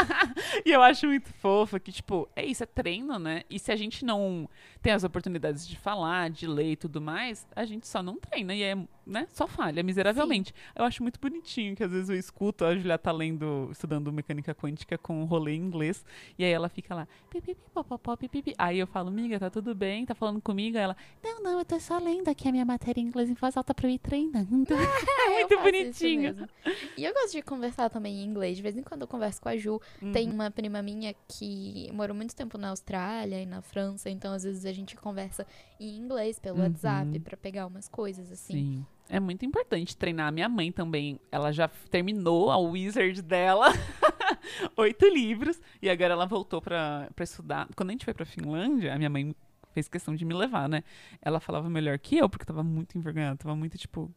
e 0.65 0.71
eu 0.71 0.81
acho 0.81 1.07
muito 1.07 1.27
fofo 1.33 1.77
que, 1.77 1.91
tipo, 1.91 2.29
é 2.37 2.45
isso, 2.45 2.63
é 2.63 2.65
treino, 2.65 3.19
né? 3.19 3.43
E 3.49 3.59
se 3.59 3.69
a 3.69 3.75
gente 3.75 4.05
não 4.05 4.49
tem 4.81 4.93
as 4.93 5.03
oportunidades 5.03 5.67
de 5.67 5.77
falar, 5.77 6.29
de 6.29 6.47
ler 6.47 6.71
e 6.71 6.75
tudo 6.77 7.01
mais, 7.01 7.45
a 7.53 7.65
gente 7.65 7.85
só 7.85 8.01
não 8.01 8.15
treina 8.15 8.55
e 8.55 8.63
é, 8.63 8.77
né, 9.05 9.27
só 9.33 9.45
falha 9.45 9.83
miseravelmente. 9.83 10.55
Eu 10.75 10.83
acho 10.83 11.01
muito 11.01 11.19
bonitinho 11.19 11.75
que 11.75 11.83
às 11.83 11.91
vezes 11.91 12.09
eu 12.09 12.17
escuto, 12.17 12.65
a 12.65 12.75
Julia 12.75 12.97
tá 12.97 13.11
lendo, 13.11 13.69
estudando 13.71 14.11
mecânica 14.11 14.53
quântica 14.53 14.97
com 14.97 15.21
um 15.21 15.25
rolê 15.25 15.53
em 15.53 15.61
inglês, 15.61 16.03
e 16.37 16.43
aí 16.43 16.51
ela 16.51 16.67
fica 16.67 16.93
lá, 16.93 17.07
pipipi, 17.29 17.61
popopó, 17.73 18.15
pipipi. 18.17 18.53
Aí 18.57 18.79
eu 18.79 18.87
falo, 18.87 19.09
miga, 19.09 19.39
tá 19.39 19.49
tudo 19.49 19.73
bem? 19.73 20.05
Tá 20.05 20.13
falando 20.13 20.41
comigo? 20.41 20.77
Aí 20.77 20.83
ela, 20.83 20.97
não, 21.23 21.41
não, 21.41 21.59
eu 21.59 21.65
tô 21.65 21.79
só 21.79 21.97
lendo 21.97 22.27
aqui 22.27 22.47
a 22.49 22.51
minha 22.51 22.65
matéria 22.65 22.99
em 22.99 23.05
inglês 23.05 23.29
em 23.29 23.33
voz 23.33 23.55
alta 23.55 23.73
pra 23.73 23.87
eu 23.87 23.91
ir 23.91 23.99
treinando. 23.99 24.67
É, 25.25 25.29
muito 25.39 25.59
bonitinho. 25.59 26.47
E 26.95 27.03
eu 27.03 27.13
gosto 27.13 27.31
de 27.31 27.41
conversar 27.41 27.89
também 27.89 28.19
em 28.21 28.23
inglês. 28.25 28.55
De 28.57 28.61
vez 28.63 28.77
em 28.77 28.83
quando 28.83 29.01
eu 29.01 29.07
converso 29.07 29.41
com 29.41 29.49
a 29.49 29.57
Ju. 29.57 29.81
Uhum. 30.01 30.11
Tem 30.11 30.29
uma 30.29 30.51
prima 30.51 30.81
minha 30.83 31.15
que 31.27 31.89
morou 31.93 32.15
muito 32.15 32.35
tempo 32.35 32.57
na 32.57 32.69
Austrália 32.69 33.41
e 33.41 33.45
na 33.45 33.61
França, 33.61 34.09
então 34.09 34.33
às 34.33 34.43
vezes 34.43 34.65
a 34.65 34.71
gente 34.71 34.95
conversa 34.95 35.45
em 35.79 35.95
inglês 35.97 36.37
pelo 36.39 36.57
Uhum. 36.59 36.63
WhatsApp 36.65 37.19
pra 37.19 37.35
pegar 37.35 37.65
umas 37.65 37.87
coisas 37.87 38.31
assim. 38.31 38.53
Sim. 38.53 38.85
É 39.09 39.19
muito 39.19 39.45
importante 39.45 39.95
treinar. 39.95 40.27
A 40.27 40.31
minha 40.31 40.49
mãe 40.49 40.71
também, 40.71 41.19
ela 41.31 41.51
já 41.51 41.67
terminou 41.67 42.51
a 42.51 42.57
Wizard 42.57 43.21
dela, 43.21 43.67
oito 44.77 45.07
livros, 45.07 45.61
e 45.81 45.89
agora 45.89 46.13
ela 46.13 46.25
voltou 46.25 46.61
pra, 46.61 47.09
pra 47.15 47.23
estudar. 47.23 47.67
Quando 47.75 47.89
a 47.89 47.91
gente 47.93 48.05
foi 48.05 48.13
pra 48.13 48.25
Finlândia, 48.25 48.93
a 48.93 48.97
minha 48.97 49.09
mãe 49.09 49.35
fez 49.73 49.87
questão 49.87 50.15
de 50.15 50.25
me 50.25 50.33
levar, 50.33 50.67
né? 50.67 50.83
Ela 51.21 51.39
falava 51.39 51.69
melhor 51.69 51.99
que 51.99 52.17
eu, 52.17 52.27
porque 52.29 52.43
eu 52.43 52.47
tava 52.47 52.63
muito 52.63 52.97
envergonhada, 52.97 53.37
tava 53.37 53.55
muito 53.55 53.77
tipo, 53.77 54.11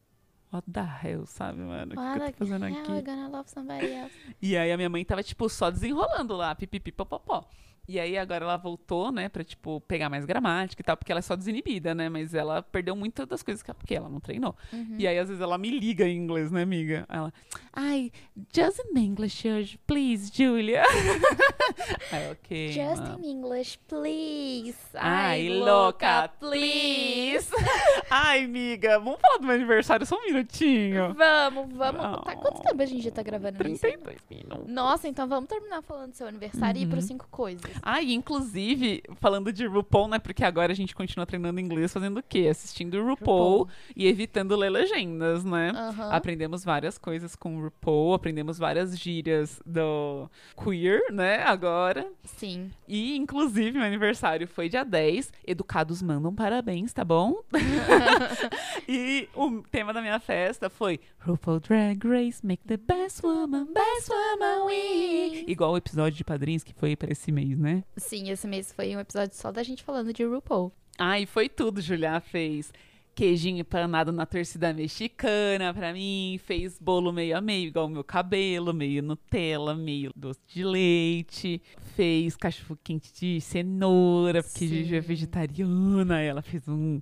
what 0.51 0.65
the 0.71 0.81
hell, 1.03 1.25
sabe, 1.25 1.59
mano? 1.59 1.93
O 1.93 2.13
que, 2.13 2.19
que 2.19 2.25
eu 2.25 2.31
tô 2.31 2.37
fazendo 2.45 2.65
aqui? 2.65 2.91
I 2.91 3.01
gonna 3.01 3.27
love 3.27 3.49
somebody 3.49 3.91
else? 3.91 4.15
E 4.41 4.57
aí 4.57 4.71
a 4.71 4.77
minha 4.77 4.89
mãe 4.89 5.03
tava, 5.05 5.21
tipo, 5.21 5.47
só 5.49 5.69
desenrolando 5.69 6.35
lá, 6.35 6.55
pipipi, 6.55 6.91
popopó. 6.91 7.45
E 7.89 7.99
aí 7.99 8.19
agora 8.19 8.45
ela 8.45 8.55
voltou, 8.55 9.11
né, 9.11 9.27
pra, 9.29 9.43
tipo, 9.43 9.81
pegar 9.81 10.09
mais 10.09 10.23
gramática 10.23 10.79
e 10.79 10.85
tal, 10.85 10.95
porque 10.95 11.11
ela 11.11 11.17
é 11.17 11.23
só 11.23 11.35
desinibida, 11.35 11.95
né? 11.95 12.07
Mas 12.07 12.35
ela 12.35 12.61
perdeu 12.61 12.95
muitas 12.95 13.25
das 13.25 13.41
coisas 13.41 13.63
que 13.63 13.73
porque 13.73 13.95
ela 13.95 14.07
não 14.07 14.19
treinou. 14.19 14.55
Uhum. 14.71 14.95
E 14.99 15.07
aí, 15.07 15.17
às 15.17 15.27
vezes, 15.27 15.41
ela 15.41 15.57
me 15.57 15.71
liga 15.71 16.07
em 16.07 16.15
inglês, 16.15 16.51
né, 16.51 16.61
amiga? 16.61 17.03
Ela, 17.09 17.33
ai, 17.73 18.11
just 18.55 18.79
in 18.93 18.99
English 18.99 19.47
hoje, 19.47 19.79
please, 19.87 20.31
Julia. 20.31 20.83
aí, 22.11 22.31
ok. 22.31 22.67
Just 22.67 23.01
in 23.17 23.25
English, 23.27 23.79
please. 23.87 24.77
Ai, 24.93 25.49
louca, 25.49 26.29
please. 26.39 27.49
Ai, 28.11 28.43
amiga, 28.45 28.97
vamos 28.99 29.19
falar 29.21 29.37
do 29.37 29.45
meu 29.45 29.55
aniversário 29.55 30.05
só 30.05 30.15
um 30.15 30.25
minutinho. 30.25 31.13
Vamos, 31.13 31.71
vamos. 31.75 32.01
Não. 32.01 32.21
Tá, 32.21 32.35
quanto 32.35 32.61
tempo 32.61 32.81
a 32.81 32.85
gente 32.85 33.03
já 33.03 33.11
tá 33.11 33.21
gravando 33.21 33.55
isso? 33.67 33.81
32 33.81 34.17
minutos. 34.29 34.67
Nossa, 34.73 35.07
então 35.07 35.27
vamos 35.27 35.47
terminar 35.47 35.81
falando 35.83 36.11
do 36.11 36.15
seu 36.15 36.27
aniversário 36.27 36.79
e 36.79 36.81
ir 36.81 36.85
Uhum. 36.85 36.91
pros 36.91 37.05
cinco 37.05 37.27
coisas. 37.29 37.69
Ah, 37.83 38.01
e 38.01 38.13
inclusive, 38.13 39.03
falando 39.21 39.53
de 39.53 39.65
RuPaul, 39.65 40.07
né? 40.07 40.17
Porque 40.19 40.43
agora 40.43 40.71
a 40.71 40.75
gente 40.75 40.95
continua 40.95 41.25
treinando 41.25 41.59
inglês 41.59 41.93
fazendo 41.93 42.17
o 42.19 42.23
quê? 42.23 42.47
Assistindo 42.49 42.97
RuPaul, 42.97 43.59
RuPaul. 43.59 43.69
e 43.95 44.07
evitando 44.07 44.55
ler 44.55 44.69
legendas, 44.71 45.43
né? 45.45 45.71
Aham. 45.75 46.09
Aprendemos 46.11 46.63
várias 46.63 46.97
coisas 46.97 47.35
com 47.35 47.57
o 47.57 47.61
RuPaul, 47.65 48.13
aprendemos 48.15 48.57
várias 48.57 48.97
gírias 48.97 49.61
do 49.65 50.29
queer, 50.63 51.11
né? 51.11 51.43
Agora. 51.43 52.07
Sim. 52.23 52.71
E, 52.87 53.15
inclusive, 53.15 53.77
meu 53.77 53.83
aniversário 53.85 54.47
foi 54.47 54.67
dia 54.67 54.83
10. 54.83 55.31
Educados 55.45 56.01
mandam 56.01 56.33
parabéns, 56.33 56.91
tá 56.91 57.05
bom? 57.05 57.35
e 58.87 59.27
o 59.35 59.61
tema 59.63 59.93
da 59.93 60.01
minha 60.01 60.19
festa 60.19 60.69
foi 60.69 60.99
RuPaul 61.19 61.59
Drag 61.59 61.99
Race, 62.07 62.45
make 62.45 62.63
the 62.65 62.77
best 62.77 63.23
woman, 63.23 63.65
best 63.73 64.09
woman 64.09 64.67
win. 64.67 65.45
Igual 65.47 65.73
o 65.73 65.77
episódio 65.77 66.17
de 66.17 66.23
Padrinhos 66.23 66.63
que 66.63 66.73
foi 66.73 66.95
pra 66.95 67.11
esse 67.11 67.31
mês, 67.31 67.57
né? 67.57 67.83
Sim, 67.97 68.29
esse 68.29 68.47
mês 68.47 68.71
foi 68.71 68.95
um 68.95 68.99
episódio 68.99 69.35
só 69.35 69.51
da 69.51 69.63
gente 69.63 69.83
falando 69.83 70.13
de 70.13 70.23
RuPaul. 70.23 70.71
Ah, 70.97 71.19
e 71.19 71.25
foi 71.25 71.47
tudo, 71.47 71.81
Julia 71.81 72.19
fez 72.19 72.73
queijinho 73.19 73.59
empanado 73.59 74.13
na 74.13 74.25
torcida 74.25 74.73
mexicana 74.73 75.73
pra 75.73 75.91
mim, 75.91 76.39
fez 76.45 76.79
bolo 76.79 77.11
meio 77.11 77.35
a 77.37 77.41
meio, 77.41 77.67
igual 77.67 77.85
o 77.87 77.89
meu 77.89 78.01
cabelo, 78.01 78.73
meio 78.73 79.03
Nutella, 79.03 79.75
meio 79.75 80.09
doce 80.15 80.39
de 80.47 80.63
leite, 80.63 81.61
fez 81.97 82.37
cachorro 82.37 82.79
quente 82.81 83.11
de 83.13 83.41
cenoura, 83.41 84.41
porque 84.41 84.59
Sim. 84.65 84.83
Juju 84.83 84.95
é 84.95 85.01
vegetariana, 85.01 86.21
ela 86.21 86.41
fez 86.41 86.65
um, 86.69 87.01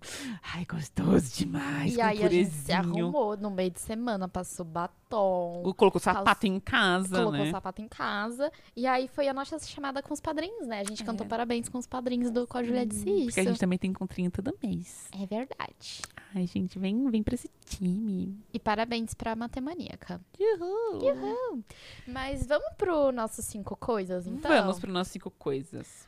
ai, 0.56 0.66
gostoso 0.66 1.32
demais, 1.38 1.96
e 1.96 2.02
aí 2.02 2.24
a 2.24 2.28
gente 2.30 2.50
se 2.50 2.66
purezinho. 2.74 3.06
arrumou 3.06 3.38
no 3.38 3.52
meio 3.52 3.70
de 3.70 3.80
semana, 3.80 4.28
passou 4.28 4.66
batom, 4.66 5.62
O- 5.64 5.74
Colocou 5.76 6.02
sapato 6.02 6.48
em 6.48 6.60
casa, 6.60 7.18
colocou 7.18 7.46
né? 7.46 7.52
sapato 7.52 7.80
em 7.82 7.88
casa. 7.88 8.52
E 8.76 8.88
aí 8.88 9.08
foi 9.08 9.28
a 9.28 9.34
nossa 9.34 9.58
chamada 9.60 10.02
com 10.02 10.14
os 10.14 10.20
padrinhos, 10.20 10.68
né? 10.68 10.80
A 10.80 10.84
gente 10.84 11.04
cantou 11.04 11.26
parabéns 11.28 11.70
com 11.70 11.78
os 11.78 11.86
padrinhos 11.86 12.32
do 12.32 12.48
Com 12.48 12.58
a 12.58 12.64
Julia 12.64 12.86
disse 12.86 13.08
isso. 13.10 13.22
É. 13.22 13.26
Porque 13.28 13.40
a 13.40 13.44
gente 13.44 13.60
também 13.60 13.78
tem 13.78 13.92
encontrinho 13.92 14.32
todo 14.32 14.54
mês. 14.62 15.08
É 15.14 15.26
verdade. 15.26 16.02
Ai, 16.36 16.46
gente, 16.46 16.78
vem, 16.78 17.10
vem 17.10 17.24
pra 17.24 17.36
esse 17.36 17.50
time. 17.66 18.38
E 18.54 18.60
parabéns 18.60 19.14
pra 19.14 19.36
Matemaníaca. 19.36 20.22
Uhul. 20.40 21.64
Mas 22.08 22.46
vamos 22.46 22.74
pro 22.78 23.12
nossos 23.12 23.46
cinco 23.46 23.76
coisas, 23.76 24.28
então? 24.28 24.52
Vamos 24.52 24.80
para 24.80 24.92
nossas 24.92 25.14
cinco 25.14 25.32
coisas. 25.32 26.08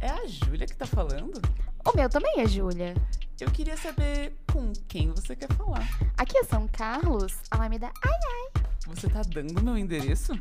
É 0.00 0.10
a 0.10 0.26
Júlia 0.26 0.66
que 0.66 0.76
tá 0.76 0.86
falando? 0.86 1.40
O 1.84 1.96
meu 1.96 2.08
também 2.08 2.40
é 2.40 2.46
Júlia. 2.46 2.94
Eu 3.38 3.50
queria 3.50 3.76
saber 3.76 4.34
com 4.52 4.72
quem 4.88 5.10
você 5.10 5.36
quer 5.36 5.52
falar. 5.54 5.86
Aqui 6.16 6.38
é 6.38 6.44
São 6.44 6.66
Carlos, 6.68 7.34
Alameda. 7.50 7.90
Ai, 8.02 8.62
Você 8.86 9.08
tá 9.08 9.22
dando 9.22 9.62
meu 9.62 9.76
endereço? 9.76 10.32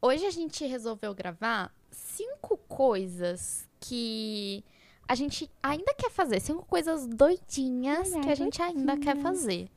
Hoje 0.00 0.26
a 0.26 0.30
gente 0.30 0.66
resolveu 0.66 1.14
gravar 1.14 1.72
cinco 1.90 2.56
coisas 2.56 3.68
que 3.82 4.64
a 5.08 5.14
gente 5.14 5.50
ainda 5.62 5.92
quer 5.94 6.10
fazer. 6.10 6.40
Cinco 6.40 6.64
coisas 6.64 7.06
doidinhas 7.06 8.12
Ai, 8.14 8.20
que 8.20 8.30
a 8.30 8.34
gente 8.34 8.62
ainda 8.62 8.96
quer 8.96 9.16
fazer. 9.16 9.68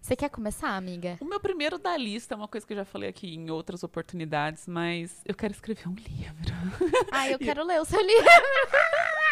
Você 0.00 0.14
quer 0.14 0.28
começar, 0.28 0.76
amiga? 0.76 1.16
O 1.18 1.24
meu 1.24 1.40
primeiro 1.40 1.78
da 1.78 1.96
lista 1.96 2.34
é 2.34 2.36
uma 2.36 2.46
coisa 2.46 2.66
que 2.66 2.74
eu 2.74 2.76
já 2.76 2.84
falei 2.84 3.08
aqui 3.08 3.34
em 3.34 3.50
outras 3.50 3.82
oportunidades, 3.82 4.68
mas 4.68 5.22
eu 5.24 5.34
quero 5.34 5.54
escrever 5.54 5.88
um 5.88 5.94
livro. 5.94 6.54
Ah, 7.10 7.30
eu 7.30 7.38
quero 7.38 7.64
ler 7.64 7.80
o 7.80 7.84
seu 7.84 8.00
livro. 8.00 8.24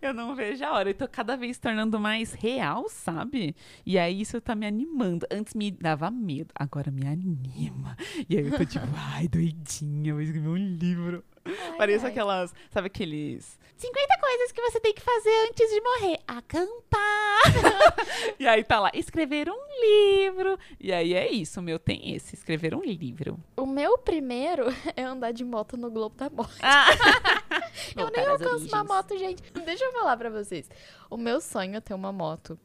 Eu 0.00 0.12
não 0.12 0.34
vejo 0.34 0.64
a 0.64 0.72
hora. 0.72 0.90
Eu 0.90 0.94
tô 0.94 1.08
cada 1.08 1.36
vez 1.36 1.58
tornando 1.58 1.98
mais 1.98 2.32
real, 2.34 2.86
sabe? 2.88 3.56
E 3.86 3.98
aí 3.98 4.20
isso 4.20 4.40
tá 4.40 4.54
me 4.54 4.66
animando. 4.66 5.26
Antes 5.30 5.54
me 5.54 5.70
dava 5.70 6.10
medo, 6.10 6.52
agora 6.54 6.90
me 6.90 7.06
anima. 7.06 7.96
E 8.28 8.36
aí 8.36 8.46
eu 8.46 8.56
tô 8.56 8.64
tipo, 8.64 8.86
ai, 8.94 9.28
doidinha, 9.28 10.12
vou 10.12 10.22
escrever 10.22 10.48
um 10.48 10.56
livro. 10.56 11.24
Parece 11.76 12.06
ai. 12.06 12.10
aquelas, 12.10 12.54
sabe 12.70 12.86
aqueles 12.86 13.58
50 13.76 14.18
coisas 14.18 14.52
que 14.52 14.62
você 14.62 14.80
tem 14.80 14.94
que 14.94 15.02
fazer 15.02 15.48
antes 15.48 15.68
de 15.68 15.80
morrer. 15.80 16.18
Acampar. 16.26 17.42
e 18.38 18.46
aí 18.46 18.62
tá 18.62 18.80
lá, 18.80 18.90
escrever 18.94 19.48
um 19.50 19.62
livro. 19.80 20.58
E 20.80 20.92
aí 20.92 21.12
é 21.14 21.30
isso, 21.30 21.60
o 21.60 21.62
meu 21.62 21.78
tem 21.78 22.14
esse, 22.14 22.34
escrever 22.34 22.74
um 22.74 22.82
livro. 22.82 23.38
O 23.56 23.66
meu 23.66 23.98
primeiro 23.98 24.66
é 24.96 25.02
andar 25.02 25.32
de 25.32 25.44
moto 25.44 25.76
no 25.76 25.90
Globo 25.90 26.16
da 26.16 26.30
Morte. 26.30 26.60
Eu 27.96 28.10
nem 28.10 28.26
alcanço 28.26 28.66
uma 28.68 28.84
moto, 28.84 29.16
gente. 29.18 29.42
Deixa 29.64 29.84
eu 29.84 29.92
falar 29.92 30.16
pra 30.16 30.30
vocês. 30.30 30.68
O 31.10 31.16
meu 31.16 31.40
sonho 31.40 31.76
é 31.76 31.80
ter 31.80 31.94
uma 31.94 32.12
moto. 32.12 32.58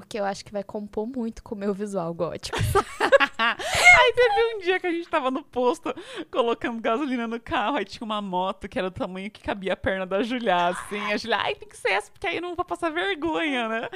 Porque 0.00 0.18
eu 0.18 0.24
acho 0.24 0.44
que 0.44 0.52
vai 0.52 0.62
compor 0.62 1.06
muito 1.06 1.42
com 1.42 1.54
o 1.54 1.58
meu 1.58 1.72
visual 1.72 2.12
gótico. 2.12 2.58
Aí 3.38 4.12
teve 4.14 4.54
um 4.54 4.60
dia 4.60 4.80
que 4.80 4.86
a 4.86 4.92
gente 4.92 5.08
tava 5.08 5.30
no 5.30 5.42
posto 5.42 5.94
colocando 6.30 6.80
gasolina 6.80 7.26
no 7.26 7.40
carro, 7.40 7.76
aí 7.76 7.84
tinha 7.84 8.04
uma 8.04 8.20
moto 8.22 8.68
que 8.68 8.78
era 8.78 8.90
do 8.90 8.94
tamanho 8.94 9.30
que 9.30 9.42
cabia 9.42 9.74
a 9.74 9.76
perna 9.76 10.06
da 10.06 10.22
Julia, 10.22 10.68
assim. 10.68 11.00
A 11.12 11.16
Julia, 11.16 11.36
ai, 11.38 11.54
tem 11.54 11.68
que 11.68 11.76
ser 11.76 11.90
essa, 11.90 12.10
porque 12.10 12.26
aí 12.26 12.36
eu 12.36 12.42
não 12.42 12.54
vou 12.54 12.64
passar 12.64 12.90
vergonha, 12.90 13.68
né? 13.68 13.88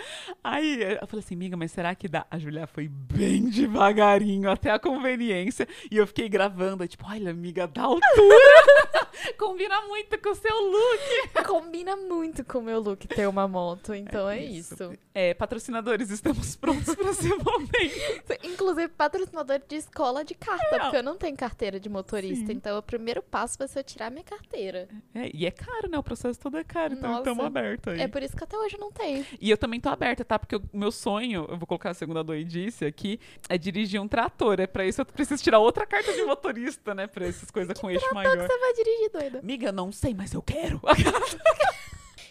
Aí 0.42 0.82
eu 1.00 1.06
falei 1.06 1.24
assim, 1.24 1.34
amiga, 1.34 1.56
mas 1.56 1.72
será 1.72 1.94
que 1.94 2.08
dá? 2.08 2.26
A 2.30 2.38
Julia 2.38 2.66
foi 2.66 2.88
bem 2.88 3.48
devagarinho 3.48 4.50
até 4.50 4.70
a 4.70 4.78
conveniência 4.78 5.66
e 5.90 5.96
eu 5.96 6.06
fiquei 6.06 6.28
gravando, 6.28 6.82
aí, 6.82 6.88
tipo, 6.88 7.06
olha, 7.06 7.30
amiga, 7.30 7.66
da 7.66 7.82
altura. 7.82 8.00
Combina 9.38 9.80
muito 9.82 10.18
com 10.20 10.30
o 10.30 10.34
seu 10.34 10.56
look. 10.56 11.44
Combina 11.46 11.96
muito 11.96 12.44
com 12.44 12.58
o 12.58 12.62
meu 12.62 12.80
look 12.80 13.06
ter 13.08 13.28
uma 13.28 13.46
moto. 13.48 13.94
Então 13.94 14.28
é, 14.28 14.42
isso. 14.44 14.92
É, 15.14 15.34
patrocinadores, 15.34 16.10
estamos 16.10 16.56
prontos 16.56 16.94
pra 16.94 17.10
esse 17.10 17.28
momento. 17.28 18.32
Inclusive, 18.44 18.88
patrocinador 18.88 19.60
de 19.66 19.76
escola 19.76 20.24
de 20.24 20.34
carta, 20.34 20.76
É. 20.76 20.78
porque 20.78 20.96
eu 20.96 21.02
não 21.02 21.16
tenho 21.16 21.36
carteira 21.36 21.80
de 21.80 21.88
motorista. 21.88 22.46
Sim. 22.46 22.52
Então, 22.52 22.78
o 22.78 22.82
primeiro 22.82 23.22
passo 23.22 23.58
vai 23.58 23.68
ser 23.68 23.80
eu 23.80 23.84
tirar 23.84 24.10
minha 24.10 24.24
carteira. 24.24 24.88
É, 25.14 25.30
e 25.34 25.46
é 25.46 25.50
caro, 25.50 25.88
né? 25.88 25.98
O 25.98 26.02
processo 26.02 26.38
todo 26.38 26.56
é 26.56 26.64
caro, 26.64 26.94
então 26.94 27.18
estamos 27.18 27.44
abertos 27.44 27.92
aí. 27.92 28.00
É 28.00 28.08
por 28.08 28.22
isso 28.22 28.36
que 28.36 28.44
até 28.44 28.56
hoje 28.56 28.76
eu 28.76 28.80
não 28.80 28.92
tenho. 28.92 29.24
E 29.40 29.50
eu 29.50 29.56
também 29.58 29.80
tô 29.80 29.88
aberta, 29.88 30.24
tá? 30.24 30.38
Porque 30.38 30.56
o 30.56 30.62
meu 30.72 30.92
sonho, 30.92 31.46
eu 31.48 31.56
vou 31.56 31.66
colocar 31.66 31.90
a 31.90 31.94
segunda 31.94 32.22
doidice 32.22 32.84
aqui, 32.84 33.18
é 33.48 33.58
dirigir 33.58 34.00
um 34.00 34.08
trator. 34.08 34.60
É 34.60 34.66
pra 34.66 34.84
isso 34.86 35.00
eu 35.00 35.06
preciso 35.06 35.42
tirar 35.42 35.58
outra 35.58 35.86
carta 35.86 36.12
de 36.12 36.22
motorista, 36.24 36.94
né? 36.94 37.06
Pra 37.06 37.26
essas 37.26 37.50
coisas 37.50 37.78
com 37.78 37.90
eixo 37.90 38.14
maior. 38.14 38.36
Você 38.36 38.58
vai 38.58 38.72
dirigir, 38.74 39.09
doida. 39.10 39.38
Amiga, 39.40 39.72
não 39.72 39.92
sei, 39.92 40.14
mas 40.14 40.32
eu 40.32 40.42
quero. 40.42 40.80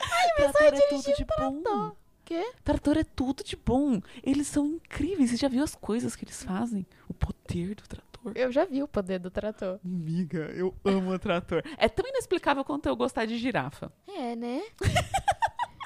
Ai, 0.01 0.29
trator 0.35 0.73
é 0.73 0.81
tudo 0.89 1.15
de 1.15 1.25
bom. 1.25 1.95
Quê? 2.25 2.51
Trator 2.63 2.97
é 2.97 3.03
tudo 3.03 3.43
de 3.43 3.55
bom. 3.55 3.99
Eles 4.23 4.47
são 4.47 4.65
incríveis. 4.67 5.31
Você 5.31 5.37
já 5.37 5.47
viu 5.47 5.63
as 5.63 5.75
coisas 5.75 6.15
que 6.15 6.23
eles 6.23 6.43
fazem? 6.43 6.85
O 7.07 7.13
poder 7.13 7.75
do 7.75 7.83
trator. 7.83 8.31
Eu 8.35 8.51
já 8.51 8.65
vi 8.65 8.83
o 8.83 8.87
poder 8.87 9.19
do 9.19 9.31
trator. 9.31 9.79
Amiga, 9.83 10.51
eu 10.55 10.75
amo 10.85 11.13
o 11.13 11.19
trator. 11.19 11.63
É 11.77 11.87
tão 11.87 12.07
inexplicável 12.07 12.63
quanto 12.63 12.87
eu 12.87 12.95
gostar 12.95 13.25
de 13.25 13.37
girafa. 13.37 13.91
É, 14.07 14.35
né? 14.35 14.61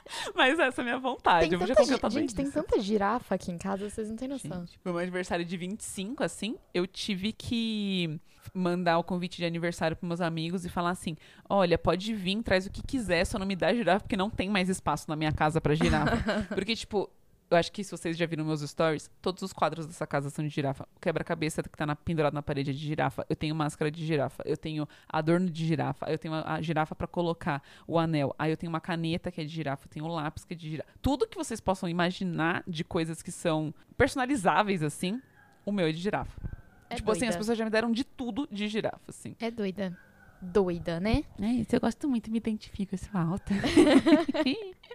Mas 0.35 0.59
essa 0.59 0.81
é 0.81 0.83
a 0.83 0.85
minha 0.85 0.99
vontade. 0.99 1.49
Tem 1.49 1.59
eu 1.59 1.65
já 1.67 1.75
tanta, 1.75 2.09
gi- 2.09 2.19
gente, 2.19 2.35
tem 2.35 2.49
tanta 2.51 2.79
girafa 2.79 3.35
aqui 3.35 3.51
em 3.51 3.57
casa, 3.57 3.89
vocês 3.89 4.09
não 4.09 4.15
têm 4.15 4.27
noção. 4.27 4.65
Gente, 4.65 4.79
no 4.83 4.91
meu 4.91 4.99
aniversário 5.01 5.45
de 5.45 5.55
25, 5.57 6.23
assim, 6.23 6.57
eu 6.73 6.85
tive 6.87 7.31
que 7.31 8.19
mandar 8.53 8.97
o 8.97 9.03
convite 9.03 9.37
de 9.37 9.45
aniversário 9.45 9.95
pros 9.95 10.07
meus 10.07 10.21
amigos 10.21 10.65
e 10.65 10.69
falar 10.69 10.89
assim: 10.91 11.15
olha, 11.49 11.77
pode 11.77 12.13
vir, 12.13 12.41
traz 12.43 12.65
o 12.65 12.69
que 12.71 12.81
quiser, 12.83 13.25
só 13.25 13.39
não 13.39 13.45
me 13.45 13.55
dá 13.55 13.73
girafa, 13.73 14.01
porque 14.01 14.17
não 14.17 14.29
tem 14.29 14.49
mais 14.49 14.69
espaço 14.69 15.05
na 15.09 15.15
minha 15.15 15.31
casa 15.31 15.59
pra 15.61 15.73
girafa. 15.75 16.45
porque, 16.53 16.75
tipo. 16.75 17.09
Eu 17.53 17.59
acho 17.59 17.71
que 17.71 17.83
se 17.83 17.91
vocês 17.91 18.17
já 18.17 18.25
viram 18.25 18.43
meus 18.43 18.61
stories, 18.61 19.11
todos 19.21 19.43
os 19.43 19.53
quadros 19.53 19.85
dessa 19.85 20.07
casa 20.07 20.31
são 20.31 20.43
de 20.43 20.49
girafa. 20.49 20.87
O 20.95 20.99
quebra-cabeça 20.99 21.61
que 21.61 21.69
tá 21.69 21.85
na, 21.85 21.95
pendurado 21.95 22.33
na 22.33 22.41
parede 22.41 22.71
é 22.71 22.73
de 22.73 22.79
girafa. 22.79 23.23
Eu 23.29 23.35
tenho 23.35 23.53
máscara 23.53 23.91
de 23.91 24.03
girafa. 24.03 24.41
Eu 24.43 24.57
tenho 24.57 24.87
adorno 25.07 25.47
de 25.47 25.63
girafa. 25.63 26.07
Eu 26.09 26.17
tenho 26.17 26.33
a, 26.33 26.55
a 26.55 26.61
girafa 26.63 26.95
pra 26.95 27.05
colocar 27.05 27.61
o 27.87 27.99
anel. 27.99 28.33
Aí 28.39 28.49
eu 28.49 28.57
tenho 28.57 28.71
uma 28.71 28.81
caneta 28.81 29.31
que 29.31 29.39
é 29.39 29.43
de 29.43 29.51
girafa. 29.51 29.85
Eu 29.85 29.89
tenho 29.91 30.05
um 30.05 30.07
lápis 30.07 30.43
que 30.43 30.55
é 30.55 30.57
de 30.57 30.67
girafa. 30.67 30.89
Tudo 30.99 31.27
que 31.27 31.37
vocês 31.37 31.61
possam 31.61 31.87
imaginar 31.87 32.63
de 32.67 32.83
coisas 32.83 33.21
que 33.21 33.31
são 33.31 33.71
personalizáveis, 33.95 34.81
assim, 34.81 35.21
o 35.63 35.71
meu 35.71 35.85
é 35.85 35.91
de 35.91 35.99
girafa. 35.99 36.41
É 36.89 36.95
tipo 36.95 37.11
assim, 37.11 37.19
doida. 37.19 37.33
as 37.33 37.37
pessoas 37.37 37.55
já 37.55 37.65
me 37.65 37.69
deram 37.69 37.91
de 37.91 38.03
tudo 38.03 38.47
de 38.51 38.67
girafa, 38.67 39.09
assim. 39.09 39.35
É 39.39 39.51
doida. 39.51 39.95
Doida, 40.41 40.99
né? 40.99 41.23
É 41.39 41.45
isso, 41.45 41.75
eu 41.75 41.79
gosto 41.79 42.09
muito, 42.09 42.31
me 42.31 42.37
identifico, 42.37 42.95
eu 42.95 42.97
sou 42.97 43.15
alta. 43.15 43.53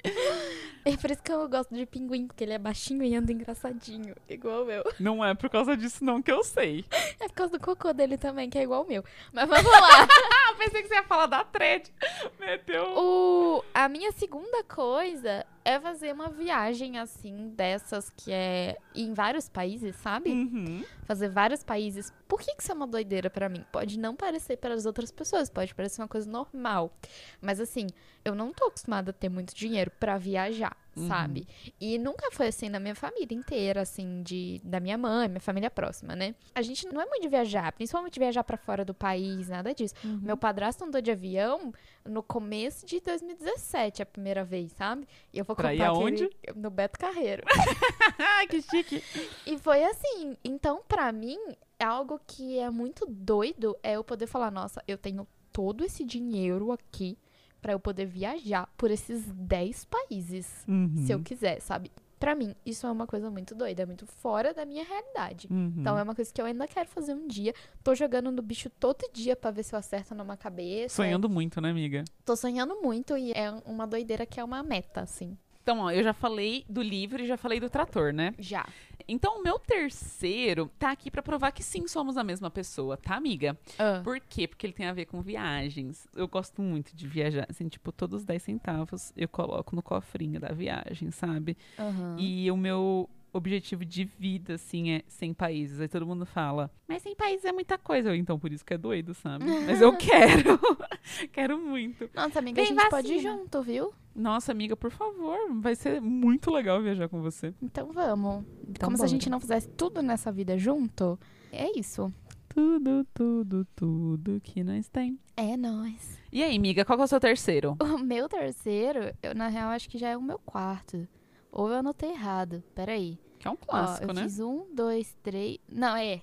É 0.85 0.97
por 0.97 1.11
isso 1.11 1.23
que 1.23 1.33
eu 1.33 1.49
gosto 1.49 1.75
de 1.75 1.85
pinguim, 1.87 2.27
porque 2.27 2.45
ele 2.45 2.53
é 2.53 2.59
baixinho 2.59 3.03
e 3.03 3.15
anda 3.15 3.33
engraçadinho, 3.33 4.15
igual 4.29 4.71
eu. 4.71 4.85
não 4.99 5.25
é 5.25 5.35
por 5.35 5.51
causa 5.51 5.77
disso, 5.77 6.05
não, 6.05 6.23
que 6.23 6.33
eu 6.33 6.43
sei. 6.43 6.85
É 7.21 7.29
por 7.29 7.35
causa 7.35 7.59
do 7.59 7.61
cocô 7.61 7.93
dele 7.93 8.17
também, 8.17 8.49
que 8.49 8.59
é 8.59 8.63
igual 8.63 8.85
o 8.85 8.89
meu. 8.89 9.05
Mas 9.33 9.49
vamos 9.49 9.71
lá. 9.71 10.05
Ah, 10.05 10.55
pensei 10.59 10.83
que 10.83 10.89
você 10.89 10.95
ia 10.95 11.03
falar 11.03 11.27
da 11.27 11.45
thread. 11.45 11.93
Meteu. 12.39 12.85
o, 12.97 13.65
a 13.75 13.89
minha 13.89 14.13
segunda 14.13 14.65
coisa 14.65 15.45
é 15.69 15.79
fazer 15.79 16.15
uma 16.15 16.31
viagem 16.31 16.99
assim, 16.99 17.51
dessas 17.51 18.09
que 18.17 18.33
é 18.33 18.79
em 18.95 19.13
vários 19.13 19.51
países, 19.51 19.95
sabe? 19.97 20.31
Uhum. 20.31 20.83
Fazer 21.05 21.29
vários 21.29 21.63
países. 21.63 22.11
Por 22.27 22.41
que, 22.41 22.55
que 22.55 22.63
isso 22.63 22.73
é 22.73 22.75
uma 22.75 22.87
doideira 22.87 23.29
pra 23.29 23.51
mim? 23.51 23.63
Pode 23.71 23.99
não 23.99 24.17
parecer 24.17 24.57
para 24.57 24.73
as 24.73 24.87
outras 24.87 25.11
pessoas, 25.11 25.51
pode 25.51 25.75
parecer 25.75 26.01
uma 26.01 26.09
coisa 26.09 26.31
normal. 26.31 26.91
Mas 27.39 27.61
assim, 27.61 27.87
eu 28.25 28.35
não 28.35 28.51
tô 28.51 28.65
acostumada 28.65 29.11
a 29.11 29.13
ter 29.13 29.29
muito 29.29 29.55
dinheiro 29.55 29.91
pra 30.01 30.17
viajar, 30.17 30.75
Uhum. 30.99 31.09
sabe? 31.09 31.47
E 31.81 31.99
nunca 31.99 32.31
foi 32.33 32.49
assim 32.49 32.69
na 32.69 32.79
minha 32.81 32.95
família 32.95 33.35
inteira, 33.37 33.83
assim, 33.83 34.23
de 34.23 34.61
da 34.65 34.81
minha 34.81 34.99
mãe, 34.99 35.29
minha 35.29 35.41
família 35.41 35.71
próxima, 35.71 36.15
né? 36.17 36.35
A 36.55 36.63
gente 36.63 36.87
não 36.87 37.01
é 37.01 37.07
muito 37.07 37.23
de 37.23 37.29
viajar, 37.29 37.73
principalmente 37.73 38.19
viajar 38.19 38.45
pra 38.45 38.57
fora 38.57 38.85
do 38.85 38.95
país, 38.95 39.49
nada 39.49 39.75
disso. 39.75 39.95
Uhum. 40.05 40.21
Meu 40.23 40.37
padrasto 40.37 40.85
andou 40.85 41.01
de 41.01 41.11
avião 41.11 41.73
no 42.05 42.23
começo 42.23 42.87
de 42.87 43.01
2017, 43.01 44.03
a 44.03 44.07
primeira 44.07 44.45
vez, 44.45 44.73
sabe? 44.73 45.07
E 45.33 45.39
eu 45.39 45.45
vou 45.45 45.55
Pra 45.55 45.71
contar 45.71 45.89
aonde? 45.89 46.29
no 46.55 46.71
Beto 46.71 46.99
Carreiro. 46.99 47.43
Que 48.49 48.63
chique. 48.63 49.03
E 49.47 49.59
foi 49.59 49.83
assim. 49.85 50.37
Então, 50.45 50.83
pra 50.89 51.13
mim, 51.13 51.39
é 51.79 51.85
algo 51.85 52.21
que 52.27 52.59
é 52.59 52.71
muito 52.71 53.07
doido 53.07 53.77
é 53.83 53.93
eu 53.97 54.05
poder 54.05 54.27
falar, 54.27 54.51
nossa, 54.51 54.83
eu 54.89 54.97
tenho 54.97 55.27
todo 55.53 55.85
esse 55.85 56.05
dinheiro 56.05 56.73
aqui 56.73 57.17
pra 57.61 57.73
eu 57.73 57.81
poder 57.81 58.07
viajar 58.07 58.69
por 58.77 58.91
esses 58.91 59.25
10 59.33 59.85
países, 59.85 60.65
Uhum. 60.69 61.05
se 61.07 61.13
eu 61.13 61.21
quiser, 61.21 61.61
sabe? 61.61 61.91
Pra 62.19 62.35
mim, 62.35 62.53
isso 62.67 62.85
é 62.85 62.91
uma 62.91 63.07
coisa 63.07 63.31
muito 63.31 63.55
doida, 63.55 63.85
é 63.85 63.87
muito 63.87 64.05
fora 64.05 64.53
da 64.53 64.65
minha 64.65 64.85
realidade. 64.85 65.47
Uhum. 65.49 65.73
Então 65.79 65.97
é 65.97 66.03
uma 66.03 66.17
coisa 66.17 66.33
que 66.33 66.41
eu 66.41 66.47
ainda 66.47 66.67
quero 66.67 66.89
fazer 66.89 67.15
um 67.15 67.29
dia. 67.29 67.55
Tô 67.85 67.95
jogando 67.95 68.33
no 68.33 68.43
bicho 68.43 68.69
todo 68.71 69.09
dia 69.13 69.37
pra 69.37 69.53
ver 69.53 69.63
se 69.63 69.73
eu 69.73 69.79
acerto 69.79 70.17
numa 70.17 70.37
cabeça. 70.37 70.97
Sonhando 70.97 71.29
muito, 71.29 71.61
né, 71.61 71.71
amiga? 71.71 72.03
Tô 72.25 72.35
sonhando 72.35 72.81
muito 72.83 73.17
e 73.17 73.31
é 73.31 73.51
uma 73.65 73.87
doideira 73.87 74.27
que 74.27 74.41
é 74.41 74.43
uma 74.45 74.65
meta, 74.65 75.03
assim. 75.03 75.39
Então, 75.69 75.81
ó, 75.81 75.91
eu 75.91 76.03
já 76.03 76.15
falei 76.15 76.65
do 76.67 76.81
livro 76.81 77.23
e 77.23 77.27
já 77.27 77.37
falei 77.37 77.61
do 77.61 77.69
trator, 77.69 78.11
né? 78.11 78.33
Já. 78.39 78.67
Então, 79.07 79.39
o 79.39 79.43
meu 79.43 79.59
terceiro 79.59 80.71
tá 80.79 80.93
aqui 80.93 81.11
pra 81.11 81.23
provar 81.23 81.53
que 81.53 81.63
sim, 81.63 81.87
somos 81.87 82.17
a 82.17 82.25
mesma 82.25 82.51
pessoa, 82.51 82.97
tá, 82.97 83.15
amiga? 83.15 83.55
Ah. 83.79 84.01
Por 84.03 84.19
quê? 84.19 84.49
Porque 84.49 84.65
ele 84.65 84.73
tem 84.73 84.87
a 84.87 84.95
ver 84.95 85.05
com 85.05 85.21
viagens. 85.21 86.09
Eu 86.17 86.27
gosto 86.27 86.63
muito 86.63 86.97
de 86.97 87.07
viajar. 87.07 87.45
Assim, 87.51 87.69
tipo, 87.69 87.93
todos 87.93 88.21
os 88.21 88.25
10 88.25 88.43
centavos 88.43 89.13
eu 89.15 89.29
coloco 89.29 89.77
no 89.77 89.83
cofrinho 89.83 90.41
da 90.41 90.49
viagem, 90.53 91.11
sabe? 91.11 91.55
Aham. 91.79 92.17
E 92.19 92.51
o 92.51 92.57
meu 92.57 93.07
objetivo 93.31 93.85
de 93.85 94.05
vida, 94.05 94.55
assim, 94.55 94.91
é 94.93 95.03
100 95.07 95.35
países. 95.35 95.81
Aí 95.81 95.89
todo 95.89 96.07
mundo 96.07 96.25
fala, 96.25 96.71
mas 96.89 97.03
100 97.03 97.15
países 97.15 97.45
é 97.45 97.53
muita 97.53 97.77
coisa. 97.77 98.09
Eu, 98.09 98.15
então, 98.15 98.39
por 98.39 98.51
isso 98.51 98.65
que 98.65 98.73
é 98.73 98.79
doido, 98.79 99.13
sabe? 99.13 99.45
Mas 99.67 99.83
eu 99.83 99.95
quero. 99.99 100.59
quero 101.31 101.59
muito. 101.59 102.09
Nossa, 102.15 102.39
amiga, 102.39 102.63
a 102.63 102.65
Vem 102.65 102.75
gente 102.75 102.89
pode 102.89 103.13
ir 103.13 103.17
vacina. 103.17 103.37
junto, 103.37 103.63
viu? 103.63 103.93
Nossa, 104.19 104.51
amiga, 104.53 104.77
por 104.77 104.91
favor. 104.91 105.39
Vai 105.61 105.75
ser 105.77 106.01
muito 106.01 106.51
legal 106.51 106.83
viajar 106.83 107.09
com 107.09 107.23
você. 107.23 107.55
Então 107.63 107.93
vamos. 107.93 108.45
Então 108.69 108.87
Como 108.87 108.97
se 108.97 109.03
a 109.03 109.07
bora. 109.07 109.09
gente 109.09 109.31
não 109.31 109.39
fizesse 109.41 109.69
tudo 109.71 110.03
nessa 110.03 110.33
vida 110.33 110.59
junto. 110.59 111.19
É 111.53 111.79
isso. 111.79 112.13
Tudo, 112.49 113.07
tudo, 113.15 113.65
tudo 113.77 114.41
que 114.43 114.65
nós 114.65 114.89
tem. 114.89 115.19
É 115.37 115.57
nóis. 115.57 116.19
E 116.33 116.43
aí, 116.43 116.57
amiga, 116.57 116.85
qual 116.85 116.99
que 116.99 117.03
é 117.03 117.05
o 117.05 117.09
seu 117.09 117.21
terceiro? 117.21 117.77
O 117.81 117.99
meu 117.99 118.29
terceiro, 118.29 119.15
eu 119.23 119.35
na 119.35 119.47
real 119.49 119.71
acho 119.71 119.89
que 119.89 119.97
já 119.99 120.09
é 120.09 120.17
o 120.17 120.23
meu 120.23 120.39
quarto. 120.41 121.07
Ou 121.53 121.69
eu 121.69 121.77
anotei 121.77 122.11
errado. 122.11 122.63
Peraí. 122.75 123.19
Que 123.39 123.47
é 123.47 123.51
um 123.51 123.55
Ó, 123.55 123.57
clássico, 123.57 124.11
eu 124.11 124.15
né? 124.15 124.23
fiz 124.23 124.41
um, 124.41 124.67
dois, 124.75 125.17
três. 125.23 125.59
Não, 125.71 125.95
é. 125.97 126.21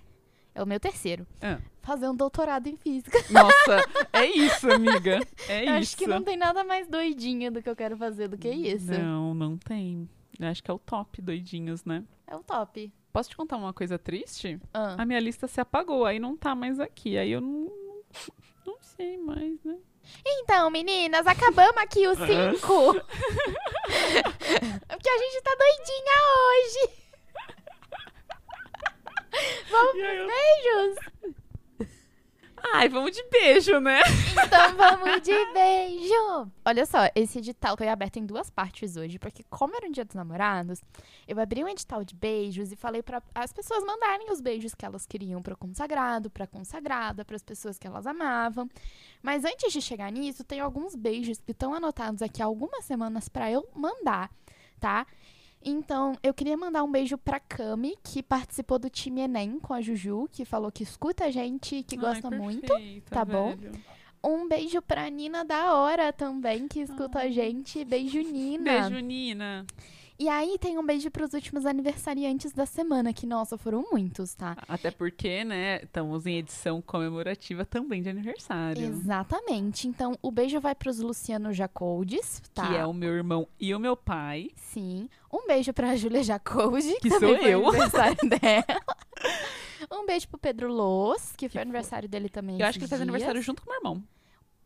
É 0.56 0.64
o 0.64 0.66
meu 0.66 0.80
terceiro. 0.80 1.28
Ah. 1.42 1.60
Fazer 1.82 2.08
um 2.08 2.16
doutorado 2.16 2.68
em 2.68 2.78
física. 2.78 3.18
Nossa, 3.30 3.86
é 4.14 4.26
isso, 4.26 4.72
amiga. 4.72 5.20
É 5.50 5.60
eu 5.60 5.64
isso. 5.66 5.74
acho 5.74 5.98
que 5.98 6.08
não 6.08 6.24
tem 6.24 6.38
nada 6.38 6.64
mais 6.64 6.88
doidinho 6.88 7.52
do 7.52 7.62
que 7.62 7.70
eu 7.70 7.76
quero 7.76 7.98
fazer 7.98 8.30
do 8.30 8.38
que 8.38 8.50
isso. 8.50 8.92
Não, 8.92 9.34
não 9.34 9.58
tem. 9.58 10.10
Eu 10.40 10.48
acho 10.48 10.64
que 10.64 10.72
é 10.72 10.74
o 10.74 10.80
top 10.80 11.22
doidinhos, 11.22 11.84
né? 11.84 12.06
É 12.26 12.36
o 12.36 12.42
top. 12.42 12.92
Posso 13.12 13.30
te 13.30 13.36
contar 13.36 13.58
uma 13.58 13.74
coisa 13.74 14.00
triste? 14.00 14.60
Ah. 14.74 14.96
A 14.98 15.06
minha 15.06 15.20
lista 15.20 15.46
se 15.46 15.60
apagou, 15.60 16.06
aí 16.06 16.20
não 16.20 16.38
tá 16.38 16.56
mais 16.56 16.80
aqui. 16.80 17.18
Aí 17.18 17.32
eu 17.32 17.42
não, 17.42 17.72
não 18.66 18.78
sei 18.82 19.18
mais, 19.18 19.62
né? 19.64 19.78
Então, 20.26 20.70
meninas, 20.70 21.28
acabamos 21.28 21.78
aqui 21.78 22.08
os 22.08 22.18
cinco. 22.20 22.94
Porque 24.88 25.10
a 25.10 25.18
gente 25.18 25.42
tá 25.44 25.56
doidinha 25.58 26.16
hoje. 26.40 27.05
Vamos 29.70 29.96
eu- 29.96 30.28
beijos. 30.28 31.96
Ai, 32.74 32.90
vamos 32.90 33.12
de 33.12 33.24
beijo, 33.30 33.80
né? 33.80 34.02
Então 34.32 34.76
vamos 34.76 35.22
de 35.22 35.54
beijo! 35.54 36.52
Olha 36.66 36.86
só, 36.86 36.98
esse 37.14 37.38
edital 37.38 37.78
foi 37.78 37.88
aberto 37.88 38.18
em 38.18 38.26
duas 38.26 38.50
partes 38.50 38.98
hoje, 38.98 39.20
porque 39.20 39.44
como 39.50 39.76
era 39.76 39.88
um 39.88 39.92
dia 39.92 40.04
dos 40.04 40.16
namorados, 40.16 40.82
eu 41.28 41.40
abri 41.40 41.64
um 41.64 41.68
edital 41.68 42.04
de 42.04 42.16
beijos 42.16 42.72
e 42.72 42.76
falei 42.76 43.04
para 43.04 43.22
as 43.36 43.54
pessoas 43.54 43.84
mandarem 43.84 44.32
os 44.32 44.42
beijos 44.42 44.74
que 44.74 44.84
elas 44.84 45.06
queriam 45.06 45.44
pro 45.44 45.56
consagrado, 45.56 46.30
pra 46.30 46.48
consagrada, 46.48 47.24
para 47.24 47.36
as 47.36 47.44
pessoas 47.44 47.78
que 47.78 47.86
elas 47.86 48.08
amavam. 48.08 48.68
Mas 49.22 49.46
antes 49.46 49.72
de 49.72 49.82
chegar 49.82 50.12
nisso, 50.12 50.44
tem 50.44 50.60
alguns 50.60 50.96
beijos 50.96 51.40
que 51.40 51.52
estão 51.52 51.74
anotados 51.74 52.22
aqui 52.24 52.42
há 52.42 52.46
algumas 52.46 52.84
semanas 52.84 53.30
para 53.30 53.52
eu 53.52 53.68
mandar, 53.76 54.32
tá? 54.80 55.06
Então, 55.66 56.16
eu 56.22 56.32
queria 56.32 56.56
mandar 56.56 56.84
um 56.84 56.92
beijo 56.92 57.18
pra 57.18 57.40
Cami, 57.40 57.98
que 58.04 58.22
participou 58.22 58.78
do 58.78 58.88
time 58.88 59.22
Enem 59.22 59.60
com 59.60 59.74
a 59.74 59.82
Juju, 59.82 60.30
que 60.32 60.46
falou 60.46 60.72
que 60.72 60.84
escuta 60.84 61.26
a 61.26 61.32
gente 61.32 61.78
e 61.78 61.84
que 61.84 61.98
gosta 61.98 62.30
Ai, 62.32 62.38
muito. 62.38 62.68
perfeita, 62.68 63.10
tá 63.10 63.26
bom? 63.26 63.56
velho. 63.56 63.74
Um 64.24 64.48
beijo 64.48 64.82
pra 64.82 65.10
Nina 65.10 65.44
da 65.44 65.74
Hora 65.74 66.14
também, 66.14 66.68
que 66.68 66.80
escuta 66.82 67.20
a 67.20 67.30
gente. 67.30 67.84
Beijo, 67.84 68.22
Nina. 68.22 68.82
Beijo, 68.90 69.00
Nina. 69.00 69.66
E 70.18 70.30
aí 70.30 70.58
tem 70.60 70.78
um 70.78 70.86
beijo 70.86 71.12
pros 71.12 71.34
últimos 71.34 71.66
aniversariantes 71.66 72.54
da 72.54 72.66
semana, 72.66 73.12
que, 73.12 73.26
nossa, 73.28 73.58
foram 73.58 73.86
muitos, 73.92 74.34
tá? 74.34 74.56
Até 74.68 74.90
porque, 74.90 75.44
né, 75.44 75.82
estamos 75.84 76.26
em 76.26 76.38
edição 76.38 76.82
comemorativa 76.82 77.66
também 77.66 78.02
de 78.02 78.10
aniversário. 78.10 78.82
Exatamente. 78.82 79.88
Então, 79.90 80.18
o 80.22 80.32
beijo 80.32 80.60
vai 80.62 80.74
pros 80.74 81.00
Luciano 81.00 81.52
Jacoldes, 81.52 82.42
tá? 82.54 82.68
Que 82.68 82.76
é 82.76 82.86
o 82.86 82.94
meu 82.94 83.14
irmão 83.14 83.46
e 83.60 83.76
o 83.76 83.80
meu 83.80 83.98
pai. 83.98 84.52
Sim. 84.56 85.10
Um 85.32 85.46
beijo 85.48 85.74
pra 85.74 85.96
Júlia 85.98 86.24
Jacoldi, 86.24 86.96
Que 87.02 87.10
também 87.10 87.38
sou 87.38 87.48
eu. 87.48 87.68
aniversário 87.68 88.30
dela. 88.30 88.66
Um 89.92 90.06
beijo 90.06 90.28
pro 90.30 90.38
Pedro 90.40 90.72
Loz, 90.74 91.34
que, 91.38 91.48
foi 91.48 91.54
foi- 91.54 91.62
aniversário 91.62 92.10
dele 92.10 92.28
também. 92.28 92.60
Eu 92.60 92.66
acho 92.66 92.80
que 92.80 92.86
ele 92.86 92.90
faz 92.90 93.02
aniversário 93.02 93.40
junto 93.42 93.62
com 93.62 93.70
o 93.70 93.72
meu 93.72 93.80
irmão. 93.80 94.04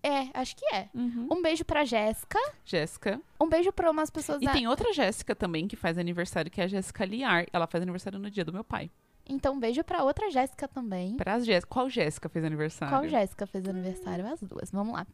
É, 0.01 0.29
acho 0.33 0.55
que 0.55 0.65
é. 0.73 0.87
Uhum. 0.93 1.27
Um 1.31 1.41
beijo 1.41 1.65
pra 1.65 1.83
Jéssica. 1.83 2.39
Jéssica. 2.63 3.21
Um 3.39 3.49
beijo 3.49 3.71
pra 3.73 3.91
umas 3.91 4.09
pessoas 4.09 4.41
E 4.41 4.45
da... 4.45 4.53
tem 4.53 4.67
outra 4.67 4.93
Jéssica 4.93 5.35
também 5.35 5.67
que 5.67 5.75
faz 5.75 5.97
aniversário, 5.97 6.49
que 6.49 6.61
é 6.61 6.63
a 6.63 6.67
Jéssica 6.67 7.03
Liar. 7.05 7.45
Ela 7.51 7.67
faz 7.67 7.81
aniversário 7.81 8.17
no 8.19 8.29
dia 8.31 8.45
do 8.45 8.53
meu 8.53 8.63
pai. 8.63 8.89
Então, 9.31 9.53
um 9.53 9.59
beijo 9.59 9.83
pra 9.83 10.03
outra 10.03 10.31
Jéssica 10.31 10.67
também. 10.67 11.15
Para 11.15 11.35
as 11.35 11.45
Jéssica. 11.45 11.67
Qual 11.71 11.87
Jéssica 11.89 12.27
fez 12.29 12.43
aniversário? 12.43 12.95
Qual 12.97 13.07
Jéssica 13.07 13.45
fez 13.45 13.67
aniversário? 13.67 14.25
As 14.25 14.41
duas. 14.41 14.71
Vamos 14.71 14.93
lá. 14.93 15.05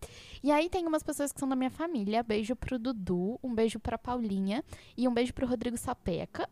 E 0.42 0.52
aí 0.52 0.70
tem 0.70 0.88
umas 0.88 1.04
pessoas 1.04 1.34
que 1.34 1.40
são 1.40 1.50
da 1.50 1.56
minha 1.56 1.70
família. 1.72 2.24
Beijo 2.24 2.56
pro 2.56 2.80
Dudu, 2.80 3.38
um 3.44 3.54
beijo 3.54 3.78
pra 3.80 3.98
Paulinha 3.98 4.64
e 4.96 5.06
um 5.08 5.14
beijo 5.14 5.34
pro 5.34 5.46
Rodrigo 5.46 5.76
Sapeca. 5.78 6.48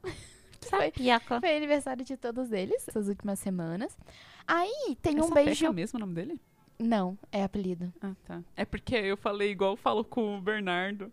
que 0.62 0.68
foi, 0.70 0.92
foi 1.40 1.56
aniversário 1.56 2.04
de 2.04 2.18
todos 2.18 2.52
eles 2.52 2.86
essas 2.88 3.08
últimas 3.08 3.40
semanas. 3.40 3.98
Aí 4.46 4.98
tem 5.02 5.18
É 5.18 5.22
um 5.22 5.28
Sapeca 5.30 5.46
beijo. 5.46 5.72
mesmo 5.72 5.98
o 5.98 6.00
nome 6.02 6.16
dele? 6.16 6.42
Não, 6.84 7.18
é 7.32 7.44
apelido. 7.44 7.94
Ah, 8.02 8.14
tá. 8.26 8.44
É 8.58 8.66
porque 8.66 8.94
eu 8.96 9.16
falei 9.16 9.52
igual 9.52 9.72
eu 9.72 9.78
falo 9.78 10.04
com 10.04 10.38
o 10.38 10.42
Bernardo. 10.42 11.10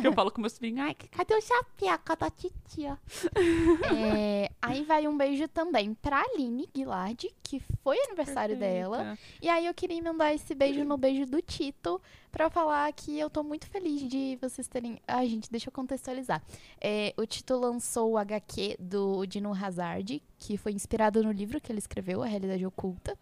que 0.00 0.06
eu 0.06 0.12
falo 0.12 0.30
com 0.32 0.40
meus 0.40 0.58
filhos. 0.58 0.80
Ai, 0.80 0.94
cadê 0.94 1.34
o 1.34 1.40
Sapeca 1.40 2.16
da 2.16 2.28
titia? 2.28 2.98
É, 3.96 4.50
aí 4.60 4.82
vai 4.84 5.06
um 5.06 5.16
beijo 5.16 5.46
também 5.48 5.94
pra 5.94 6.20
Aline 6.22 6.68
Guilard, 6.74 7.28
que 7.42 7.60
foi 7.82 7.96
aniversário 8.06 8.56
dela. 8.58 8.98
Perfeita. 8.98 9.22
E 9.42 9.48
aí 9.48 9.66
eu 9.66 9.74
queria 9.74 10.02
mandar 10.02 10.34
esse 10.34 10.54
beijo 10.54 10.84
no 10.84 10.96
beijo 10.96 11.24
do 11.26 11.40
Tito 11.40 12.00
pra 12.32 12.50
falar 12.50 12.92
que 12.92 13.18
eu 13.18 13.30
tô 13.30 13.42
muito 13.42 13.66
feliz 13.68 14.02
de 14.08 14.36
vocês 14.40 14.66
terem. 14.66 14.98
Ai, 15.06 15.28
gente, 15.28 15.50
deixa 15.50 15.68
eu 15.68 15.72
contextualizar. 15.72 16.42
É, 16.80 17.14
o 17.16 17.24
Tito 17.24 17.56
lançou 17.56 18.12
o 18.12 18.18
HQ 18.18 18.76
do 18.78 19.24
Dino 19.26 19.52
Hazard, 19.54 20.22
que 20.38 20.56
foi 20.56 20.72
inspirado 20.72 21.22
no 21.22 21.30
livro 21.32 21.60
que 21.60 21.70
ele 21.70 21.78
escreveu, 21.78 22.22
A 22.22 22.26
Realidade 22.26 22.66
Oculta. 22.66 23.16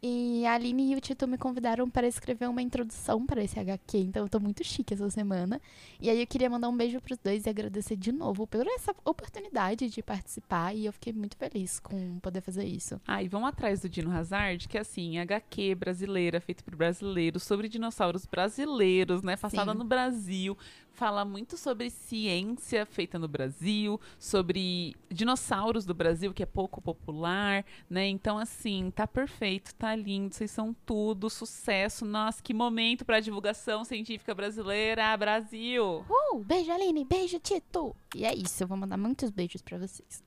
E 0.00 0.46
a 0.46 0.54
Aline 0.54 0.92
e 0.92 0.96
o 0.96 1.00
Tito 1.00 1.26
me 1.26 1.36
convidaram 1.36 1.90
para 1.90 2.06
escrever 2.06 2.48
uma 2.48 2.62
introdução 2.62 3.26
para 3.26 3.42
esse 3.42 3.58
HQ, 3.58 3.98
então 3.98 4.22
eu 4.22 4.28
tô 4.28 4.38
muito 4.38 4.62
chique 4.62 4.94
essa 4.94 5.10
semana. 5.10 5.60
E 6.00 6.08
aí 6.08 6.20
eu 6.20 6.26
queria 6.26 6.48
mandar 6.48 6.68
um 6.68 6.76
beijo 6.76 7.00
pros 7.00 7.18
dois 7.18 7.46
e 7.46 7.48
agradecer 7.48 7.96
de 7.96 8.12
novo 8.12 8.46
por 8.46 8.64
essa 8.66 8.94
oportunidade 9.04 9.88
de 9.88 10.00
participar. 10.00 10.74
E 10.74 10.86
eu 10.86 10.92
fiquei 10.92 11.12
muito 11.12 11.36
feliz 11.36 11.80
com 11.80 12.20
poder 12.20 12.40
fazer 12.40 12.64
isso. 12.64 13.00
Ah, 13.06 13.22
e 13.22 13.28
vamos 13.28 13.48
atrás 13.48 13.80
do 13.80 13.88
Dino 13.88 14.12
Hazard, 14.12 14.68
que 14.68 14.78
é 14.78 14.82
assim, 14.82 15.18
HQ 15.18 15.74
brasileira, 15.74 16.40
feito 16.40 16.62
por 16.62 16.76
brasileiros, 16.76 17.42
sobre 17.42 17.68
dinossauros 17.68 18.24
brasileiros, 18.24 19.22
né? 19.22 19.36
Passada 19.36 19.72
Sim. 19.72 19.78
no 19.78 19.84
Brasil. 19.84 20.56
Fala 20.98 21.24
muito 21.24 21.56
sobre 21.56 21.90
ciência 21.90 22.84
feita 22.84 23.20
no 23.20 23.28
Brasil, 23.28 24.00
sobre 24.18 24.96
dinossauros 25.08 25.86
do 25.86 25.94
Brasil, 25.94 26.34
que 26.34 26.42
é 26.42 26.46
pouco 26.46 26.82
popular, 26.82 27.64
né? 27.88 28.08
Então, 28.08 28.36
assim, 28.36 28.90
tá 28.90 29.06
perfeito, 29.06 29.72
tá 29.76 29.94
lindo, 29.94 30.34
vocês 30.34 30.50
são 30.50 30.74
tudo, 30.84 31.30
sucesso. 31.30 32.04
Nossa, 32.04 32.42
que 32.42 32.52
momento 32.52 33.04
pra 33.04 33.20
divulgação 33.20 33.84
científica 33.84 34.34
brasileira, 34.34 35.16
Brasil! 35.16 36.04
Uh, 36.10 36.40
beijo, 36.40 36.72
Aline, 36.72 37.04
beijo, 37.04 37.38
Tito! 37.38 37.94
E 38.16 38.24
é 38.24 38.34
isso, 38.34 38.64
eu 38.64 38.66
vou 38.66 38.76
mandar 38.76 38.96
muitos 38.96 39.30
beijos 39.30 39.62
pra 39.62 39.78
vocês. 39.78 40.20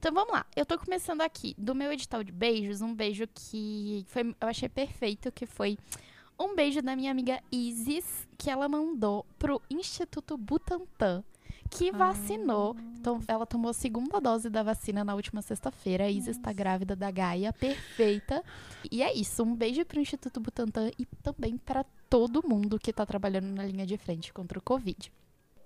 Então 0.00 0.12
vamos 0.12 0.32
lá, 0.32 0.44
eu 0.56 0.66
tô 0.66 0.76
começando 0.76 1.20
aqui 1.20 1.54
do 1.56 1.76
meu 1.76 1.92
edital 1.92 2.24
de 2.24 2.32
beijos, 2.32 2.80
um 2.80 2.92
beijo 2.92 3.24
que 3.32 4.04
foi, 4.08 4.34
eu 4.40 4.48
achei 4.48 4.68
perfeito, 4.68 5.30
que 5.30 5.46
foi 5.46 5.78
um 6.38 6.54
beijo 6.54 6.80
da 6.80 6.94
minha 6.94 7.10
amiga 7.10 7.42
Isis, 7.50 8.28
que 8.38 8.48
ela 8.48 8.68
mandou 8.68 9.26
pro 9.38 9.60
Instituto 9.68 10.36
Butantan, 10.36 11.24
que 11.70 11.90
vacinou. 11.90 12.76
Então, 12.98 13.20
ela 13.26 13.44
tomou 13.44 13.70
a 13.70 13.74
segunda 13.74 14.20
dose 14.20 14.48
da 14.48 14.62
vacina 14.62 15.04
na 15.04 15.14
última 15.14 15.42
sexta-feira. 15.42 16.04
A 16.04 16.10
Isis 16.10 16.36
está 16.36 16.52
grávida 16.52 16.94
da 16.94 17.10
Gaia, 17.10 17.52
perfeita. 17.52 18.42
E 18.90 19.02
é 19.02 19.12
isso, 19.12 19.42
um 19.42 19.54
beijo 19.54 19.84
pro 19.84 20.00
Instituto 20.00 20.40
Butantan 20.40 20.90
e 20.98 21.04
também 21.22 21.56
para 21.58 21.84
todo 22.08 22.46
mundo 22.46 22.78
que 22.78 22.92
tá 22.92 23.04
trabalhando 23.04 23.54
na 23.54 23.64
linha 23.64 23.86
de 23.86 23.98
frente 23.98 24.32
contra 24.32 24.58
o 24.58 24.62
Covid. 24.62 25.12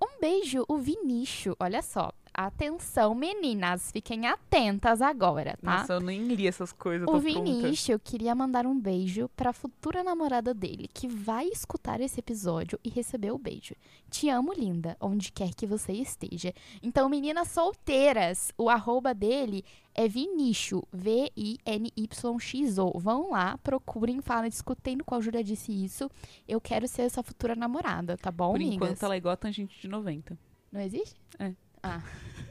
Um 0.03 0.21
beijo, 0.21 0.65
o 0.69 0.79
Vinícius, 0.79 1.55
olha 1.61 1.83
só. 1.83 2.13
Atenção, 2.35 3.15
meninas, 3.15 3.93
fiquem 3.93 4.27
atentas 4.27 5.03
agora, 5.03 5.57
tá? 5.63 5.81
Nossa, 5.81 5.93
eu 5.95 6.01
nem 6.01 6.29
li 6.29 6.47
essas 6.47 6.73
coisas, 6.73 7.07
O. 7.07 7.19
Vinícius 7.19 8.01
queria 8.03 8.35
mandar 8.35 8.67
um 8.67 8.79
beijo 8.79 9.29
pra 9.37 9.53
futura 9.53 10.03
namorada 10.03 10.55
dele, 10.55 10.89
que 10.93 11.07
vai 11.07 11.47
escutar 11.49 12.01
esse 12.01 12.21
episódio 12.21 12.79
e 12.83 12.89
receber 12.89 13.33
o 13.33 13.39
beijo. 13.39 13.75
Te 14.11 14.31
amo, 14.31 14.53
linda, 14.55 14.97
onde 15.01 15.31
quer 15.31 15.55
que 15.55 15.67
você 15.67 15.93
esteja. 15.93 16.55
Então, 16.83 17.09
meninas 17.09 17.49
solteiras, 17.49 18.51
o 18.57 18.71
arroba 18.71 19.13
dele 19.13 19.63
é 19.95 20.09
Vinícius, 20.09 20.83
V-I-N-Y-X-O. 20.91 22.99
Vão 22.99 23.31
lá, 23.31 23.59
procurem, 23.59 24.23
falem, 24.23 24.49
escutem 24.49 24.97
no 24.97 25.05
qual 25.05 25.21
Júlia 25.21 25.45
disse 25.45 25.71
isso. 25.73 26.11
Eu 26.49 26.61
quero 26.61 26.89
ser 26.89 27.03
essa 27.03 27.23
futura 27.23 27.55
namorada, 27.55 28.17
tá 28.17 28.31
bom, 28.31 28.51
Por 28.53 28.57
amigas? 28.57 28.75
enquanto, 28.77 29.03
ela 29.03 29.15
é 29.15 29.19
igual 29.19 29.35
a 29.35 29.37
tangente 29.37 29.79
de 29.81 29.89
90. 29.89 30.39
Não 30.73 30.81
existe? 30.81 31.21
É. 31.39 31.53
Ah. 31.83 32.01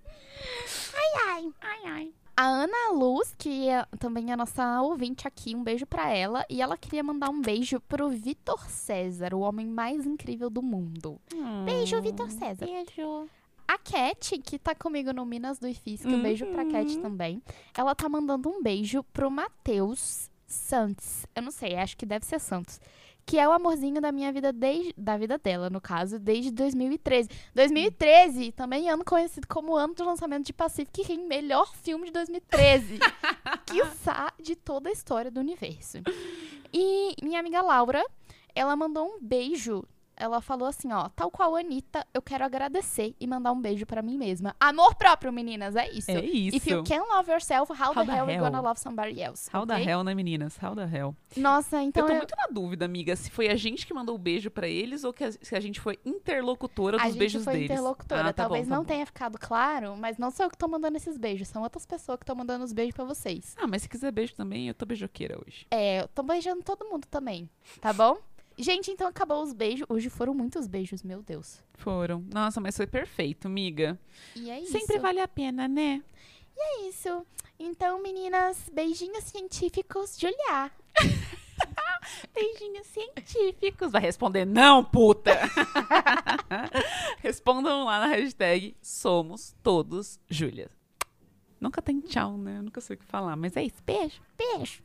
ai, 0.93 1.12
ai, 1.28 1.54
ai, 1.62 1.91
ai. 1.91 2.14
A 2.36 2.45
Ana 2.47 2.91
Luz, 2.93 3.36
que 3.38 3.68
é 3.70 3.86
também 3.99 4.32
é 4.32 4.36
nossa 4.36 4.82
ouvinte 4.82 5.28
aqui, 5.28 5.56
um 5.56 5.64
beijo 5.64 5.86
pra 5.86 6.10
ela. 6.10 6.45
E 6.49 6.62
ela 6.62 6.78
queria 6.78 7.04
mandar 7.04 7.30
um 7.30 7.41
beijo 7.41 7.80
pro 7.82 8.10
Vitor 8.10 8.68
César, 8.70 9.34
o 9.36 9.41
homem 9.41 9.68
mais 9.68 10.06
incrível 10.06 10.49
do 10.49 10.62
mundo. 10.62 11.20
Beijo, 11.66 12.02
Vitor 12.02 12.30
César. 12.32 12.66
Beijo. 12.66 13.28
A 13.68 13.78
Cat, 13.78 14.38
que 14.39 14.58
tá 14.60 14.74
comigo 14.76 15.14
no 15.14 15.26
Minas 15.26 15.60
do 15.60 15.68
IFISC, 15.68 16.06
um 16.08 16.22
beijo 16.22 16.45
pra 16.47 16.66
Cat 16.66 16.95
Uhum. 16.95 17.02
também. 17.02 17.41
Ela 17.78 17.93
tá 17.95 18.10
mandando 18.10 18.49
um 18.49 18.62
beijo 18.62 19.04
pro 19.14 19.30
Matheus 19.32 20.30
Santos. 20.47 21.26
Eu 21.36 21.41
não 21.43 21.52
sei, 21.52 21.76
acho 21.76 21.95
que 21.95 22.06
deve 22.06 22.26
ser 22.26 22.39
Santos. 22.39 22.82
Que 23.26 23.38
é 23.38 23.47
o 23.47 23.51
amorzinho 23.51 24.01
da 24.01 24.11
minha 24.11 24.32
vida 24.32 24.51
desde. 24.51 24.93
Da 24.97 25.17
vida 25.17 25.38
dela, 25.38 25.69
no 25.69 25.80
caso, 25.80 26.19
desde 26.19 26.51
2013. 26.51 27.30
2013, 27.53 28.51
também 28.51 28.89
ano 28.89 29.05
conhecido 29.05 29.47
como 29.47 29.76
ano 29.76 29.93
do 29.93 30.03
lançamento 30.03 30.45
de 30.45 30.53
Pacific 30.53 31.01
Rim, 31.03 31.28
melhor 31.28 31.74
filme 31.76 32.05
de 32.05 32.11
2013. 32.11 32.99
Quiçá 33.65 34.34
de 34.41 34.55
toda 34.55 34.89
a 34.89 34.91
história 34.91 35.32
do 35.32 35.39
universo. 35.39 35.99
E 36.74 37.15
minha 37.22 37.39
amiga 37.39 37.61
Laura, 37.61 38.03
ela 38.55 38.76
mandou 38.76 39.05
um 39.05 39.19
beijo. 39.22 39.84
Ela 40.22 40.39
falou 40.39 40.67
assim, 40.67 40.91
ó, 40.93 41.09
tal 41.09 41.32
qual 41.32 41.55
a 41.55 41.59
Anitta, 41.59 42.05
eu 42.13 42.22
quero 42.22 42.45
agradecer 42.45 43.15
e 43.19 43.26
mandar 43.26 43.51
um 43.51 43.59
beijo 43.59 43.86
pra 43.88 44.01
mim 44.03 44.17
mesma. 44.17 44.55
Amor 44.59 44.93
próprio, 44.93 45.34
meninas, 45.34 45.76
é 45.76 45.89
isso. 45.91 46.11
É 46.11 46.24
isso. 46.24 46.57
If 46.57 46.67
you 46.67 46.84
can 46.84 47.01
love 47.11 47.32
yourself, 47.32 47.72
how, 47.74 47.88
How 47.89 47.93
the 47.95 48.05
the 48.05 48.11
hell 48.17 48.26
you 48.28 48.32
hell? 48.36 48.43
gonna 48.43 48.61
love 48.61 48.80
somebody 48.80 49.19
else? 49.22 49.49
How 49.51 49.65
the 49.65 49.74
ok? 49.74 49.86
hell, 49.89 50.03
né, 50.03 50.13
meninas? 50.13 50.57
How 50.61 50.76
the 50.76 50.86
hell? 50.86 51.15
Nossa, 51.36 51.82
então 51.82 52.03
eu 52.03 52.07
tô 52.07 52.13
eu- 52.13 52.17
muito 52.17 52.36
na 52.38 52.47
dúvida, 52.51 52.86
amiga, 52.86 53.15
se 53.15 53.32
foi 53.32 53.47
a 53.49 53.55
gente 53.55 53.88
que 53.88 53.93
mandou 53.93 54.13
o 54.13 54.17
beijo 54.19 54.51
pra 54.51 54.67
eles 54.67 55.03
ou 55.03 55.11
que 55.11 55.24
a, 55.24 55.32
se 55.32 55.55
a 55.55 55.59
gente 55.59 55.80
foi 55.80 55.97
interlocutora 56.05 56.97
dos 56.97 57.05
a 57.05 57.09
gente 57.09 57.17
beijos 57.19 57.43
foi 57.43 57.53
deles. 57.53 57.72
interlocutora. 57.72 58.22
Ah, 58.22 58.34
tá 58.34 58.43
Talvez 58.43 58.65
bom, 58.65 58.69
tá 58.69 58.76
não 58.76 58.84
bom. 58.84 58.88
tenha 58.88 59.05
ficado 59.05 59.38
claro, 59.39 59.95
mas 59.97 60.17
não 60.17 60.30
sou 60.32 60.45
eu 60.45 60.49
que 60.49 60.57
tô 60.57 60.67
mandando 60.67 60.97
esses 60.97 61.17
beijos. 61.17 61.47
São 61.47 61.63
outras 61.63 61.86
pessoas 61.86 62.17
que 62.17 62.24
estão 62.24 62.36
mandando 62.36 62.63
os 62.63 62.74
beijos 62.74 62.93
pra 62.95 63.05
vocês. 63.05 63.55
Ah, 63.57 63.67
mas 63.67 63.82
se 63.84 63.89
quiser 63.89 64.11
beijo 64.11 64.36
também, 64.36 64.67
eu 64.67 64.74
tô 64.74 64.86
beijoqueira 64.86 65.39
hoje. 65.45 65.65
É, 65.72 66.01
eu 66.01 66.07
tô 66.09 66.22
beijando 66.24 66.61
todo 66.63 66.86
mundo 66.86 67.05
também, 67.07 67.49
tá 67.80 67.91
bom? 67.93 68.17
Gente, 68.58 68.91
então 68.91 69.08
acabou 69.08 69.41
os 69.41 69.54
beijos. 69.54 69.86
Hoje 69.89 70.10
foram 70.10 70.34
muitos 70.34 70.68
beijos, 70.68 71.04
meu 71.04 71.22
Deus. 71.22 71.64
Foram. 71.76 72.24
Nossa, 72.32 72.60
mas 72.60 72.76
foi 72.78 72.86
perfeito, 72.88 73.47
amiga. 73.47 73.99
E 74.36 74.49
é 74.49 74.60
isso. 74.60 74.72
Sempre 74.72 74.99
vale 74.99 75.20
a 75.20 75.28
pena, 75.28 75.68
né? 75.68 76.04
É 76.58 76.88
isso. 76.88 77.26
Então, 77.60 78.02
meninas, 78.02 78.70
beijinhos 78.74 79.24
científicos, 79.24 80.18
Julia. 80.20 80.72
Beijinhos 82.34 82.88
científicos. 82.88 83.91
Vai 83.91 84.02
responder 84.02 84.45
não, 84.45 84.84
puta! 84.84 85.32
Respondam 87.20 87.86
lá 87.86 87.99
na 87.99 88.08
hashtag 88.08 88.76
Somos 88.82 89.56
Todos 89.62 90.20
Júlia. 90.30 90.70
Nunca 91.60 91.82
tem 91.82 91.99
tchau, 91.99 92.38
né? 92.38 92.58
Eu 92.58 92.64
nunca 92.64 92.82
sei 92.82 92.95
o 92.95 92.99
que 92.99 93.06
falar, 93.06 93.36
mas 93.36 93.56
é 93.56 93.64
isso. 93.64 93.84
Beijo. 93.86 94.22
Beijo. 94.36 94.82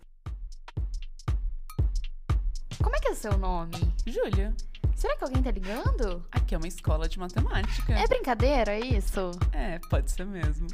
Como 2.87 2.95
é 2.95 3.01
que 3.01 3.09
é 3.09 3.11
o 3.11 3.17
seu 3.17 3.37
nome? 3.37 3.93
Júlia, 4.07 4.55
Será 4.95 5.17
que 5.17 5.25
alguém 5.25 5.43
tá 5.43 5.51
ligando? 5.51 6.25
aqui 6.31 6.55
é 6.55 6.59
uma 6.59 6.69
escola 6.69 7.09
de 7.09 7.19
matemática. 7.19 7.93
É 7.93 8.07
brincadeira 8.07 8.79
isso? 8.79 9.33
É, 9.51 9.81
pode 9.91 10.09
ser 10.09 10.25
mesmo. 10.25 10.69